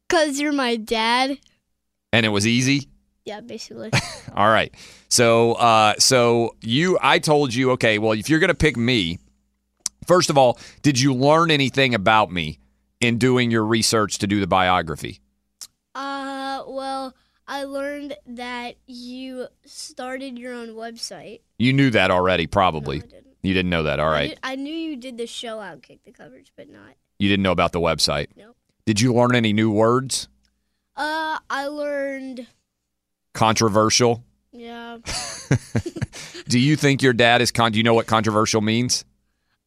Because 0.07 0.39
you're 0.39 0.51
my 0.51 0.77
dad. 0.77 1.37
And 2.11 2.25
it 2.25 2.29
was 2.29 2.47
easy. 2.47 2.89
Yeah, 3.23 3.41
basically. 3.41 3.91
All 4.35 4.49
right. 4.49 4.73
So, 5.09 5.53
uh, 5.53 5.93
so 5.99 6.55
you, 6.61 6.97
I 7.01 7.19
told 7.19 7.53
you, 7.53 7.71
okay. 7.71 7.99
Well, 7.99 8.13
if 8.13 8.29
you're 8.29 8.39
gonna 8.39 8.55
pick 8.55 8.77
me, 8.77 9.19
first 10.07 10.31
of 10.31 10.37
all, 10.39 10.57
did 10.81 10.99
you 10.99 11.13
learn 11.13 11.51
anything 11.51 11.93
about 11.93 12.31
me 12.31 12.59
in 12.99 13.19
doing 13.19 13.51
your 13.51 13.63
research 13.63 14.17
to 14.19 14.27
do 14.27 14.39
the 14.39 14.47
biography? 14.47 15.19
uh, 15.95 16.63
well, 16.67 17.13
I 17.47 17.63
learned 17.65 18.15
that 18.25 18.75
you 18.87 19.47
started 19.65 20.39
your 20.39 20.53
own 20.53 20.69
website. 20.69 21.41
You 21.57 21.73
knew 21.73 21.89
that 21.91 22.09
already, 22.11 22.47
probably. 22.47 23.03
You 23.41 23.53
didn't 23.53 23.69
know 23.69 23.83
that. 23.83 23.99
all 23.99 24.09
right. 24.09 24.23
I, 24.23 24.27
did- 24.29 24.39
I 24.43 24.55
knew 24.55 24.73
you 24.73 24.95
did 24.95 25.17
the 25.17 25.27
show 25.27 25.57
Outkick 25.59 25.99
the 26.05 26.11
coverage, 26.11 26.53
but 26.55 26.69
not. 26.69 26.95
You 27.19 27.27
didn't 27.29 27.43
know 27.43 27.51
about 27.51 27.73
the 27.73 27.79
website. 27.81 28.27
Nope. 28.37 28.55
Did 28.85 29.01
you 29.01 29.13
learn 29.13 29.35
any 29.35 29.53
new 29.53 29.71
words? 29.71 30.27
Uh, 30.95 31.39
I 31.49 31.67
learned. 31.67 32.47
Controversial. 33.33 34.23
Yeah. 34.51 34.99
Do 36.47 36.59
you 36.59 36.75
think 36.75 37.01
your 37.01 37.13
dad 37.13 37.41
is 37.41 37.51
con? 37.51 37.71
Do 37.71 37.77
you 37.77 37.83
know 37.83 37.93
what 37.93 38.07
controversial 38.07 38.61
means? 38.61 39.05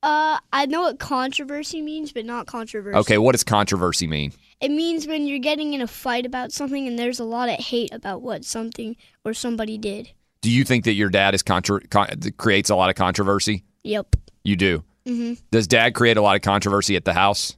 Uh, 0.02 0.38
I 0.52 0.66
know 0.66 0.82
what 0.82 0.98
controversy 0.98 1.82
means, 1.82 2.12
but 2.12 2.24
not 2.24 2.46
controversy. 2.46 2.96
Okay. 2.98 3.18
What 3.18 3.32
does 3.32 3.44
controversy 3.44 4.06
mean? 4.06 4.32
It 4.60 4.70
means 4.70 5.06
when 5.06 5.26
you're 5.26 5.38
getting 5.38 5.74
in 5.74 5.82
a 5.82 5.86
fight 5.86 6.24
about 6.24 6.50
something 6.52 6.86
and 6.88 6.98
there's 6.98 7.20
a 7.20 7.24
lot 7.24 7.48
of 7.48 7.56
hate 7.56 7.92
about 7.92 8.22
what 8.22 8.44
something 8.44 8.96
or 9.24 9.34
somebody 9.34 9.76
did. 9.76 10.10
Do 10.40 10.50
you 10.50 10.64
think 10.64 10.84
that 10.84 10.92
your 10.92 11.10
dad 11.10 11.34
is 11.34 11.42
contra- 11.42 11.86
con- 11.88 12.08
creates 12.38 12.70
a 12.70 12.76
lot 12.76 12.88
of 12.88 12.96
controversy? 12.96 13.64
Yep. 13.84 14.16
You 14.44 14.56
do. 14.56 14.84
hmm 15.06 15.34
Does 15.50 15.66
dad 15.66 15.94
create 15.94 16.16
a 16.16 16.22
lot 16.22 16.36
of 16.36 16.42
controversy 16.42 16.96
at 16.96 17.04
the 17.04 17.12
house? 17.12 17.56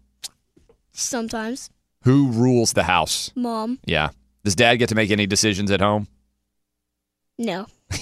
Sometimes. 0.93 1.71
Who 2.05 2.31
rules 2.33 2.73
the 2.73 2.83
house? 2.85 3.31
Mom. 3.37 3.79
Yeah. 3.85 4.11
Does 4.45 4.55
dad 4.57 4.77
get 4.77 4.89
to 4.89 4.95
make 4.95 5.11
any 5.11 5.27
decisions 5.27 5.71
at 5.71 5.81
home? 5.81 6.09
No. 7.39 7.67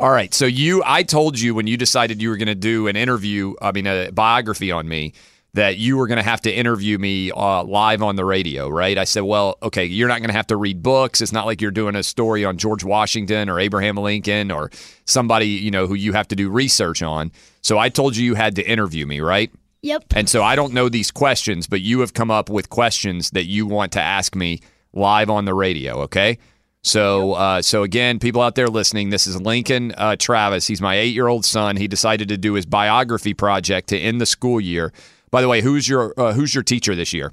All 0.00 0.10
right. 0.10 0.34
So 0.34 0.44
you, 0.46 0.82
I 0.84 1.02
told 1.04 1.38
you 1.38 1.54
when 1.54 1.66
you 1.66 1.76
decided 1.76 2.20
you 2.20 2.28
were 2.28 2.36
going 2.36 2.48
to 2.48 2.54
do 2.54 2.88
an 2.88 2.96
interview, 2.96 3.54
I 3.62 3.72
mean, 3.72 3.86
a 3.86 4.10
biography 4.10 4.70
on 4.72 4.88
me, 4.88 5.12
that 5.54 5.78
you 5.78 5.96
were 5.96 6.06
going 6.06 6.18
to 6.18 6.24
have 6.24 6.40
to 6.42 6.52
interview 6.52 6.98
me 6.98 7.30
uh, 7.30 7.62
live 7.64 8.02
on 8.02 8.16
the 8.16 8.24
radio, 8.24 8.68
right? 8.68 8.98
I 8.98 9.04
said, 9.04 9.22
well, 9.22 9.56
okay, 9.62 9.84
you're 9.84 10.08
not 10.08 10.18
going 10.18 10.30
to 10.30 10.36
have 10.36 10.48
to 10.48 10.56
read 10.56 10.82
books. 10.82 11.20
It's 11.20 11.32
not 11.32 11.46
like 11.46 11.60
you're 11.60 11.70
doing 11.70 11.94
a 11.94 12.02
story 12.02 12.44
on 12.44 12.58
George 12.58 12.84
Washington 12.84 13.48
or 13.48 13.60
Abraham 13.60 13.96
Lincoln 13.96 14.50
or 14.50 14.70
somebody, 15.04 15.46
you 15.46 15.70
know, 15.70 15.86
who 15.86 15.94
you 15.94 16.12
have 16.12 16.28
to 16.28 16.36
do 16.36 16.50
research 16.50 17.02
on. 17.02 17.30
So 17.62 17.78
I 17.78 17.88
told 17.88 18.16
you 18.16 18.24
you 18.24 18.34
had 18.34 18.56
to 18.56 18.68
interview 18.68 19.06
me, 19.06 19.20
right? 19.20 19.52
Yep. 19.82 20.04
And 20.16 20.28
so 20.28 20.42
I 20.42 20.56
don't 20.56 20.72
know 20.72 20.88
these 20.88 21.10
questions, 21.10 21.66
but 21.66 21.80
you 21.80 22.00
have 22.00 22.14
come 22.14 22.30
up 22.30 22.50
with 22.50 22.68
questions 22.68 23.30
that 23.30 23.44
you 23.44 23.66
want 23.66 23.92
to 23.92 24.00
ask 24.00 24.34
me 24.34 24.60
live 24.92 25.30
on 25.30 25.44
the 25.44 25.54
radio, 25.54 26.00
okay? 26.00 26.38
So, 26.82 27.32
uh, 27.34 27.62
so 27.62 27.82
again, 27.82 28.18
people 28.18 28.42
out 28.42 28.56
there 28.56 28.68
listening, 28.68 29.10
this 29.10 29.26
is 29.26 29.40
Lincoln 29.40 29.94
uh, 29.96 30.16
Travis. 30.16 30.66
He's 30.66 30.80
my 30.80 30.96
eight-year-old 30.96 31.44
son. 31.44 31.76
He 31.76 31.86
decided 31.86 32.28
to 32.28 32.36
do 32.36 32.54
his 32.54 32.66
biography 32.66 33.34
project 33.34 33.88
to 33.90 33.98
end 33.98 34.20
the 34.20 34.26
school 34.26 34.60
year. 34.60 34.92
By 35.34 35.42
the 35.42 35.48
way, 35.48 35.62
who's 35.62 35.88
your 35.88 36.14
uh, 36.16 36.32
who's 36.32 36.54
your 36.54 36.62
teacher 36.62 36.94
this 36.94 37.12
year? 37.12 37.32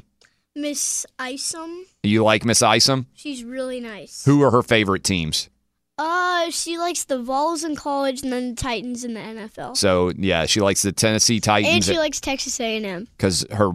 Miss 0.55 1.05
Isom. 1.19 1.85
You 2.01 2.23
like 2.23 2.43
Miss 2.43 2.63
Isom? 2.63 3.05
She's 3.13 3.43
really 3.43 3.79
nice. 3.79 4.25
Who 4.25 4.41
are 4.41 4.49
her 4.49 4.63
favorite 4.63 5.03
teams? 5.03 5.51
Uh, 5.99 6.49
she 6.49 6.79
likes 6.79 7.03
the 7.03 7.21
Vols 7.21 7.63
in 7.63 7.75
college 7.75 8.23
and 8.23 8.33
then 8.33 8.55
the 8.55 8.55
Titans 8.55 9.03
in 9.03 9.13
the 9.13 9.19
NFL. 9.19 9.77
So 9.77 10.11
yeah, 10.17 10.47
she 10.47 10.61
likes 10.61 10.81
the 10.81 10.91
Tennessee 10.91 11.39
Titans, 11.39 11.75
and 11.75 11.83
she 11.83 11.99
likes 11.99 12.19
Texas 12.19 12.59
A&M. 12.59 13.07
because 13.15 13.45
her 13.51 13.69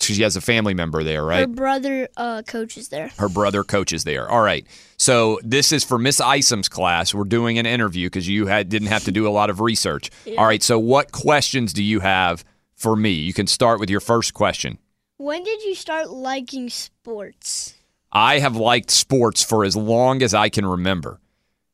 she 0.00 0.22
has 0.22 0.36
a 0.36 0.40
family 0.40 0.74
member 0.74 1.02
there, 1.02 1.24
right? 1.24 1.40
Her 1.40 1.46
brother 1.48 2.08
uh, 2.16 2.42
coaches 2.46 2.88
there. 2.88 3.10
Her 3.18 3.28
brother 3.28 3.64
coaches 3.64 4.04
there. 4.04 4.28
All 4.28 4.42
right. 4.42 4.64
So 4.96 5.40
this 5.42 5.72
is 5.72 5.82
for 5.82 5.98
Miss 5.98 6.20
Isom's 6.20 6.68
class. 6.68 7.12
We're 7.12 7.24
doing 7.24 7.58
an 7.58 7.66
interview 7.66 8.06
because 8.06 8.28
you 8.28 8.46
had 8.46 8.68
didn't 8.68 8.88
have 8.88 9.02
to 9.06 9.12
do 9.12 9.26
a 9.26 9.30
lot 9.30 9.50
of 9.50 9.60
research. 9.60 10.08
All 10.38 10.46
right. 10.46 10.62
So 10.62 10.78
what 10.78 11.10
questions 11.10 11.72
do 11.72 11.82
you 11.82 11.98
have 11.98 12.44
for 12.82 12.96
me? 12.96 13.12
You 13.12 13.32
can 13.32 13.46
start 13.46 13.78
with 13.78 13.88
your 13.88 14.00
first 14.00 14.34
question. 14.34 14.78
When 15.16 15.44
did 15.44 15.62
you 15.62 15.76
start 15.76 16.10
liking 16.10 16.68
sports? 16.68 17.74
I 18.10 18.40
have 18.40 18.56
liked 18.56 18.90
sports 18.90 19.42
for 19.42 19.64
as 19.64 19.76
long 19.76 20.20
as 20.20 20.34
I 20.34 20.48
can 20.48 20.66
remember. 20.66 21.20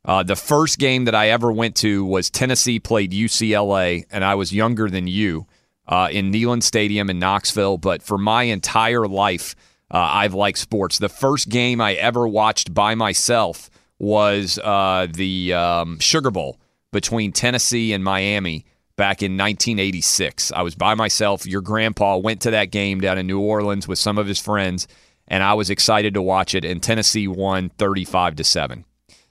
Uh, 0.04 0.22
the 0.22 0.36
first 0.36 0.78
game 0.78 1.06
that 1.06 1.14
I 1.14 1.30
ever 1.30 1.50
went 1.50 1.74
to 1.76 2.04
was 2.04 2.30
Tennessee 2.30 2.78
played 2.78 3.10
UCLA, 3.10 4.04
and 4.10 4.22
I 4.22 4.34
was 4.34 4.52
younger 4.52 4.88
than 4.88 5.06
you 5.06 5.46
uh, 5.86 6.08
in 6.12 6.30
Neyland 6.30 6.62
Stadium 6.62 7.10
in 7.10 7.18
Knoxville. 7.18 7.78
But 7.78 8.02
for 8.02 8.18
my 8.18 8.44
entire 8.44 9.08
life, 9.08 9.56
uh, 9.90 9.98
I've 9.98 10.34
liked 10.34 10.58
sports. 10.58 10.98
The 10.98 11.08
first 11.08 11.48
game 11.48 11.80
I 11.80 11.94
ever 11.94 12.28
watched 12.28 12.74
by 12.74 12.94
myself 12.94 13.70
was 13.98 14.58
uh, 14.62 15.08
the 15.10 15.54
um, 15.54 15.98
Sugar 15.98 16.30
Bowl 16.30 16.60
between 16.92 17.32
Tennessee 17.32 17.92
and 17.92 18.04
Miami 18.04 18.66
back 18.98 19.22
in 19.22 19.32
1986. 19.38 20.52
I 20.52 20.60
was 20.60 20.74
by 20.74 20.92
myself. 20.94 21.46
Your 21.46 21.62
grandpa 21.62 22.18
went 22.18 22.42
to 22.42 22.50
that 22.50 22.70
game 22.70 23.00
down 23.00 23.16
in 23.16 23.26
New 23.26 23.40
Orleans 23.40 23.88
with 23.88 23.98
some 23.98 24.18
of 24.18 24.26
his 24.26 24.38
friends, 24.38 24.86
and 25.26 25.42
I 25.42 25.54
was 25.54 25.70
excited 25.70 26.12
to 26.14 26.20
watch 26.22 26.54
it. 26.54 26.66
And 26.66 26.82
Tennessee 26.82 27.26
won 27.26 27.70
35 27.70 28.36
to 28.36 28.44
seven. 28.44 28.84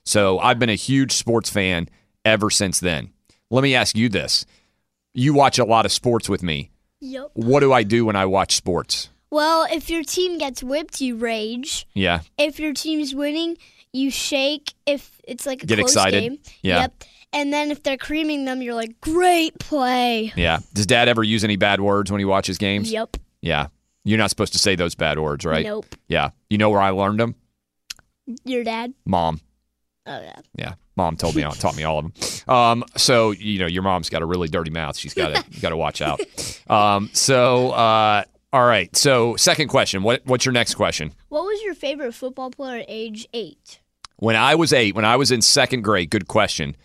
So 0.03 0.39
I've 0.39 0.57
been 0.57 0.70
a 0.70 0.76
huge 0.76 1.11
sports 1.11 1.49
fan 1.51 1.89
ever 2.26 2.49
since 2.49 2.80
then. 2.80 3.11
Let 3.51 3.61
me 3.61 3.76
ask 3.76 3.95
you 3.95 4.09
this: 4.09 4.45
You 5.13 5.34
watch 5.36 5.59
a 5.59 5.65
lot 5.65 5.86
of 5.86 5.91
sports 5.91 6.28
with 6.28 6.41
me. 6.41 6.72
Yep. 7.01 7.32
What 7.36 7.59
do 7.59 7.72
I 7.72 7.84
do 7.84 8.05
when 8.05 8.15
I 8.15 8.26
watch 8.26 8.55
sports? 8.55 9.09
Well, 9.30 9.68
if 9.72 9.89
your 9.89 10.03
team 10.03 10.38
gets 10.39 10.63
whipped, 10.63 11.01
you 11.01 11.15
rage. 11.18 11.86
Yeah. 11.93 12.22
If 12.38 12.59
your 12.59 12.74
team's 12.74 13.13
winning, 13.13 13.57
you 13.93 14.09
shake. 14.09 14.74
If 14.86 15.22
it's 15.28 15.45
like 15.45 15.63
a 15.63 15.65
Get 15.68 15.78
close 15.80 15.91
excited. 15.91 16.22
game. 16.22 16.39
Yeah. 16.61 16.80
Yep. 16.82 17.03
And 17.34 17.51
then 17.53 17.71
if 17.71 17.84
they're 17.84 17.97
creaming 17.97 18.45
them, 18.45 18.61
you're 18.61 18.73
like, 18.73 18.99
great 19.01 19.57
play. 19.59 20.32
Yeah. 20.36 20.59
Does 20.73 20.86
Dad 20.86 21.07
ever 21.09 21.23
use 21.23 21.43
any 21.43 21.55
bad 21.57 21.82
words 21.82 22.11
when 22.11 22.19
he 22.19 22.25
watches 22.25 22.57
games? 22.57 22.91
Yep. 22.91 23.17
Yeah. 23.41 23.67
You're 24.03 24.17
not 24.17 24.30
supposed 24.30 24.53
to 24.53 24.59
say 24.59 24.75
those 24.75 24.95
bad 24.95 25.19
words, 25.19 25.45
right? 25.45 25.65
Nope. 25.65 25.86
Yeah. 26.07 26.30
You 26.49 26.57
know 26.57 26.69
where 26.69 26.82
I 26.82 26.91
learned 26.91 27.19
them? 27.19 27.36
Your 28.45 28.63
dad? 28.63 28.93
Mom. 29.05 29.41
Oh, 30.07 30.21
yeah. 30.21 30.39
Yeah, 30.55 30.73
mom 30.95 31.17
told 31.17 31.36
me 31.36 31.43
taught 31.43 31.75
me 31.75 31.84
all 31.84 31.99
of 31.99 32.05
them. 32.05 32.53
Um, 32.53 32.84
so 32.95 33.32
you 33.32 33.59
know, 33.59 33.65
your 33.67 33.84
mom's 33.84 34.09
got 34.09 34.21
a 34.21 34.25
really 34.25 34.47
dirty 34.47 34.71
mouth. 34.71 34.97
She's 34.97 35.13
got 35.13 35.36
to 35.36 35.59
got 35.59 35.69
to 35.69 35.78
watch 35.78 36.01
out. 36.01 36.21
Um, 36.69 37.09
so 37.13 37.71
uh, 37.71 38.23
all 38.51 38.65
right. 38.65 38.93
So 38.93 39.38
second 39.38 39.69
question. 39.69 40.03
What 40.03 40.21
what's 40.25 40.43
your 40.45 40.51
next 40.51 40.75
question? 40.75 41.13
What 41.30 41.43
was 41.43 41.61
your 41.63 41.73
favorite 41.73 42.13
football 42.13 42.51
player 42.51 42.80
at 42.80 42.86
age 42.89 43.25
eight? 43.32 43.80
When 44.17 44.36
I 44.36 44.55
was 44.55 44.73
eight, 44.73 44.93
when 44.95 45.05
I 45.05 45.15
was 45.15 45.32
in 45.32 45.41
second 45.41 45.84
grade, 45.84 46.09
good 46.09 46.28
question. 46.28 46.75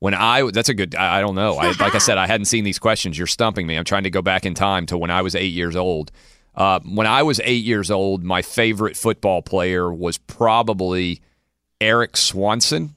When 0.00 0.14
I 0.14 0.50
that's 0.50 0.68
a 0.68 0.74
good 0.74 0.94
I, 0.94 1.20
don't 1.20 1.34
know. 1.34 1.56
I, 1.56 1.66
like 1.80 1.94
I 1.94 1.98
said, 1.98 2.18
I 2.18 2.26
hadn't 2.26 2.46
seen 2.46 2.64
these 2.64 2.78
questions. 2.78 3.16
You're 3.16 3.26
stumping 3.26 3.66
me. 3.66 3.76
I'm 3.76 3.84
trying 3.84 4.04
to 4.04 4.10
go 4.10 4.22
back 4.22 4.44
in 4.44 4.54
time 4.54 4.86
to 4.86 4.98
when 4.98 5.10
I 5.10 5.22
was 5.22 5.34
eight 5.34 5.52
years 5.52 5.76
old. 5.76 6.10
Uh, 6.54 6.80
when 6.80 7.06
I 7.06 7.22
was 7.22 7.40
eight 7.44 7.64
years 7.64 7.90
old, 7.90 8.24
my 8.24 8.42
favorite 8.42 8.96
football 8.96 9.40
player 9.40 9.92
was 9.92 10.18
probably 10.18 11.20
Eric 11.80 12.16
Swanson. 12.16 12.96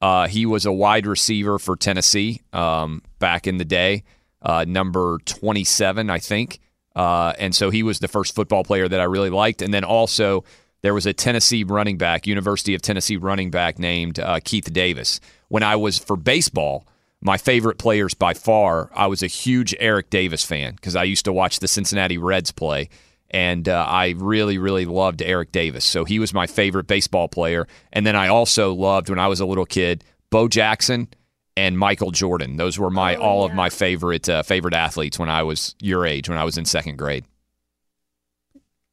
Uh, 0.00 0.26
he 0.26 0.46
was 0.46 0.66
a 0.66 0.72
wide 0.72 1.06
receiver 1.06 1.58
for 1.58 1.76
Tennessee 1.76 2.42
um, 2.52 3.02
back 3.18 3.46
in 3.46 3.58
the 3.58 3.64
day, 3.64 4.04
uh, 4.42 4.64
number 4.66 5.18
27, 5.24 6.10
I 6.10 6.18
think. 6.18 6.60
Uh, 6.94 7.32
and 7.38 7.54
so 7.54 7.70
he 7.70 7.82
was 7.82 7.98
the 7.98 8.08
first 8.08 8.34
football 8.34 8.64
player 8.64 8.88
that 8.88 9.00
I 9.00 9.04
really 9.04 9.30
liked. 9.30 9.62
And 9.62 9.72
then 9.72 9.84
also, 9.84 10.44
there 10.84 10.92
was 10.92 11.06
a 11.06 11.14
Tennessee 11.14 11.64
running 11.64 11.96
back, 11.96 12.26
University 12.26 12.74
of 12.74 12.82
Tennessee 12.82 13.16
running 13.16 13.50
back 13.50 13.78
named 13.78 14.20
uh, 14.20 14.38
Keith 14.44 14.70
Davis. 14.70 15.18
When 15.48 15.62
I 15.62 15.76
was 15.76 15.98
for 15.98 16.14
baseball, 16.14 16.86
my 17.22 17.38
favorite 17.38 17.78
players 17.78 18.12
by 18.12 18.34
far, 18.34 18.90
I 18.94 19.06
was 19.06 19.22
a 19.22 19.26
huge 19.26 19.74
Eric 19.80 20.10
Davis 20.10 20.44
fan 20.44 20.74
because 20.74 20.94
I 20.94 21.04
used 21.04 21.24
to 21.24 21.32
watch 21.32 21.60
the 21.60 21.68
Cincinnati 21.68 22.18
Reds 22.18 22.52
play 22.52 22.90
and 23.30 23.66
uh, 23.66 23.86
I 23.88 24.14
really, 24.18 24.58
really 24.58 24.84
loved 24.84 25.22
Eric 25.22 25.52
Davis. 25.52 25.86
So 25.86 26.04
he 26.04 26.18
was 26.18 26.34
my 26.34 26.46
favorite 26.46 26.86
baseball 26.86 27.28
player. 27.28 27.66
And 27.90 28.06
then 28.06 28.14
I 28.14 28.28
also 28.28 28.74
loved 28.74 29.08
when 29.08 29.18
I 29.18 29.28
was 29.28 29.40
a 29.40 29.46
little 29.46 29.64
kid, 29.64 30.04
Bo 30.28 30.48
Jackson 30.48 31.08
and 31.56 31.78
Michael 31.78 32.10
Jordan. 32.10 32.58
Those 32.58 32.78
were 32.78 32.90
my 32.90 33.16
all 33.16 33.46
of 33.46 33.54
my 33.54 33.70
favorite 33.70 34.28
uh, 34.28 34.42
favorite 34.42 34.74
athletes 34.74 35.18
when 35.18 35.30
I 35.30 35.44
was 35.44 35.76
your 35.80 36.04
age, 36.04 36.28
when 36.28 36.36
I 36.36 36.44
was 36.44 36.58
in 36.58 36.66
second 36.66 36.98
grade. 36.98 37.24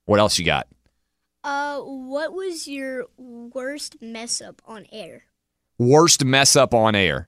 What 0.05 0.21
else 0.21 0.39
you 0.39 0.45
got? 0.45 0.67
Uh, 1.43 1.79
what 1.79 2.33
was 2.33 2.67
your 2.67 3.05
worst 3.17 4.01
mess 4.01 4.41
up 4.41 4.61
on 4.65 4.85
air? 4.91 5.23
Worst 5.77 6.23
mess 6.23 6.55
up 6.55 6.73
on 6.73 6.95
air. 6.95 7.27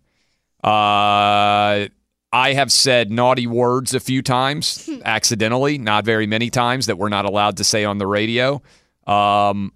Uh, 0.64 1.89
I 2.32 2.53
have 2.53 2.72
said 2.72 3.11
naughty 3.11 3.47
words 3.47 3.93
a 3.93 3.99
few 3.99 4.22
times 4.22 4.89
accidentally, 5.05 5.78
not 5.78 6.05
very 6.05 6.28
many 6.28 6.49
times 6.49 6.86
that 6.86 6.97
we're 6.97 7.09
not 7.09 7.26
allowed 7.26 7.57
to 7.57 7.64
say 7.64 7.86
on 7.86 7.97
the 7.97 8.07
radio. 8.07 8.61
Um, 9.05 9.74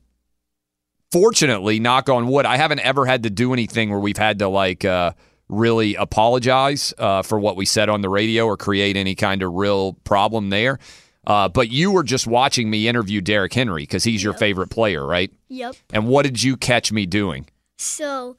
fortunately, 1.11 1.79
knock 1.79 2.09
on 2.09 2.27
wood, 2.27 2.45
I 2.45 2.57
haven't 2.57 2.79
ever 2.79 3.05
had 3.05 3.23
to 3.23 3.29
do 3.29 3.53
anything 3.53 3.89
where 3.89 3.99
we've 3.99 4.17
had 4.17 4.39
to 4.39 4.47
like 4.47 4.85
uh, 4.85 5.11
really 5.49 5.95
apologize 5.95 6.93
uh, 6.97 7.21
for 7.21 7.39
what 7.39 7.55
we 7.55 7.65
said 7.65 7.89
on 7.89 8.01
the 8.01 8.09
radio 8.09 8.45
or 8.45 8.57
create 8.57 8.95
any 8.97 9.15
kind 9.15 9.43
of 9.43 9.53
real 9.53 9.93
problem 10.03 10.49
there. 10.49 10.79
Uh, 11.27 11.49
but 11.49 11.69
you 11.69 11.91
were 11.91 12.03
just 12.03 12.25
watching 12.25 12.69
me 12.69 12.87
interview 12.87 13.19
Derrick 13.19 13.53
Henry 13.53 13.83
because 13.83 14.05
he's 14.05 14.23
your 14.23 14.33
favorite 14.33 14.69
player, 14.69 15.05
right? 15.05 15.29
Yep. 15.49 15.75
And 15.91 16.07
what 16.07 16.23
did 16.23 16.41
you 16.41 16.55
catch 16.55 16.89
me 16.89 17.05
doing? 17.05 17.47
So 17.77 18.37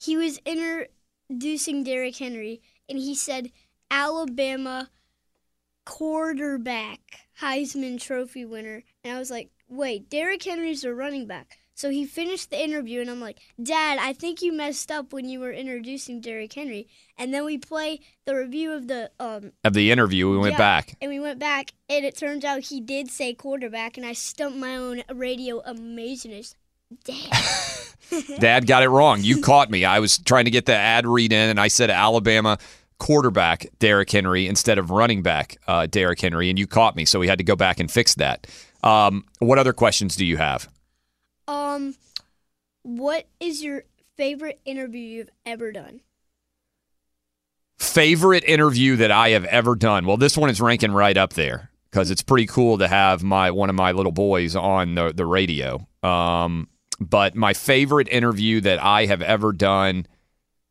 he 0.00 0.16
was 0.16 0.40
introducing 0.44 1.84
Derrick 1.84 2.16
Henry, 2.16 2.60
and 2.88 2.98
he 2.98 3.14
said, 3.14 3.52
Alabama 3.88 4.90
quarterback, 5.86 7.20
Heisman 7.40 8.00
Trophy 8.00 8.44
winner. 8.44 8.82
And 9.04 9.16
I 9.16 9.18
was 9.20 9.30
like, 9.30 9.50
wait, 9.68 10.10
Derrick 10.10 10.42
Henry's 10.42 10.82
a 10.82 10.92
running 10.92 11.28
back. 11.28 11.58
So 11.74 11.90
he 11.90 12.06
finished 12.06 12.50
the 12.50 12.62
interview, 12.62 13.00
and 13.00 13.10
I'm 13.10 13.20
like, 13.20 13.40
Dad, 13.60 13.98
I 14.00 14.12
think 14.12 14.42
you 14.42 14.52
messed 14.52 14.92
up 14.92 15.12
when 15.12 15.28
you 15.28 15.40
were 15.40 15.52
introducing 15.52 16.20
Derrick 16.20 16.52
Henry. 16.52 16.86
And 17.18 17.34
then 17.34 17.44
we 17.44 17.58
play 17.58 18.00
the 18.26 18.36
review 18.36 18.72
of 18.72 18.86
the 18.86 19.10
um, 19.18 19.52
Of 19.64 19.74
the 19.74 19.90
interview, 19.90 20.30
we 20.30 20.38
went 20.38 20.52
yeah, 20.52 20.58
back. 20.58 20.96
And 21.00 21.10
we 21.10 21.18
went 21.18 21.40
back, 21.40 21.72
and 21.88 22.04
it 22.04 22.16
turns 22.16 22.44
out 22.44 22.60
he 22.60 22.80
did 22.80 23.10
say 23.10 23.34
quarterback, 23.34 23.96
and 23.96 24.06
I 24.06 24.12
stumped 24.12 24.56
my 24.56 24.76
own 24.76 25.02
radio 25.12 25.60
amazingness. 25.62 26.54
Damn. 27.02 28.38
Dad 28.38 28.66
got 28.66 28.84
it 28.84 28.88
wrong. 28.88 29.22
You 29.22 29.40
caught 29.40 29.70
me. 29.70 29.84
I 29.84 29.98
was 29.98 30.18
trying 30.18 30.44
to 30.44 30.50
get 30.52 30.66
the 30.66 30.76
ad 30.76 31.06
read 31.06 31.32
in, 31.32 31.50
and 31.50 31.58
I 31.58 31.68
said 31.68 31.90
Alabama 31.90 32.58
quarterback 32.98 33.66
Derrick 33.80 34.10
Henry 34.10 34.46
instead 34.46 34.78
of 34.78 34.90
running 34.90 35.22
back 35.22 35.58
uh, 35.66 35.86
Derrick 35.86 36.20
Henry, 36.20 36.50
and 36.50 36.58
you 36.58 36.66
caught 36.66 36.94
me. 36.94 37.04
So 37.04 37.18
we 37.18 37.26
had 37.26 37.38
to 37.38 37.44
go 37.44 37.56
back 37.56 37.80
and 37.80 37.90
fix 37.90 38.14
that. 38.14 38.46
Um, 38.84 39.24
what 39.40 39.58
other 39.58 39.72
questions 39.72 40.14
do 40.14 40.24
you 40.24 40.36
have? 40.36 40.68
Um, 41.46 41.94
what 42.82 43.26
is 43.40 43.62
your 43.62 43.84
favorite 44.16 44.60
interview 44.64 45.00
you've 45.00 45.30
ever 45.44 45.72
done? 45.72 46.00
Favorite 47.78 48.44
interview 48.44 48.96
that 48.96 49.10
I 49.10 49.30
have 49.30 49.44
ever 49.46 49.74
done? 49.74 50.06
Well, 50.06 50.16
this 50.16 50.36
one 50.36 50.50
is 50.50 50.60
ranking 50.60 50.92
right 50.92 51.16
up 51.16 51.32
there 51.32 51.70
because 51.90 52.10
it's 52.10 52.22
pretty 52.22 52.46
cool 52.46 52.78
to 52.78 52.88
have 52.88 53.22
my 53.22 53.50
one 53.50 53.68
of 53.68 53.76
my 53.76 53.92
little 53.92 54.12
boys 54.12 54.56
on 54.56 54.94
the 54.94 55.12
the 55.12 55.26
radio. 55.26 55.86
Um, 56.02 56.68
but 57.00 57.34
my 57.34 57.52
favorite 57.52 58.08
interview 58.08 58.60
that 58.62 58.82
I 58.82 59.06
have 59.06 59.22
ever 59.22 59.52
done, 59.52 60.06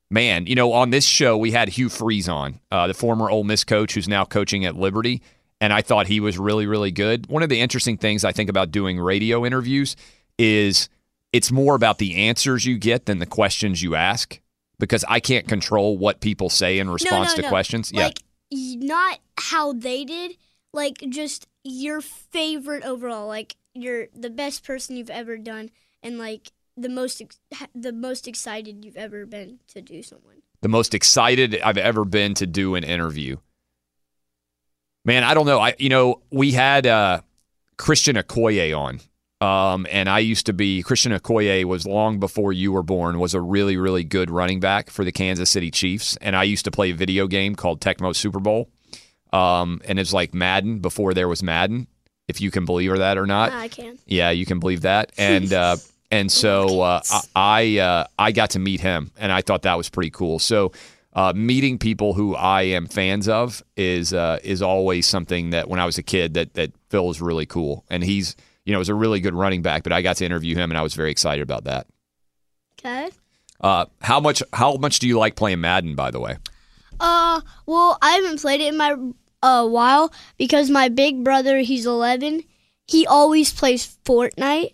man, 0.09 0.47
you 0.47 0.55
know, 0.55 0.71
on 0.71 0.89
this 0.89 1.05
show 1.05 1.38
we 1.38 1.51
had 1.51 1.69
Hugh 1.69 1.89
Freeze 1.89 2.30
on, 2.30 2.59
uh, 2.71 2.88
the 2.88 2.93
former 2.93 3.30
Ole 3.30 3.43
Miss 3.43 3.63
coach 3.63 3.93
who's 3.93 4.07
now 4.07 4.26
coaching 4.26 4.65
at 4.65 4.76
Liberty, 4.76 5.21
and 5.59 5.74
I 5.74 5.82
thought 5.82 6.07
he 6.07 6.19
was 6.19 6.38
really 6.38 6.67
really 6.67 6.91
good. 6.91 7.28
One 7.28 7.43
of 7.43 7.49
the 7.49 7.59
interesting 7.59 7.97
things 7.97 8.24
I 8.24 8.32
think 8.32 8.49
about 8.49 8.71
doing 8.71 8.99
radio 8.99 9.45
interviews 9.45 9.95
is 10.38 10.89
it's 11.31 11.51
more 11.51 11.75
about 11.75 11.97
the 11.97 12.15
answers 12.15 12.65
you 12.65 12.77
get 12.77 13.05
than 13.05 13.19
the 13.19 13.25
questions 13.25 13.81
you 13.81 13.95
ask 13.95 14.39
because 14.79 15.05
I 15.07 15.19
can't 15.19 15.47
control 15.47 15.97
what 15.97 16.19
people 16.19 16.49
say 16.49 16.79
in 16.79 16.89
response 16.89 17.31
no, 17.31 17.36
to 17.38 17.41
no. 17.43 17.49
questions. 17.49 17.93
Like, 17.93 18.19
y- 18.51 18.75
not 18.77 19.19
how 19.38 19.73
they 19.73 20.03
did, 20.03 20.38
like 20.73 20.97
just 21.09 21.47
your 21.63 22.01
favorite 22.01 22.84
overall, 22.84 23.27
like 23.27 23.55
you're 23.73 24.07
the 24.15 24.29
best 24.29 24.63
person 24.63 24.95
you've 24.97 25.09
ever 25.09 25.38
done, 25.38 25.69
and 26.01 26.17
like 26.17 26.51
the 26.75 26.89
most 26.89 27.21
the 27.75 27.93
most 27.93 28.27
excited 28.27 28.84
you've 28.84 28.97
ever 28.97 29.25
been 29.25 29.59
to 29.69 29.81
do 29.81 30.03
someone? 30.03 30.41
The 30.61 30.69
most 30.69 30.93
excited 30.93 31.59
I've 31.61 31.77
ever 31.77 32.05
been 32.05 32.34
to 32.36 32.47
do 32.47 32.75
an 32.75 32.84
interview. 32.84 33.38
Man, 35.05 35.23
I 35.23 35.34
don't 35.34 35.45
know. 35.45 35.59
I 35.59 35.75
you 35.77 35.89
know 35.89 36.21
we 36.31 36.51
had 36.51 36.88
uh, 36.88 37.21
Christian 37.77 38.15
Okoye 38.15 38.77
on, 38.77 39.01
um, 39.44 39.86
and 39.91 40.08
I 40.08 40.20
used 40.20 40.46
to 40.46 40.54
be 40.54 40.82
Christian 40.84 41.12
Okoye 41.12 41.66
was 41.66 41.86
long 41.86 42.18
before 42.20 42.54
you 42.54 42.72
were 42.72 42.84
born. 42.84 43.20
Was 43.20 43.34
a 43.34 43.41
really 43.41 43.76
really 43.76 44.06
good 44.06 44.30
running 44.30 44.62
back 44.62 44.89
for 44.89 45.04
the 45.04 45.12
Kansas 45.12 45.50
City 45.50 45.70
Chiefs, 45.70 46.18
and 46.22 46.36
I 46.36 46.44
used 46.44 46.64
to 46.66 46.72
play 46.72 46.91
a 46.91 46.96
video 46.96 47.28
game 47.28 47.56
called 47.56 47.82
Tecmo 47.82 48.16
Super 48.16 48.39
Bowl, 48.39 48.70
um, 49.34 49.82
and 49.86 50.00
it's 50.00 50.14
like 50.14 50.34
Madden 50.34 50.80
before 50.80 51.14
there 51.14 51.28
was 51.28 51.44
Madden, 51.44 51.88
if 52.30 52.39
you 52.39 52.52
can 52.52 52.64
believe 52.64 52.96
that 52.98 53.18
or 53.18 53.26
not. 53.26 53.52
I 53.52 53.68
can. 53.68 53.98
Yeah, 54.06 54.30
you 54.30 54.46
can 54.46 54.60
believe 54.60 54.82
that. 54.82 55.12
And 55.18 55.52
uh, 55.52 55.76
and 56.10 56.32
so 56.32 56.82
uh, 56.82 57.02
I 57.36 57.80
uh, 57.80 58.06
I 58.18 58.32
got 58.32 58.52
to 58.52 58.60
meet 58.60 58.80
him, 58.80 59.12
and 59.18 59.32
I 59.32 59.41
thought 59.41 59.64
that 59.64 59.76
was 59.76 59.89
pretty 59.89 60.12
cool. 60.12 60.39
So 60.39 60.72
uh, 61.14 61.34
meeting 61.36 61.78
people 61.78 62.14
who 62.14 62.34
I 62.34 62.62
am 62.62 62.88
fans 62.88 63.28
of 63.28 63.62
is 63.76 64.14
uh, 64.14 64.39
is 64.41 64.62
always 64.62 65.06
something 65.06 65.50
that 65.50 65.68
when 65.68 65.82
I 65.82 65.86
was 65.86 65.98
a 65.98 66.04
kid 66.04 66.36
that 66.36 66.54
that 66.54 66.72
feels 66.89 67.20
really 67.20 67.46
cool. 67.46 67.84
And 67.89 68.04
he's 68.04 68.38
you 68.66 68.74
know 68.74 68.80
was 68.80 68.89
a 68.89 68.95
really 68.95 69.20
good 69.20 69.34
running 69.34 69.61
back, 69.61 69.84
but 69.84 69.91
I 69.91 70.01
got 70.01 70.18
to 70.18 70.26
interview 70.26 70.55
him, 70.55 70.72
and 70.72 70.78
I 70.78 70.82
was 70.84 70.93
very 70.93 71.11
excited 71.11 71.41
about 71.41 71.66
that. 71.66 71.88
Okay. 72.80 73.09
Uh, 73.61 73.86
how 74.01 74.20
much 74.20 74.43
how 74.53 74.76
much 74.76 74.99
do 74.99 75.07
you 75.07 75.18
like 75.18 75.36
playing 75.36 75.61
Madden? 75.61 75.95
By 75.95 76.11
the 76.11 76.20
way, 76.20 76.38
Uh, 76.99 77.41
well, 77.66 77.97
I 78.01 78.11
haven't 78.14 78.41
played 78.41 78.61
it 78.61 78.68
in 78.68 78.78
my 78.78 78.95
uh 79.41 79.68
while 79.68 80.14
because 80.38 80.70
my 80.70 80.89
big 80.89 81.24
brother, 81.24 81.59
he's 81.59 81.86
11. 81.86 82.43
He 82.88 83.07
always 83.07 83.53
plays 83.53 83.97
Fortnite, 84.05 84.74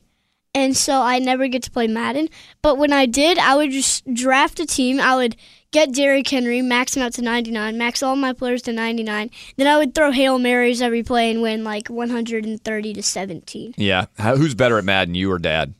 and 0.55 0.75
so 0.75 1.01
I 1.01 1.19
never 1.19 1.47
get 1.47 1.63
to 1.63 1.71
play 1.71 1.87
Madden. 1.87 2.29
But 2.61 2.77
when 2.77 2.91
I 2.91 3.05
did, 3.05 3.37
I 3.37 3.55
would 3.55 3.71
just 3.71 4.11
draft 4.13 4.59
a 4.59 4.65
team. 4.65 4.99
I 4.99 5.15
would 5.15 5.35
get 5.71 5.93
Derrick 5.93 6.27
Henry, 6.27 6.61
max 6.61 6.95
him 6.95 7.03
out 7.03 7.13
to 7.13 7.21
99, 7.21 7.77
max 7.77 8.01
all 8.03 8.15
my 8.15 8.33
players 8.33 8.61
to 8.63 8.73
99. 8.73 9.29
Then 9.57 9.67
I 9.67 9.77
would 9.77 9.93
throw 9.95 10.11
hail 10.11 10.39
marys 10.39 10.81
every 10.81 11.03
play 11.03 11.31
and 11.31 11.41
win 11.41 11.63
like 11.63 11.89
130 11.89 12.93
to 12.93 13.03
17. 13.03 13.75
yeah. 13.77 14.05
How, 14.17 14.35
who's 14.35 14.55
better 14.55 14.77
at 14.77 14.83
Madden, 14.85 15.15
you 15.15 15.31
or 15.31 15.39
Dad? 15.39 15.73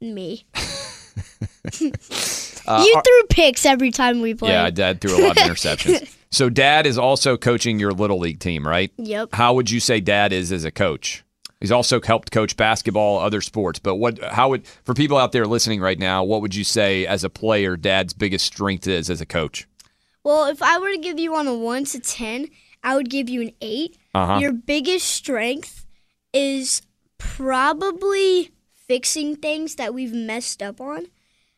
Me. 0.00 0.44
Uh, 2.68 2.82
you 2.84 3.00
threw 3.00 3.22
picks 3.28 3.64
every 3.64 3.92
time 3.92 4.20
we 4.20 4.34
played. 4.34 4.50
Yeah, 4.50 4.70
Dad 4.70 5.00
threw 5.00 5.16
a 5.16 5.22
lot 5.28 5.36
of 5.36 5.42
interceptions. 5.44 6.12
so 6.32 6.50
Dad 6.50 6.84
is 6.84 6.98
also 6.98 7.36
coaching 7.36 7.78
your 7.78 7.92
little 7.92 8.18
league 8.18 8.40
team, 8.40 8.66
right? 8.66 8.90
Yep. 8.96 9.28
How 9.34 9.54
would 9.54 9.70
you 9.70 9.78
say 9.78 10.00
Dad 10.00 10.32
is 10.32 10.50
as 10.50 10.64
a 10.64 10.72
coach? 10.72 11.22
He's 11.66 11.72
also 11.72 12.00
helped 12.00 12.30
coach 12.30 12.56
basketball, 12.56 13.18
other 13.18 13.40
sports. 13.40 13.80
But 13.80 13.96
what? 13.96 14.22
How 14.22 14.50
would 14.50 14.68
for 14.68 14.94
people 14.94 15.18
out 15.18 15.32
there 15.32 15.48
listening 15.48 15.80
right 15.80 15.98
now? 15.98 16.22
What 16.22 16.40
would 16.40 16.54
you 16.54 16.62
say 16.62 17.04
as 17.04 17.24
a 17.24 17.28
player, 17.28 17.76
Dad's 17.76 18.12
biggest 18.12 18.46
strength 18.46 18.86
is 18.86 19.10
as 19.10 19.20
a 19.20 19.26
coach? 19.26 19.66
Well, 20.22 20.46
if 20.46 20.62
I 20.62 20.78
were 20.78 20.92
to 20.92 20.98
give 20.98 21.18
you 21.18 21.34
on 21.34 21.48
a 21.48 21.54
1 21.54 21.84
to 21.86 21.98
10, 21.98 22.46
I 22.84 22.94
would 22.94 23.10
give 23.10 23.28
you 23.28 23.42
an 23.42 23.50
8. 23.60 23.98
Uh-huh. 24.14 24.38
Your 24.38 24.52
biggest 24.52 25.08
strength 25.08 25.86
is 26.32 26.82
probably 27.18 28.52
fixing 28.86 29.34
things 29.34 29.74
that 29.74 29.92
we've 29.92 30.14
messed 30.14 30.62
up 30.62 30.80
on 30.80 31.06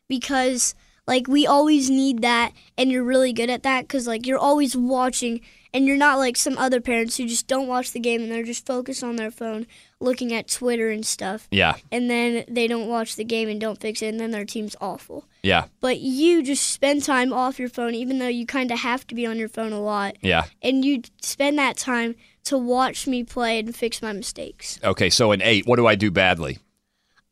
because 0.08 0.74
like 1.06 1.28
we 1.28 1.46
always 1.46 1.90
need 1.90 2.22
that 2.22 2.52
and 2.78 2.90
you're 2.90 3.04
really 3.04 3.34
good 3.34 3.50
at 3.50 3.62
that 3.62 3.86
cuz 3.90 4.06
like 4.06 4.26
you're 4.26 4.38
always 4.38 4.74
watching 4.74 5.42
and 5.74 5.86
you're 5.86 5.96
not 5.96 6.18
like 6.18 6.36
some 6.36 6.56
other 6.58 6.80
parents 6.80 7.16
who 7.16 7.26
just 7.26 7.46
don't 7.46 7.66
watch 7.66 7.92
the 7.92 8.00
game 8.00 8.22
and 8.22 8.30
they're 8.30 8.42
just 8.42 8.66
focused 8.66 9.04
on 9.04 9.16
their 9.16 9.30
phone 9.30 9.66
looking 10.00 10.32
at 10.32 10.48
Twitter 10.48 10.88
and 10.90 11.04
stuff. 11.04 11.48
Yeah, 11.50 11.76
And 11.90 12.08
then 12.10 12.44
they 12.48 12.66
don't 12.68 12.88
watch 12.88 13.16
the 13.16 13.24
game 13.24 13.48
and 13.48 13.60
don't 13.60 13.80
fix 13.80 14.00
it 14.02 14.08
and 14.08 14.20
then 14.20 14.30
their 14.30 14.44
team's 14.44 14.76
awful. 14.80 15.24
yeah, 15.42 15.66
But 15.80 16.00
you 16.00 16.42
just 16.42 16.70
spend 16.70 17.04
time 17.04 17.32
off 17.32 17.58
your 17.58 17.68
phone 17.68 17.94
even 17.94 18.18
though 18.18 18.28
you 18.28 18.46
kind 18.46 18.70
of 18.70 18.78
have 18.80 19.06
to 19.08 19.14
be 19.14 19.26
on 19.26 19.38
your 19.38 19.48
phone 19.48 19.72
a 19.72 19.80
lot 19.80 20.16
yeah. 20.20 20.44
and 20.62 20.84
you 20.84 21.02
spend 21.20 21.58
that 21.58 21.76
time 21.76 22.14
to 22.44 22.56
watch 22.56 23.06
me 23.06 23.24
play 23.24 23.58
and 23.58 23.76
fix 23.76 24.00
my 24.00 24.12
mistakes. 24.12 24.80
Okay, 24.82 25.10
so 25.10 25.32
an 25.32 25.42
eight. 25.42 25.66
What 25.66 25.76
do 25.76 25.86
I 25.86 25.96
do 25.96 26.10
badly? 26.10 26.58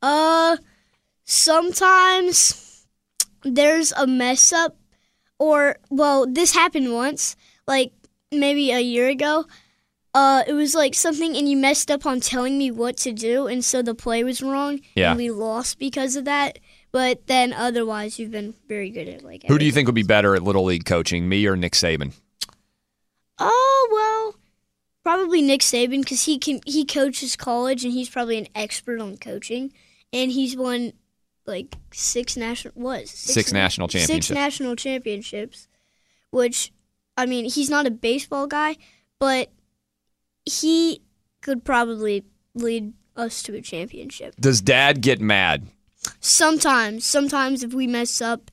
Uh, 0.02 0.58
sometimes 1.24 2.86
there's 3.42 3.92
a 3.92 4.06
mess 4.06 4.52
up, 4.52 4.76
or 5.38 5.76
well, 5.88 6.26
this 6.26 6.54
happened 6.54 6.92
once, 6.92 7.34
like 7.66 7.92
maybe 8.32 8.70
a 8.70 8.80
year 8.80 9.08
ago. 9.08 9.46
Uh, 10.14 10.42
it 10.46 10.54
was 10.54 10.74
like 10.74 10.94
something, 10.94 11.36
and 11.36 11.46
you 11.48 11.56
messed 11.58 11.90
up 11.90 12.06
on 12.06 12.20
telling 12.20 12.56
me 12.56 12.70
what 12.70 12.96
to 12.96 13.12
do, 13.12 13.46
and 13.46 13.62
so 13.62 13.82
the 13.82 13.94
play 13.94 14.24
was 14.24 14.40
wrong, 14.42 14.80
Yeah. 14.94 15.10
and 15.10 15.18
we 15.18 15.30
lost 15.30 15.78
because 15.78 16.16
of 16.16 16.24
that. 16.24 16.58
But 16.90 17.26
then 17.26 17.52
otherwise, 17.52 18.18
you've 18.18 18.30
been 18.30 18.54
very 18.66 18.88
good 18.88 19.08
at 19.08 19.22
like. 19.22 19.42
Who 19.46 19.58
do 19.58 19.66
you 19.66 19.72
think 19.72 19.86
would 19.86 19.94
be 19.94 20.02
better 20.02 20.34
at 20.34 20.42
little 20.42 20.64
league 20.64 20.86
coaching, 20.86 21.28
me 21.28 21.46
or 21.46 21.54
Nick 21.54 21.72
Saban? 21.74 22.12
Oh 23.38 23.88
well, 23.92 24.40
probably 25.02 25.42
Nick 25.42 25.60
Saban 25.60 26.00
because 26.00 26.24
he 26.24 26.38
can 26.38 26.60
he 26.64 26.86
coaches 26.86 27.36
college 27.36 27.84
and 27.84 27.92
he's 27.92 28.08
probably 28.08 28.38
an 28.38 28.48
expert 28.54 29.00
on 29.00 29.18
coaching, 29.18 29.72
and 30.14 30.32
he's 30.32 30.56
won 30.56 30.94
like 31.44 31.76
six 31.92 32.36
national 32.36 32.72
what 32.74 33.06
Six 33.06 33.52
national 33.52 33.88
championships. 33.88 34.26
six 34.28 34.34
national 34.34 34.76
championships, 34.76 35.68
which 36.30 36.72
I 37.16 37.26
mean 37.26 37.46
he's 37.46 37.70
not 37.70 37.86
a 37.86 37.90
baseball 37.90 38.46
guy, 38.46 38.76
but 39.18 39.50
he 40.44 41.02
could 41.40 41.64
probably 41.64 42.24
lead 42.54 42.92
us 43.16 43.42
to 43.44 43.54
a 43.54 43.60
championship. 43.60 44.34
Does 44.38 44.60
Dad 44.60 45.00
get 45.00 45.20
mad? 45.20 45.66
Sometimes, 46.20 47.04
sometimes 47.04 47.62
if 47.62 47.72
we 47.74 47.86
mess 47.86 48.20
up 48.20 48.50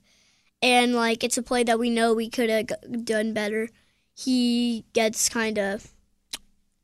and 0.61 0.95
like 0.95 1.23
it's 1.23 1.37
a 1.37 1.43
play 1.43 1.63
that 1.63 1.79
we 1.79 1.89
know 1.89 2.13
we 2.13 2.29
could 2.29 2.49
have 2.49 2.67
g- 2.67 2.97
done 3.03 3.33
better, 3.33 3.69
he 4.15 4.85
gets 4.93 5.29
kind 5.29 5.57
of 5.59 5.91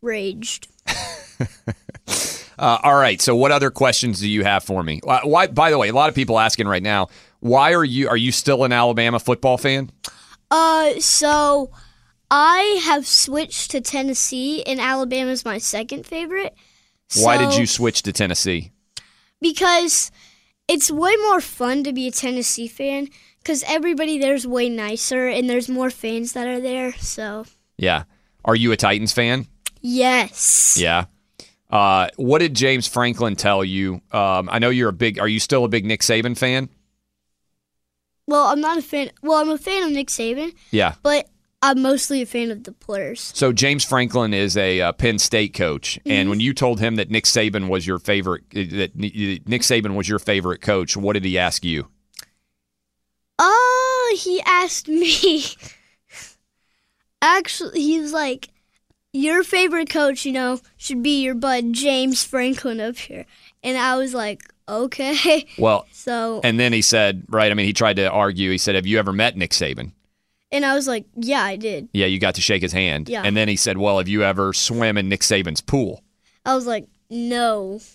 raged. 0.01 0.67
Uh, 2.59 2.77
all 2.83 2.95
right. 2.95 3.21
So, 3.21 3.37
what 3.37 3.53
other 3.53 3.71
questions 3.71 4.19
do 4.19 4.29
you 4.29 4.43
have 4.43 4.65
for 4.65 4.83
me? 4.83 4.99
Why, 5.03 5.21
why? 5.23 5.47
By 5.47 5.71
the 5.71 5.77
way, 5.77 5.87
a 5.87 5.93
lot 5.93 6.09
of 6.09 6.15
people 6.15 6.37
asking 6.37 6.67
right 6.67 6.83
now. 6.83 7.07
Why 7.39 7.73
are 7.73 7.85
you? 7.85 8.09
Are 8.09 8.17
you 8.17 8.33
still 8.33 8.65
an 8.65 8.73
Alabama 8.73 9.17
football 9.17 9.57
fan? 9.57 9.89
Uh, 10.51 10.99
so 10.99 11.71
I 12.31 12.81
have 12.83 13.05
switched 13.07 13.71
to 13.71 13.81
Tennessee, 13.81 14.63
and 14.65 14.79
Alabama's 14.79 15.45
my 15.45 15.57
second 15.57 16.05
favorite. 16.05 16.55
Why 17.17 17.37
did 17.37 17.55
you 17.55 17.65
switch 17.65 18.03
to 18.03 18.13
Tennessee? 18.13 18.71
Because 19.41 20.11
it's 20.67 20.91
way 20.91 21.15
more 21.27 21.41
fun 21.41 21.83
to 21.85 21.93
be 21.93 22.07
a 22.07 22.11
Tennessee 22.11 22.67
fan. 22.67 23.07
Because 23.39 23.63
everybody 23.67 24.19
there's 24.19 24.45
way 24.45 24.69
nicer, 24.69 25.27
and 25.27 25.49
there's 25.49 25.69
more 25.69 25.89
fans 25.89 26.33
that 26.33 26.47
are 26.47 26.59
there. 26.59 26.93
So 26.93 27.45
Yeah. 27.77 28.03
Are 28.45 28.55
you 28.55 28.71
a 28.71 28.77
Titans 28.77 29.13
fan? 29.13 29.47
yes. 29.81 30.77
Yeah. 30.79 31.05
Uh, 31.71 32.09
what 32.15 32.39
did 32.39 32.55
James 32.55 32.87
Franklin 32.87 33.35
tell 33.35 33.63
you? 33.63 34.01
Um, 34.11 34.49
I 34.51 34.57
know 34.59 34.69
you're 34.69 34.89
a 34.89 34.93
big. 34.93 35.19
Are 35.19 35.27
you 35.27 35.39
still 35.39 35.65
a 35.65 35.67
big 35.67 35.85
Nick 35.85 36.01
Saban 36.01 36.35
fan? 36.37 36.67
Well, 38.29 38.45
I'm 38.45 38.61
not 38.61 38.77
a 38.77 38.81
fan. 38.81 39.11
Well, 39.23 39.39
I'm 39.39 39.49
a 39.49 39.57
fan 39.57 39.83
of 39.83 39.91
Nick 39.91 40.07
Saban, 40.09 40.53
Yeah. 40.71 40.93
but 41.03 41.27
I'm 41.61 41.81
mostly 41.81 42.21
a 42.21 42.25
fan 42.25 42.51
of 42.51 42.63
the 42.63 42.71
players. 42.71 43.31
So 43.35 43.51
James 43.51 43.83
Franklin 43.83 44.33
is 44.33 44.55
a 44.55 44.79
uh, 44.81 44.91
Penn 44.93 45.19
State 45.19 45.53
coach, 45.53 45.99
and 46.05 46.27
Mhm. 46.27 46.29
when 46.29 46.39
you 46.39 46.53
told 46.53 46.79
him 46.79 46.95
that 46.97 47.09
Nick 47.09 47.25
Saban 47.25 47.67
was 47.67 47.85
your 47.87 47.99
favorite, 47.99 48.43
uh, 48.55 48.63
that 48.77 48.95
Nick 48.95 49.61
Saban 49.63 49.95
was 49.95 50.07
your 50.07 50.19
favorite 50.19 50.61
coach, 50.61 50.95
what 50.95 51.13
did 51.13 51.25
he 51.25 51.37
ask 51.37 51.65
you? 51.65 51.87
Oh, 53.39 54.15
he 54.17 54.41
asked 54.41 54.87
me. 54.87 55.43
Actually, 57.21 57.81
he 57.81 57.99
was 57.99 58.13
like, 58.13 58.49
"Your 59.11 59.43
favorite 59.43 59.89
coach, 59.89 60.25
you 60.25 60.31
know, 60.31 60.59
should 60.77 61.03
be 61.03 61.21
your 61.23 61.35
bud 61.35 61.73
James 61.73 62.23
Franklin 62.23 62.79
up 62.79 62.97
here," 62.97 63.25
and 63.63 63.77
I 63.77 63.97
was 63.97 64.13
like, 64.13 64.41
"Okay." 64.69 65.45
Well, 65.57 65.85
So, 65.91 66.41
and 66.43 66.59
then 66.59 66.71
he 66.73 66.81
said, 66.81 67.23
right? 67.29 67.51
I 67.51 67.55
mean, 67.55 67.65
he 67.65 67.73
tried 67.73 67.95
to 67.97 68.09
argue. 68.09 68.51
He 68.51 68.57
said, 68.57 68.75
"Have 68.75 68.85
you 68.87 68.99
ever 68.99 69.11
met 69.11 69.35
Nick 69.35 69.51
Saban?" 69.51 69.91
and 70.51 70.65
I 70.65 70.73
was 70.75 70.87
like, 70.87 71.05
"Yeah, 71.15 71.43
I 71.43 71.55
did." 71.55 71.89
Yeah, 71.93 72.05
you 72.07 72.19
got 72.19 72.35
to 72.35 72.41
shake 72.41 72.61
his 72.61 72.71
hand. 72.73 73.09
Yeah. 73.09 73.23
And 73.23 73.35
then 73.35 73.47
he 73.47 73.55
said, 73.55 73.77
"Well, 73.77 73.97
have 73.97 74.07
you 74.07 74.23
ever 74.23 74.53
swam 74.53 74.97
in 74.97 75.09
Nick 75.09 75.21
Saban's 75.21 75.61
pool?" 75.61 76.03
I 76.45 76.55
was 76.55 76.65
like, 76.65 76.87
"No." 77.09 77.79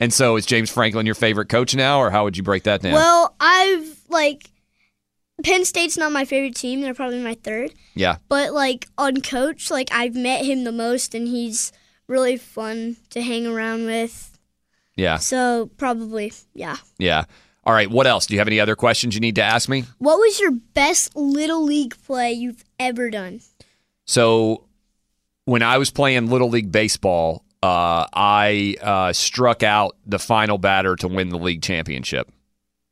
And 0.00 0.12
so, 0.12 0.36
is 0.36 0.46
James 0.46 0.70
Franklin 0.70 1.06
your 1.06 1.16
favorite 1.16 1.48
coach 1.48 1.74
now, 1.74 1.98
or 2.00 2.10
how 2.10 2.22
would 2.22 2.36
you 2.36 2.42
break 2.44 2.62
that 2.62 2.82
down? 2.82 2.92
Well, 2.92 3.34
I've 3.40 3.98
like 4.08 4.48
Penn 5.42 5.64
State's 5.64 5.96
not 5.96 6.12
my 6.12 6.24
favorite 6.24 6.54
team. 6.54 6.80
They're 6.80 6.94
probably 6.94 7.20
my 7.20 7.34
third. 7.34 7.72
yeah. 7.94 8.16
But 8.28 8.52
like 8.52 8.86
on 8.96 9.20
coach, 9.20 9.70
like 9.72 9.88
I've 9.92 10.14
met 10.14 10.44
him 10.44 10.62
the 10.64 10.70
most 10.72 11.14
and 11.16 11.26
he's 11.26 11.72
really 12.06 12.36
fun 12.36 12.96
to 13.10 13.22
hang 13.22 13.44
around 13.46 13.86
with. 13.86 14.27
Yeah. 14.98 15.18
So 15.18 15.70
probably, 15.76 16.32
yeah. 16.54 16.76
Yeah. 16.98 17.24
All 17.64 17.72
right. 17.72 17.90
What 17.90 18.06
else? 18.06 18.26
Do 18.26 18.34
you 18.34 18.40
have 18.40 18.48
any 18.48 18.60
other 18.60 18.76
questions 18.76 19.14
you 19.14 19.20
need 19.20 19.36
to 19.36 19.42
ask 19.42 19.68
me? 19.68 19.84
What 19.98 20.18
was 20.18 20.40
your 20.40 20.50
best 20.50 21.14
little 21.14 21.62
league 21.64 21.94
play 22.04 22.32
you've 22.32 22.64
ever 22.80 23.08
done? 23.08 23.40
So, 24.06 24.64
when 25.44 25.62
I 25.62 25.78
was 25.78 25.90
playing 25.90 26.28
Little 26.28 26.48
League 26.48 26.72
Baseball, 26.72 27.44
uh, 27.62 28.06
I 28.12 28.76
uh, 28.80 29.12
struck 29.12 29.62
out 29.62 29.96
the 30.06 30.18
final 30.18 30.58
batter 30.58 30.96
to 30.96 31.08
win 31.08 31.28
the 31.28 31.38
league 31.38 31.62
championship. 31.62 32.30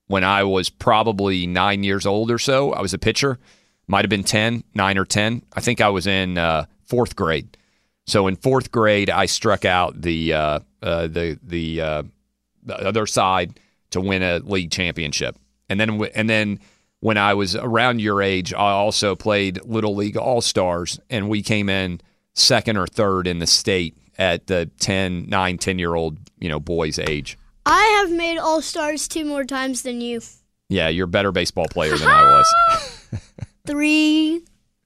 When 0.09 0.25
I 0.25 0.45
was 0.45 0.71
probably 0.71 1.47
nine 1.47 1.83
years 1.83 2.07
old 2.07 2.31
or 2.31 2.39
so, 2.39 2.73
I 2.73 2.81
was 2.83 2.95
a 2.95 2.99
pitcher. 2.99 3.39
Might 3.89 4.05
have 4.05 4.11
been 4.11 4.25
10, 4.25 4.63
9 4.75 4.99
or 4.99 5.05
10. 5.05 5.43
I 5.55 5.61
think 5.61 5.81
I 5.81 5.89
was 5.89 6.07
in 6.07 6.39
uh, 6.39 6.67
fourth 6.85 7.17
grade. 7.17 7.56
So 8.07 8.27
in 8.27 8.37
fourth 8.37 8.71
grade, 8.71 9.11
I 9.11 9.27
struck 9.27 9.65
out 9.65 10.01
the 10.01 10.33
uh, 10.33 10.61
uh, 10.83 11.07
the 11.09 11.39
the, 11.43 11.81
uh, 11.81 12.03
the 12.63 12.77
other 12.87 13.07
side 13.07 13.59
to 13.91 14.01
win 14.01 14.23
a 14.23 14.39
league 14.39 14.71
championship, 14.71 15.37
and 15.69 15.81
then 15.81 16.03
and 16.15 16.31
then 16.31 16.61
when 17.01 17.19
I 17.19 17.35
was 17.35 17.57
around 17.57 18.01
your 18.01 18.23
age, 18.23 18.55
I 18.55 18.71
also 18.71 19.15
played 19.15 19.65
little 19.65 19.95
league 19.95 20.17
all 20.17 20.41
stars, 20.41 21.01
and 21.11 21.29
we 21.29 21.43
came 21.43 21.69
in 21.69 22.01
second 22.35 22.77
or 22.77 22.87
third 22.87 23.27
in 23.27 23.39
the 23.39 23.47
state 23.47 23.97
at 24.19 24.47
the 24.47 24.71
10, 24.81 25.29
9, 25.29 25.59
10 25.59 25.79
year 25.79 25.95
old 25.95 26.19
you 26.39 26.49
know 26.49 26.61
boys 26.61 26.99
age. 26.99 27.39
I 27.65 27.83
have 28.01 28.17
made 28.17 28.39
All 28.39 28.63
Stars 28.63 29.09
two 29.09 29.25
more 29.25 29.45
times 29.45 29.83
than 29.83 30.01
you. 30.01 30.21
Yeah, 30.69 30.89
you're 30.89 31.07
a 31.07 31.09
better 31.09 31.33
baseball 31.33 31.67
player 31.69 31.97
than 31.97 32.09
I 32.09 32.23
was. 32.23 33.21
Three 33.67 34.43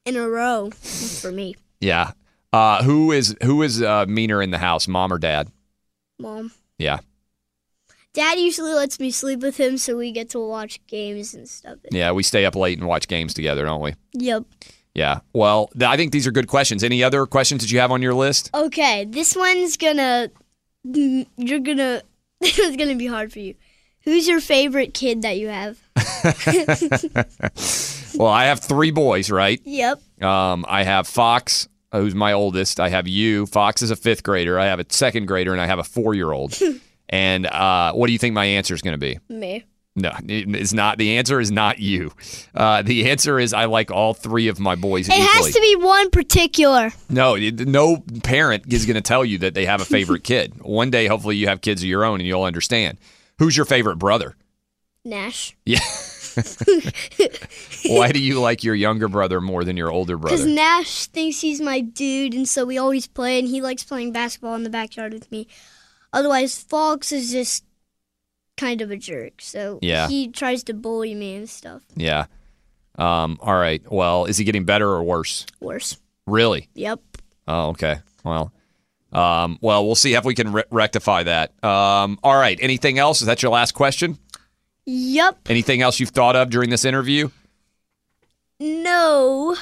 in 0.06 0.16
a 0.16 0.28
row 0.28 0.70
for 0.70 1.30
me. 1.30 1.56
yeah. 1.80 2.12
Uh, 2.52 2.82
who 2.82 3.12
is 3.12 3.36
who 3.42 3.62
is 3.62 3.82
uh, 3.82 4.06
meaner 4.08 4.42
in 4.42 4.50
the 4.50 4.58
house, 4.58 4.88
mom 4.88 5.12
or 5.12 5.18
dad? 5.18 5.50
Mom. 6.18 6.50
Yeah. 6.78 6.98
Dad 8.12 8.40
usually 8.40 8.72
lets 8.72 8.98
me 8.98 9.12
sleep 9.12 9.40
with 9.40 9.56
him 9.56 9.78
so 9.78 9.96
we 9.96 10.10
get 10.10 10.30
to 10.30 10.40
watch 10.40 10.84
games 10.88 11.32
and 11.32 11.48
stuff. 11.48 11.78
Yeah, 11.92 12.10
we 12.10 12.24
stay 12.24 12.44
up 12.44 12.56
late 12.56 12.76
and 12.78 12.88
watch 12.88 13.06
games 13.06 13.34
together, 13.34 13.64
don't 13.64 13.80
we? 13.80 13.94
Yep. 14.14 14.44
Yeah. 14.94 15.20
Well, 15.32 15.68
th- 15.68 15.88
I 15.88 15.96
think 15.96 16.10
these 16.10 16.26
are 16.26 16.32
good 16.32 16.48
questions. 16.48 16.82
Any 16.82 17.04
other 17.04 17.24
questions 17.26 17.62
that 17.62 17.70
you 17.70 17.78
have 17.78 17.92
on 17.92 18.02
your 18.02 18.14
list? 18.14 18.50
Okay, 18.52 19.06
this 19.08 19.36
one's 19.36 19.76
gonna. 19.76 20.30
You're 20.84 21.60
gonna. 21.60 22.02
This 22.40 22.58
is 22.58 22.76
gonna 22.76 22.96
be 22.96 23.06
hard 23.06 23.34
for 23.34 23.38
you. 23.38 23.54
Who's 24.04 24.26
your 24.26 24.40
favorite 24.40 24.94
kid 24.94 25.20
that 25.22 25.36
you 25.36 25.48
have? 25.48 25.78
well, 28.18 28.28
I 28.28 28.46
have 28.46 28.60
three 28.60 28.90
boys, 28.90 29.30
right? 29.30 29.60
Yep. 29.62 30.00
Um, 30.22 30.64
I 30.66 30.84
have 30.84 31.06
Fox, 31.06 31.68
who's 31.92 32.14
my 32.14 32.32
oldest. 32.32 32.80
I 32.80 32.88
have 32.88 33.06
you. 33.08 33.46
Fox 33.46 33.82
is 33.82 33.90
a 33.90 33.96
fifth 33.96 34.22
grader. 34.22 34.58
I 34.58 34.66
have 34.66 34.80
a 34.80 34.86
second 34.88 35.26
grader, 35.26 35.52
and 35.52 35.60
I 35.60 35.66
have 35.66 35.78
a 35.78 35.84
four 35.84 36.14
year 36.14 36.32
old. 36.32 36.58
and 37.08 37.46
uh, 37.46 37.92
what 37.92 38.06
do 38.06 38.12
you 38.12 38.18
think 38.18 38.34
my 38.34 38.44
answer 38.44 38.74
is 38.74 38.82
going 38.82 38.94
to 38.94 38.98
be? 38.98 39.18
Me. 39.28 39.64
No, 39.96 40.12
it's 40.28 40.72
not. 40.72 40.98
The 40.98 41.18
answer 41.18 41.40
is 41.40 41.50
not 41.50 41.80
you. 41.80 42.12
Uh, 42.54 42.82
the 42.82 43.10
answer 43.10 43.40
is 43.40 43.52
I 43.52 43.64
like 43.64 43.90
all 43.90 44.14
three 44.14 44.46
of 44.46 44.60
my 44.60 44.76
boys 44.76 45.08
It 45.08 45.12
equally. 45.14 45.26
has 45.32 45.52
to 45.52 45.60
be 45.60 45.76
one 45.76 46.10
particular. 46.10 46.92
No, 47.08 47.34
no 47.36 48.02
parent 48.22 48.72
is 48.72 48.86
going 48.86 48.94
to 48.94 49.00
tell 49.00 49.24
you 49.24 49.38
that 49.38 49.54
they 49.54 49.66
have 49.66 49.80
a 49.80 49.84
favorite 49.84 50.22
kid. 50.22 50.54
One 50.62 50.90
day, 50.90 51.06
hopefully, 51.08 51.36
you 51.36 51.48
have 51.48 51.60
kids 51.60 51.82
of 51.82 51.88
your 51.88 52.04
own 52.04 52.20
and 52.20 52.26
you'll 52.26 52.44
understand. 52.44 52.98
Who's 53.40 53.56
your 53.56 53.66
favorite 53.66 53.96
brother? 53.96 54.36
Nash. 55.04 55.56
Yeah. 55.66 55.80
Why 57.86 58.12
do 58.12 58.20
you 58.20 58.40
like 58.40 58.62
your 58.64 58.74
younger 58.74 59.08
brother 59.08 59.40
more 59.40 59.64
than 59.64 59.76
your 59.76 59.90
older 59.90 60.16
brother? 60.16 60.36
Because? 60.36 60.46
Nash 60.46 61.06
thinks 61.06 61.40
he's 61.40 61.60
my 61.60 61.80
dude, 61.80 62.34
and 62.34 62.48
so 62.48 62.64
we 62.64 62.78
always 62.78 63.06
play, 63.06 63.38
and 63.38 63.48
he 63.48 63.60
likes 63.60 63.84
playing 63.84 64.12
basketball 64.12 64.54
in 64.54 64.62
the 64.62 64.70
backyard 64.70 65.12
with 65.12 65.30
me. 65.30 65.46
Otherwise, 66.12 66.58
Fox 66.60 67.12
is 67.12 67.30
just 67.30 67.64
kind 68.56 68.80
of 68.80 68.90
a 68.90 68.96
jerk, 68.96 69.40
so 69.40 69.78
Yeah. 69.82 70.08
he 70.08 70.28
tries 70.28 70.62
to 70.64 70.74
bully 70.74 71.14
me 71.14 71.36
and 71.36 71.48
stuff. 71.48 71.82
yeah. 71.94 72.26
Um, 72.98 73.38
all 73.40 73.54
right. 73.56 73.80
Well, 73.90 74.26
is 74.26 74.36
he 74.36 74.44
getting 74.44 74.64
better 74.64 74.86
or 74.86 75.02
worse? 75.02 75.46
Worse. 75.60 75.96
Really? 76.26 76.68
Yep. 76.74 77.00
Oh, 77.48 77.68
okay. 77.68 78.00
Well, 78.24 78.52
um, 79.12 79.58
well, 79.62 79.86
we'll 79.86 79.94
see 79.94 80.12
if 80.14 80.24
we 80.24 80.34
can 80.34 80.52
re- 80.52 80.64
rectify 80.70 81.22
that. 81.22 81.52
Um, 81.64 82.18
all 82.22 82.36
right. 82.36 82.58
Anything 82.60 82.98
else? 82.98 83.22
Is 83.22 83.26
that 83.26 83.42
your 83.42 83.52
last 83.52 83.72
question? 83.72 84.18
Yep. 84.92 85.48
Anything 85.48 85.82
else 85.82 86.00
you've 86.00 86.10
thought 86.10 86.34
of 86.34 86.50
during 86.50 86.68
this 86.68 86.84
interview? 86.84 87.28
No. 88.58 89.56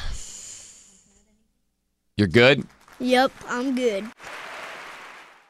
You're 2.17 2.29
good. 2.29 2.67
Yep, 2.99 3.31
I'm 3.47 3.75
good. 3.75 4.07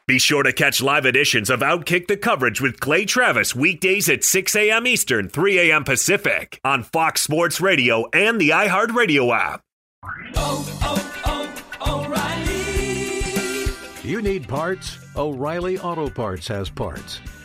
Be 0.08 0.18
sure 0.18 0.42
to 0.42 0.52
catch 0.52 0.82
live 0.82 1.06
editions 1.06 1.48
of 1.48 1.60
Outkick 1.60 2.08
the 2.08 2.16
coverage 2.16 2.60
with 2.60 2.80
Clay 2.80 3.04
Travis 3.04 3.54
weekdays 3.54 4.08
at 4.08 4.24
6 4.24 4.56
a.m. 4.56 4.84
Eastern, 4.84 5.28
3 5.28 5.70
a.m. 5.70 5.84
Pacific 5.84 6.58
on 6.64 6.82
Fox 6.82 7.20
Sports 7.20 7.60
Radio 7.60 8.04
and 8.12 8.40
the 8.40 8.50
iHeartRadio 8.50 9.32
app. 9.32 9.60
Oh, 10.34 10.78
oh, 10.82 11.62
oh, 11.86 12.02
O'Reilly. 14.02 14.02
You 14.02 14.22
need 14.22 14.48
parts? 14.48 14.98
O'Reilly 15.14 15.78
Auto 15.78 16.10
Parts 16.10 16.48
has 16.48 16.68
parts. 16.68 17.20